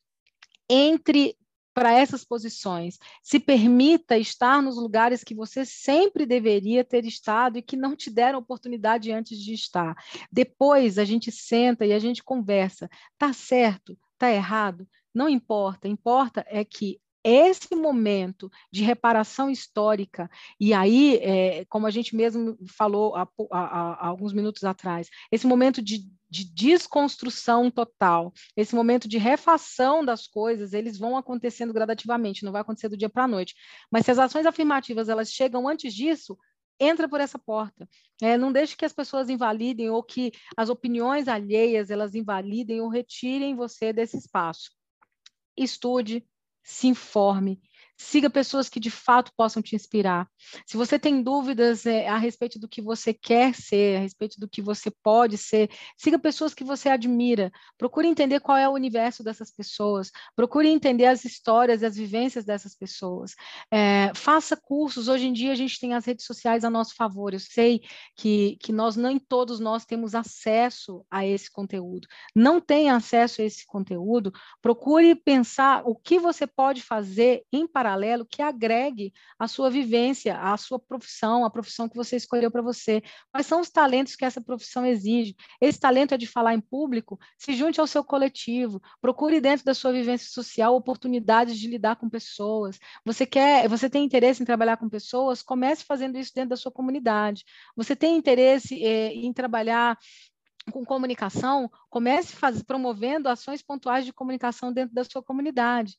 entre 0.68 1.36
para 1.76 1.92
essas 1.92 2.24
posições. 2.24 2.98
Se 3.22 3.38
permita 3.38 4.16
estar 4.16 4.62
nos 4.62 4.78
lugares 4.78 5.22
que 5.22 5.34
você 5.34 5.62
sempre 5.62 6.24
deveria 6.24 6.82
ter 6.82 7.04
estado 7.04 7.58
e 7.58 7.62
que 7.62 7.76
não 7.76 7.94
te 7.94 8.08
deram 8.08 8.38
oportunidade 8.38 9.12
antes 9.12 9.38
de 9.38 9.52
estar. 9.52 9.94
Depois 10.32 10.98
a 10.98 11.04
gente 11.04 11.30
senta 11.30 11.84
e 11.84 11.92
a 11.92 11.98
gente 11.98 12.24
conversa. 12.24 12.88
Tá 13.18 13.30
certo? 13.34 13.94
Tá 14.16 14.32
errado? 14.32 14.88
Não 15.14 15.28
importa. 15.28 15.86
Importa 15.86 16.46
é 16.48 16.64
que 16.64 16.98
esse 17.22 17.74
momento 17.74 18.50
de 18.72 18.82
reparação 18.82 19.50
histórica, 19.50 20.30
e 20.58 20.72
aí, 20.72 21.16
é, 21.16 21.66
como 21.66 21.86
a 21.86 21.90
gente 21.90 22.16
mesmo 22.16 22.56
falou 22.68 23.14
há, 23.16 23.28
há, 23.52 23.58
há, 23.58 24.06
alguns 24.06 24.32
minutos 24.32 24.64
atrás, 24.64 25.10
esse 25.30 25.46
momento 25.46 25.82
de, 25.82 26.08
de 26.36 26.44
desconstrução 26.52 27.70
total, 27.70 28.32
esse 28.56 28.74
momento 28.74 29.08
de 29.08 29.16
refação 29.16 30.04
das 30.04 30.26
coisas, 30.26 30.74
eles 30.74 30.98
vão 30.98 31.16
acontecendo 31.16 31.72
gradativamente, 31.72 32.44
não 32.44 32.52
vai 32.52 32.60
acontecer 32.60 32.88
do 32.88 32.96
dia 32.96 33.08
para 33.08 33.24
a 33.24 33.28
noite. 33.28 33.54
Mas 33.90 34.04
se 34.04 34.10
as 34.10 34.18
ações 34.18 34.44
afirmativas 34.44 35.08
elas 35.08 35.30
chegam 35.30 35.66
antes 35.66 35.94
disso, 35.94 36.36
entra 36.78 37.08
por 37.08 37.20
essa 37.20 37.38
porta. 37.38 37.88
É, 38.20 38.36
não 38.36 38.52
deixe 38.52 38.76
que 38.76 38.84
as 38.84 38.92
pessoas 38.92 39.30
invalidem 39.30 39.88
ou 39.88 40.02
que 40.02 40.32
as 40.56 40.68
opiniões 40.68 41.28
alheias 41.28 41.90
elas 41.90 42.14
invalidem 42.14 42.80
ou 42.80 42.88
retirem 42.88 43.56
você 43.56 43.92
desse 43.92 44.18
espaço. 44.18 44.70
Estude, 45.56 46.26
se 46.62 46.86
informe, 46.86 47.60
siga 47.96 48.28
pessoas 48.28 48.68
que 48.68 48.78
de 48.78 48.90
fato 48.90 49.32
possam 49.36 49.62
te 49.62 49.74
inspirar. 49.74 50.28
Se 50.66 50.76
você 50.76 50.98
tem 50.98 51.22
dúvidas 51.22 51.86
é, 51.86 52.06
a 52.08 52.18
respeito 52.18 52.58
do 52.58 52.68
que 52.68 52.82
você 52.82 53.14
quer 53.14 53.54
ser, 53.54 53.96
a 53.96 54.00
respeito 54.00 54.38
do 54.38 54.48
que 54.48 54.60
você 54.60 54.90
pode 55.02 55.38
ser, 55.38 55.70
siga 55.96 56.18
pessoas 56.18 56.52
que 56.52 56.62
você 56.62 56.90
admira. 56.90 57.50
Procure 57.78 58.06
entender 58.06 58.40
qual 58.40 58.58
é 58.58 58.68
o 58.68 58.72
universo 58.72 59.24
dessas 59.24 59.50
pessoas. 59.50 60.10
Procure 60.34 60.68
entender 60.68 61.06
as 61.06 61.24
histórias 61.24 61.80
e 61.80 61.86
as 61.86 61.96
vivências 61.96 62.44
dessas 62.44 62.74
pessoas. 62.74 63.34
É, 63.72 64.12
faça 64.14 64.56
cursos. 64.56 65.08
Hoje 65.08 65.26
em 65.26 65.32
dia 65.32 65.52
a 65.52 65.56
gente 65.56 65.80
tem 65.80 65.94
as 65.94 66.04
redes 66.04 66.26
sociais 66.26 66.64
a 66.64 66.70
nosso 66.70 66.94
favor. 66.94 67.32
Eu 67.32 67.40
sei 67.40 67.80
que, 68.14 68.58
que 68.60 68.72
nós 68.72 68.96
nem 68.96 69.18
todos 69.18 69.58
nós 69.58 69.86
temos 69.86 70.14
acesso 70.14 71.04
a 71.10 71.24
esse 71.26 71.50
conteúdo. 71.50 72.06
Não 72.34 72.60
tem 72.60 72.90
acesso 72.90 73.40
a 73.40 73.44
esse 73.44 73.64
conteúdo. 73.64 74.32
Procure 74.60 75.14
pensar 75.14 75.82
o 75.86 75.94
que 75.94 76.18
você 76.18 76.46
pode 76.46 76.82
fazer 76.82 77.42
em 77.50 77.66
paralelo 77.66 77.85
paralelo 77.86 78.26
que 78.26 78.42
agregue 78.42 79.12
a 79.38 79.46
sua 79.46 79.70
vivência, 79.70 80.36
a 80.36 80.56
sua 80.56 80.78
profissão, 80.78 81.44
a 81.44 81.50
profissão 81.50 81.88
que 81.88 81.94
você 81.94 82.16
escolheu 82.16 82.50
para 82.50 82.60
você. 82.60 83.00
Quais 83.30 83.46
são 83.46 83.60
os 83.60 83.70
talentos 83.70 84.16
que 84.16 84.24
essa 84.24 84.40
profissão 84.40 84.84
exige? 84.84 85.36
Esse 85.60 85.78
talento 85.78 86.12
é 86.12 86.18
de 86.18 86.26
falar 86.26 86.54
em 86.54 86.60
público? 86.60 87.16
Se 87.38 87.54
junte 87.54 87.80
ao 87.80 87.86
seu 87.86 88.02
coletivo, 88.02 88.82
procure 89.00 89.40
dentro 89.40 89.64
da 89.64 89.72
sua 89.72 89.92
vivência 89.92 90.28
social 90.28 90.74
oportunidades 90.74 91.56
de 91.56 91.68
lidar 91.68 91.94
com 91.94 92.10
pessoas. 92.10 92.76
Você 93.04 93.24
quer, 93.24 93.68
você 93.68 93.88
tem 93.88 94.04
interesse 94.04 94.42
em 94.42 94.46
trabalhar 94.46 94.76
com 94.76 94.88
pessoas? 94.88 95.40
Comece 95.40 95.84
fazendo 95.84 96.18
isso 96.18 96.32
dentro 96.34 96.50
da 96.50 96.56
sua 96.56 96.72
comunidade. 96.72 97.44
Você 97.76 97.94
tem 97.94 98.16
interesse 98.16 98.82
eh, 98.84 99.14
em 99.14 99.32
trabalhar 99.32 99.96
com 100.72 100.84
comunicação, 100.84 101.70
comece 101.88 102.34
faz, 102.34 102.62
promovendo 102.62 103.28
ações 103.28 103.62
pontuais 103.62 104.04
de 104.04 104.12
comunicação 104.12 104.72
dentro 104.72 104.94
da 104.94 105.04
sua 105.04 105.22
comunidade. 105.22 105.96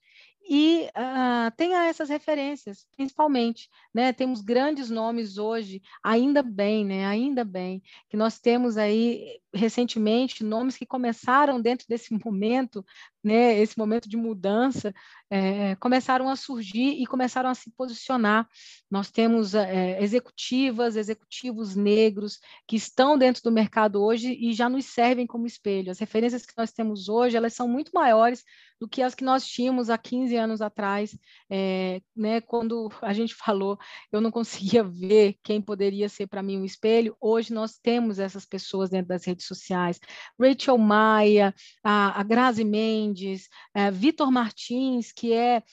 E 0.49 0.89
uh, 0.95 1.51
tenha 1.57 1.87
essas 1.87 2.09
referências, 2.09 2.85
principalmente, 2.95 3.69
né? 3.93 4.13
Temos 4.13 4.41
grandes 4.41 4.89
nomes 4.89 5.37
hoje, 5.37 5.81
ainda 6.01 6.41
bem, 6.41 6.85
né? 6.85 7.05
Ainda 7.05 7.43
bem 7.43 7.83
que 8.09 8.15
nós 8.15 8.39
temos 8.39 8.77
aí 8.77 9.39
recentemente 9.53 10.43
nomes 10.43 10.77
que 10.77 10.85
começaram 10.85 11.59
dentro 11.59 11.85
desse 11.89 12.13
momento, 12.23 12.85
né? 13.21 13.59
Esse 13.59 13.77
momento 13.77 14.07
de 14.07 14.15
mudança, 14.15 14.93
é, 15.29 15.75
começaram 15.75 16.29
a 16.29 16.35
surgir 16.37 17.01
e 17.01 17.05
começaram 17.05 17.49
a 17.49 17.55
se 17.55 17.69
posicionar. 17.71 18.47
Nós 18.89 19.11
temos 19.11 19.53
é, 19.53 20.01
executivas, 20.01 20.95
executivos 20.95 21.75
negros 21.75 22.39
que 22.65 22.77
estão 22.77 23.17
dentro 23.17 23.43
do 23.43 23.51
mercado 23.51 24.01
hoje 24.01 24.33
e 24.33 24.53
já 24.53 24.69
nos 24.69 24.85
servem 24.85 25.27
como 25.27 25.45
espelho. 25.45 25.91
As 25.91 25.99
referências 25.99 26.45
que 26.45 26.53
nós 26.57 26.71
temos 26.71 27.09
hoje, 27.09 27.35
elas 27.35 27.53
são 27.53 27.67
muito 27.67 27.91
maiores 27.93 28.45
do 28.79 28.87
que 28.87 29.01
as 29.01 29.15
que 29.15 29.23
nós 29.23 29.45
tínhamos 29.45 29.89
há 29.89 29.97
15 29.97 30.36
anos 30.37 30.61
atrás, 30.61 31.17
é, 31.49 32.01
né, 32.15 32.41
quando 32.41 32.89
a 33.01 33.13
gente 33.13 33.35
falou, 33.35 33.77
eu 34.11 34.21
não 34.21 34.31
conseguia 34.31 34.83
ver 34.83 35.35
quem 35.43 35.61
poderia 35.61 36.09
ser 36.09 36.27
para 36.27 36.43
mim 36.43 36.57
um 36.57 36.65
espelho. 36.65 37.15
Hoje 37.19 37.53
nós 37.53 37.77
temos 37.77 38.19
essas 38.19 38.45
pessoas 38.45 38.89
dentro 38.89 39.07
das 39.07 39.25
redes 39.25 39.45
sociais. 39.45 39.99
Rachel 40.39 40.77
Maia, 40.77 41.53
a, 41.83 42.19
a 42.19 42.23
Grazi 42.23 42.63
Mendes, 42.63 43.47
é, 43.73 43.91
Vitor 43.91 44.31
Martins, 44.31 45.11
que 45.11 45.33
é 45.33 45.63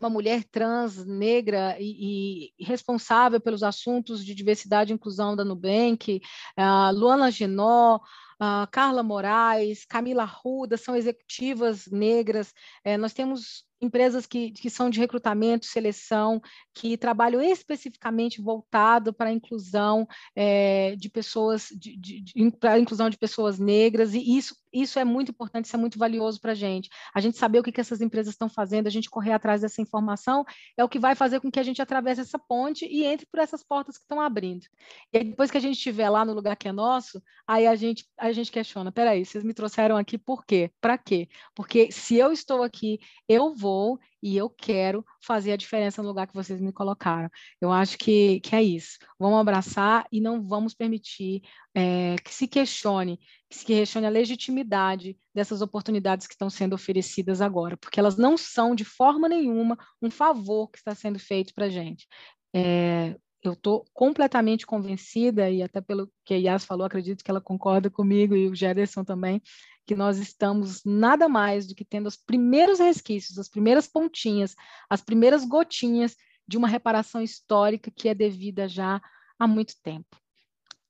uma 0.00 0.10
mulher 0.10 0.44
trans, 0.44 1.04
negra 1.04 1.76
e, 1.78 2.52
e, 2.58 2.64
responsável 2.64 3.38
pelos 3.38 3.62
assuntos 3.62 4.24
de 4.24 4.34
diversidade 4.34 4.92
e 4.92 4.94
inclusão 4.94 5.36
da 5.36 5.44
Nubank, 5.44 6.22
uh, 6.58 6.94
Luana 6.96 7.30
Genó, 7.30 7.96
uh, 7.96 8.66
Carla 8.72 9.02
Moraes, 9.02 9.84
Camila 9.84 10.24
Ruda, 10.24 10.78
são 10.78 10.96
executivas 10.96 11.86
negras. 11.86 12.54
Nós 12.98 13.12
temos 13.12 13.64
empresas 13.80 14.26
que, 14.26 14.50
que 14.50 14.68
são 14.68 14.90
de 14.90 15.00
recrutamento, 15.00 15.66
seleção, 15.66 16.40
que 16.74 16.96
trabalham 16.96 17.40
especificamente 17.40 18.40
voltado 18.40 19.12
para 19.12 19.30
a 19.30 19.32
inclusão 19.32 20.06
é, 20.34 20.94
de 20.96 21.08
pessoas, 21.08 21.68
de, 21.70 21.96
de, 21.96 22.20
de, 22.20 22.50
para 22.52 22.74
a 22.74 22.78
inclusão 22.78 23.08
de 23.08 23.18
pessoas 23.18 23.58
negras, 23.58 24.14
e 24.14 24.36
isso, 24.36 24.54
isso 24.72 24.98
é 24.98 25.04
muito 25.04 25.30
importante, 25.30 25.66
isso 25.66 25.76
é 25.76 25.78
muito 25.78 25.98
valioso 25.98 26.40
para 26.40 26.52
a 26.52 26.54
gente. 26.54 26.88
A 27.14 27.20
gente 27.20 27.36
saber 27.36 27.58
o 27.58 27.62
que, 27.62 27.72
que 27.72 27.80
essas 27.80 28.00
empresas 28.00 28.34
estão 28.34 28.48
fazendo, 28.48 28.86
a 28.86 28.90
gente 28.90 29.10
correr 29.10 29.32
atrás 29.32 29.60
dessa 29.60 29.80
informação, 29.80 30.44
é 30.76 30.84
o 30.84 30.88
que 30.88 30.98
vai 30.98 31.14
fazer 31.14 31.40
com 31.40 31.50
que 31.50 31.60
a 31.60 31.62
gente 31.62 31.82
atravesse 31.82 32.20
essa 32.20 32.38
ponte 32.38 32.86
e 32.86 33.04
entre 33.04 33.26
por 33.26 33.40
essas 33.40 33.62
portas 33.62 33.96
que 33.96 34.04
estão 34.04 34.20
abrindo. 34.20 34.66
E 35.12 35.18
aí, 35.18 35.24
depois 35.24 35.50
que 35.50 35.56
a 35.56 35.60
gente 35.60 35.76
estiver 35.76 36.08
lá 36.08 36.24
no 36.24 36.32
lugar 36.32 36.56
que 36.56 36.68
é 36.68 36.72
nosso, 36.72 37.22
aí 37.46 37.66
a 37.66 37.74
gente, 37.74 38.04
a 38.18 38.32
gente 38.32 38.50
questiona, 38.50 38.92
peraí, 38.92 39.24
vocês 39.24 39.44
me 39.44 39.54
trouxeram 39.54 39.96
aqui 39.96 40.18
por 40.18 40.44
quê? 40.44 40.70
Para 40.80 40.96
quê? 40.98 41.28
Porque 41.54 41.90
se 41.90 42.16
eu 42.16 42.32
estou 42.32 42.62
aqui, 42.62 42.98
eu 43.28 43.54
vou 43.54 43.98
e 44.22 44.36
eu 44.36 44.50
quero 44.50 45.04
fazer 45.20 45.52
a 45.52 45.56
diferença 45.56 46.02
no 46.02 46.08
lugar 46.08 46.26
que 46.26 46.34
vocês 46.34 46.60
me 46.60 46.72
colocaram. 46.72 47.30
Eu 47.60 47.72
acho 47.72 47.96
que, 47.98 48.40
que 48.40 48.54
é 48.54 48.62
isso. 48.62 48.98
Vamos 49.18 49.40
abraçar 49.40 50.06
e 50.12 50.20
não 50.20 50.42
vamos 50.46 50.74
permitir 50.74 51.42
é, 51.74 52.16
que 52.16 52.34
se 52.34 52.46
questione, 52.46 53.18
que 53.50 53.64
questione 53.64 54.06
a 54.06 54.10
legitimidade 54.10 55.18
dessas 55.34 55.60
oportunidades 55.60 56.26
que 56.26 56.34
estão 56.34 56.48
sendo 56.48 56.74
oferecidas 56.74 57.40
agora, 57.40 57.76
porque 57.76 57.98
elas 57.98 58.16
não 58.16 58.36
são 58.36 58.74
de 58.74 58.84
forma 58.84 59.28
nenhuma 59.28 59.76
um 60.00 60.10
favor 60.10 60.68
que 60.70 60.78
está 60.78 60.94
sendo 60.94 61.18
feito 61.18 61.52
para 61.52 61.66
a 61.66 61.68
gente. 61.68 62.06
É, 62.54 63.16
eu 63.42 63.54
estou 63.54 63.84
completamente 63.92 64.66
convencida, 64.66 65.50
e 65.50 65.62
até 65.62 65.80
pelo 65.80 66.10
que 66.24 66.34
a 66.34 66.36
Yas 66.36 66.64
falou, 66.64 66.86
acredito 66.86 67.24
que 67.24 67.30
ela 67.30 67.40
concorda 67.40 67.90
comigo 67.90 68.36
e 68.36 68.48
o 68.48 68.54
Gerson 68.54 69.02
também, 69.02 69.42
que 69.86 69.96
nós 69.96 70.18
estamos 70.18 70.82
nada 70.84 71.28
mais 71.28 71.66
do 71.66 71.74
que 71.74 71.84
tendo 71.84 72.06
os 72.06 72.16
primeiros 72.16 72.78
resquícios, 72.78 73.38
as 73.38 73.48
primeiras 73.48 73.88
pontinhas, 73.88 74.54
as 74.88 75.00
primeiras 75.00 75.44
gotinhas 75.44 76.14
de 76.46 76.56
uma 76.56 76.68
reparação 76.68 77.20
histórica 77.22 77.90
que 77.90 78.08
é 78.08 78.14
devida 78.14 78.68
já 78.68 79.00
há 79.38 79.46
muito 79.46 79.74
tempo. 79.82 80.16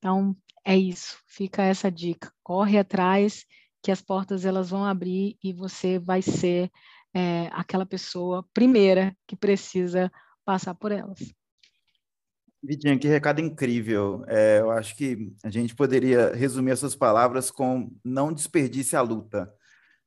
Então, 0.01 0.35
é 0.65 0.77
isso, 0.77 1.19
fica 1.27 1.63
essa 1.63 1.91
dica. 1.91 2.33
Corre 2.43 2.79
atrás, 2.79 3.45
que 3.83 3.93
as 3.93 4.01
portas 4.01 4.47
elas 4.47 4.71
vão 4.71 4.85
abrir 4.85 5.37
e 5.45 5.53
você 5.53 5.99
vai 5.99 6.23
ser 6.23 6.71
é, 7.15 7.49
aquela 7.53 7.85
pessoa 7.85 8.45
primeira 8.55 9.15
que 9.27 9.37
precisa 9.37 10.11
passar 10.45 10.75
por 10.75 10.91
elas. 10.91 11.19
Vidinha, 12.63 12.99
que 12.99 13.09
recado 13.09 13.41
incrível. 13.41 14.25
É, 14.27 14.61
eu 14.61 14.71
acho 14.71 14.97
que 14.97 15.33
a 15.45 15.51
gente 15.51 15.75
poderia 15.75 16.35
resumir 16.35 16.73
essas 16.73 16.97
palavras 16.97 17.51
com 17.51 17.91
não 18.03 18.33
desperdice 18.33 18.97
a 18.97 19.03
luta. 19.03 19.53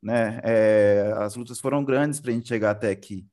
Né? 0.01 0.39
É, 0.43 1.13
as 1.17 1.35
lutas 1.35 1.59
foram 1.59 1.83
grandes 1.83 2.19
para 2.19 2.31
a 2.31 2.33
gente 2.33 2.47
chegar 2.47 2.71
até 2.71 2.89
aqui. 2.89 3.25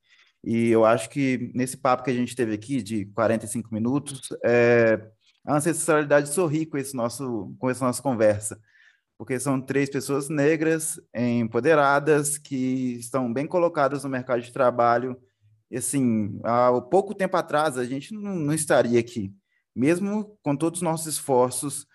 E 0.45 0.69
eu 0.69 0.85
acho 0.85 1.11
que 1.11 1.51
nesse 1.55 1.77
papo 1.77 2.03
que 2.03 2.11
a 2.11 2.15
gente 2.15 2.35
teve 2.35 2.55
aqui, 2.55 2.83
de 2.83 3.07
45 3.07 3.75
minutos, 3.75 4.29
é, 4.45 5.11
a 5.45 5.57
ancestralidade 5.57 6.29
sorri 6.29 6.67
com, 6.67 6.77
esse 6.77 6.95
nosso, 6.95 7.55
com 7.59 7.71
essa 7.71 7.85
nossa 7.85 8.03
conversa. 8.03 8.61
Porque 9.19 9.39
são 9.39 9.61
três 9.61 9.91
pessoas 9.91 10.29
negras, 10.29 11.01
empoderadas, 11.15 12.39
que 12.39 12.97
estão 12.99 13.33
bem 13.33 13.47
colocadas 13.47 14.05
no 14.05 14.11
mercado 14.11 14.43
de 14.43 14.53
trabalho 14.53 15.17
e 15.71 15.77
assim, 15.77 16.41
há 16.43 16.81
pouco 16.81 17.15
tempo 17.15 17.37
atrás 17.37 17.79
a 17.79 17.85
gente 17.85 18.13
não, 18.13 18.35
não 18.35 18.53
estaria 18.53 18.99
aqui, 18.99 19.33
mesmo 19.75 20.37
com 20.43 20.57
todos 20.57 20.81
os 20.81 20.83
nossos 20.83 21.07
esforços. 21.07 21.87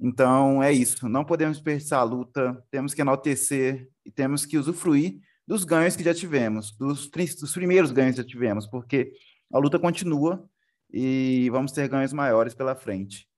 Então 0.00 0.62
é 0.62 0.72
isso, 0.72 1.08
não 1.08 1.24
podemos 1.24 1.58
desperdiçar 1.58 2.00
a 2.00 2.04
luta, 2.04 2.64
temos 2.70 2.94
que 2.94 3.02
enaltecer 3.02 3.88
e 4.04 4.10
temos 4.10 4.46
que 4.46 4.56
usufruir 4.56 5.18
dos 5.46 5.64
ganhos 5.64 5.96
que 5.96 6.04
já 6.04 6.14
tivemos, 6.14 6.74
dos, 6.76 7.10
dos 7.10 7.52
primeiros 7.52 7.90
ganhos 7.90 8.16
que 8.16 8.22
já 8.22 8.28
tivemos, 8.28 8.66
porque 8.66 9.12
a 9.52 9.58
luta 9.58 9.78
continua 9.78 10.48
e 10.92 11.48
vamos 11.50 11.72
ter 11.72 11.88
ganhos 11.88 12.12
maiores 12.12 12.54
pela 12.54 12.74
frente. 12.74 13.28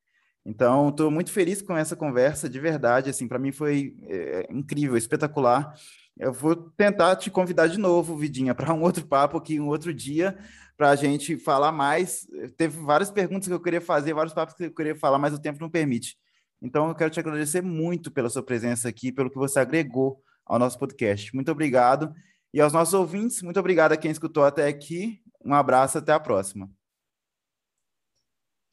Então, 0.44 0.88
estou 0.88 1.10
muito 1.10 1.30
feliz 1.30 1.60
com 1.60 1.76
essa 1.76 1.94
conversa, 1.94 2.48
de 2.48 2.58
verdade, 2.58 3.10
assim, 3.10 3.28
para 3.28 3.38
mim 3.38 3.52
foi 3.52 3.96
é, 4.08 4.46
incrível, 4.50 4.96
espetacular. 4.96 5.74
Eu 6.18 6.32
vou 6.32 6.56
tentar 6.56 7.16
te 7.16 7.30
convidar 7.30 7.66
de 7.66 7.78
novo, 7.78 8.16
Vidinha, 8.16 8.54
para 8.54 8.72
um 8.72 8.82
outro 8.82 9.06
papo 9.06 9.36
aqui, 9.36 9.60
um 9.60 9.68
outro 9.68 9.92
dia, 9.92 10.38
para 10.76 10.90
a 10.90 10.96
gente 10.96 11.36
falar 11.36 11.72
mais. 11.72 12.26
Teve 12.56 12.78
várias 12.80 13.10
perguntas 13.10 13.48
que 13.48 13.54
eu 13.54 13.60
queria 13.60 13.80
fazer, 13.80 14.14
vários 14.14 14.34
papos 14.34 14.54
que 14.54 14.64
eu 14.64 14.74
queria 14.74 14.94
falar, 14.94 15.18
mas 15.18 15.34
o 15.34 15.40
tempo 15.40 15.60
não 15.60 15.70
permite. 15.70 16.16
Então, 16.62 16.88
eu 16.88 16.94
quero 16.94 17.10
te 17.10 17.20
agradecer 17.20 17.62
muito 17.62 18.10
pela 18.10 18.28
sua 18.28 18.42
presença 18.42 18.88
aqui, 18.88 19.12
pelo 19.12 19.30
que 19.30 19.38
você 19.38 19.60
agregou 19.60 20.22
ao 20.46 20.58
nosso 20.58 20.78
podcast. 20.78 21.34
Muito 21.34 21.50
obrigado. 21.50 22.12
E 22.52 22.60
aos 22.60 22.72
nossos 22.72 22.94
ouvintes, 22.94 23.42
muito 23.42 23.60
obrigado 23.60 23.92
a 23.92 23.96
quem 23.96 24.10
escutou 24.10 24.44
até 24.44 24.66
aqui. 24.66 25.22
Um 25.44 25.54
abraço, 25.54 25.98
até 25.98 26.12
a 26.12 26.20
próxima. 26.20 26.79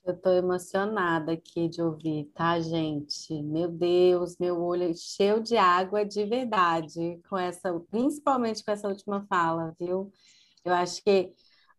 Eu 0.08 0.14
estou 0.14 0.32
emocionada 0.32 1.34
aqui 1.34 1.68
de 1.68 1.82
ouvir, 1.82 2.32
tá, 2.34 2.58
gente? 2.62 3.44
Meu 3.44 3.68
Deus, 3.68 4.38
meu 4.40 4.58
olho 4.64 4.96
cheio 4.96 5.44
de 5.44 5.58
água 5.58 6.06
de 6.06 6.24
verdade, 6.24 7.20
com 7.30 7.38
essa, 7.38 7.78
principalmente 7.92 8.64
com 8.64 8.72
essa 8.72 8.88
última 8.88 9.26
fala, 9.28 9.76
viu? 9.78 10.10
Eu 10.64 10.74
acho 10.74 11.04
que 11.04 11.34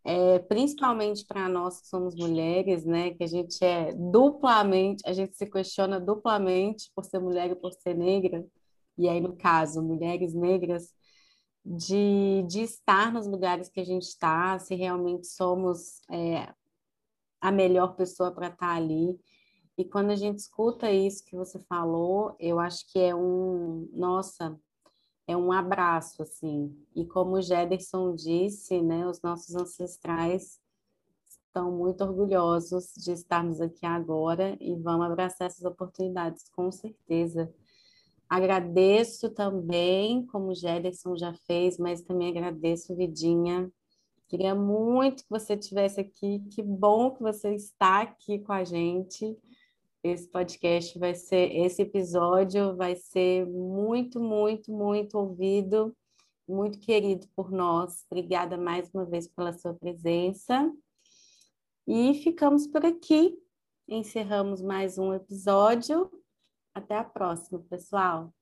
é, 0.05 0.39
principalmente 0.41 1.25
para 1.25 1.49
nós 1.49 1.81
que 1.81 1.89
somos 1.89 2.15
mulheres, 2.15 2.85
né, 2.85 3.13
que 3.15 3.25
a 3.25 3.27
gente 3.27 3.65
é 3.65 3.95
duplamente, 3.95 5.03
a 5.07 5.13
gente 5.15 5.35
se 5.35 5.47
questiona 5.47 5.99
duplamente 5.99 6.91
por 6.95 7.05
ser 7.07 7.21
mulher 7.21 7.51
e 7.51 7.57
por 7.57 7.73
ser 7.73 7.95
negra, 7.95 8.45
e 8.99 9.09
aí, 9.09 9.21
no 9.23 9.37
caso, 9.37 9.83
mulheres 9.83 10.35
negras, 10.35 10.93
de, 11.65 12.45
de 12.49 12.61
estar 12.63 13.13
nos 13.13 13.27
lugares 13.27 13.71
que 13.71 13.81
a 13.81 13.85
gente 13.85 14.03
está, 14.05 14.59
se 14.59 14.75
realmente 14.75 15.27
somos 15.27 16.01
é, 16.11 16.53
a 17.41 17.51
melhor 17.53 17.95
pessoa 17.97 18.33
para 18.33 18.49
estar 18.49 18.69
tá 18.69 18.75
ali. 18.75 19.19
E 19.77 19.85
quando 19.85 20.11
a 20.11 20.17
gente 20.17 20.39
escuta 20.39 20.91
isso 20.91 21.25
que 21.25 21.37
você 21.37 21.59
falou, 21.61 22.35
eu 22.41 22.59
acho 22.59 22.91
que 22.91 22.99
é 22.99 23.15
um, 23.15 23.89
nossa, 23.93 24.59
é 25.27 25.37
um 25.37 25.53
abraço, 25.53 26.23
assim. 26.23 26.77
E 26.97 27.07
como 27.07 27.37
o 27.37 27.43
Jederson 27.43 28.15
disse, 28.15 28.83
né, 28.83 29.07
os 29.07 29.23
nossos 29.23 29.55
ancestrais 29.55 30.59
estão 31.47 31.71
muito 31.71 32.03
orgulhosos 32.03 32.93
de 32.97 33.13
estarmos 33.13 33.61
aqui 33.61 33.87
agora 33.87 34.57
e 34.61 34.75
vamos 34.77 35.07
abraçar 35.07 35.47
essas 35.47 35.65
oportunidades, 35.65 36.49
com 36.51 36.71
certeza. 36.71 37.53
Agradeço 38.29 39.31
também, 39.31 40.27
como 40.27 40.49
o 40.49 40.55
Jederson 40.55 41.17
já 41.17 41.33
fez, 41.47 41.79
mas 41.79 42.03
também 42.03 42.29
agradeço, 42.29 42.95
Vidinha, 42.95 43.73
Queria 44.29 44.55
muito 44.55 45.25
que 45.25 45.31
você 45.31 45.55
estivesse 45.55 46.01
aqui. 46.01 46.41
Que 46.51 46.63
bom 46.63 47.11
que 47.11 47.23
você 47.23 47.55
está 47.55 48.03
aqui 48.03 48.39
com 48.39 48.53
a 48.53 48.63
gente. 48.63 49.37
Esse 50.05 50.29
podcast 50.29 50.99
vai 50.99 51.15
ser, 51.15 51.51
esse 51.57 51.83
episódio 51.83 52.77
vai 52.77 52.95
ser 52.95 53.47
muito, 53.47 54.21
muito, 54.21 54.71
muito 54.71 55.19
ouvido, 55.19 55.97
muito 56.47 56.79
querido 56.79 57.27
por 57.35 57.51
nós. 57.51 58.05
Obrigada 58.11 58.57
mais 58.57 58.89
uma 58.95 59.05
vez 59.05 59.27
pela 59.27 59.53
sua 59.53 59.75
presença. 59.75 60.73
E 61.87 62.15
ficamos 62.23 62.67
por 62.67 62.85
aqui. 62.85 63.37
Encerramos 63.89 64.61
mais 64.61 64.99
um 64.99 65.15
episódio. 65.15 66.11
Até 66.75 66.97
a 66.97 67.05
próxima, 67.05 67.59
pessoal. 67.61 68.38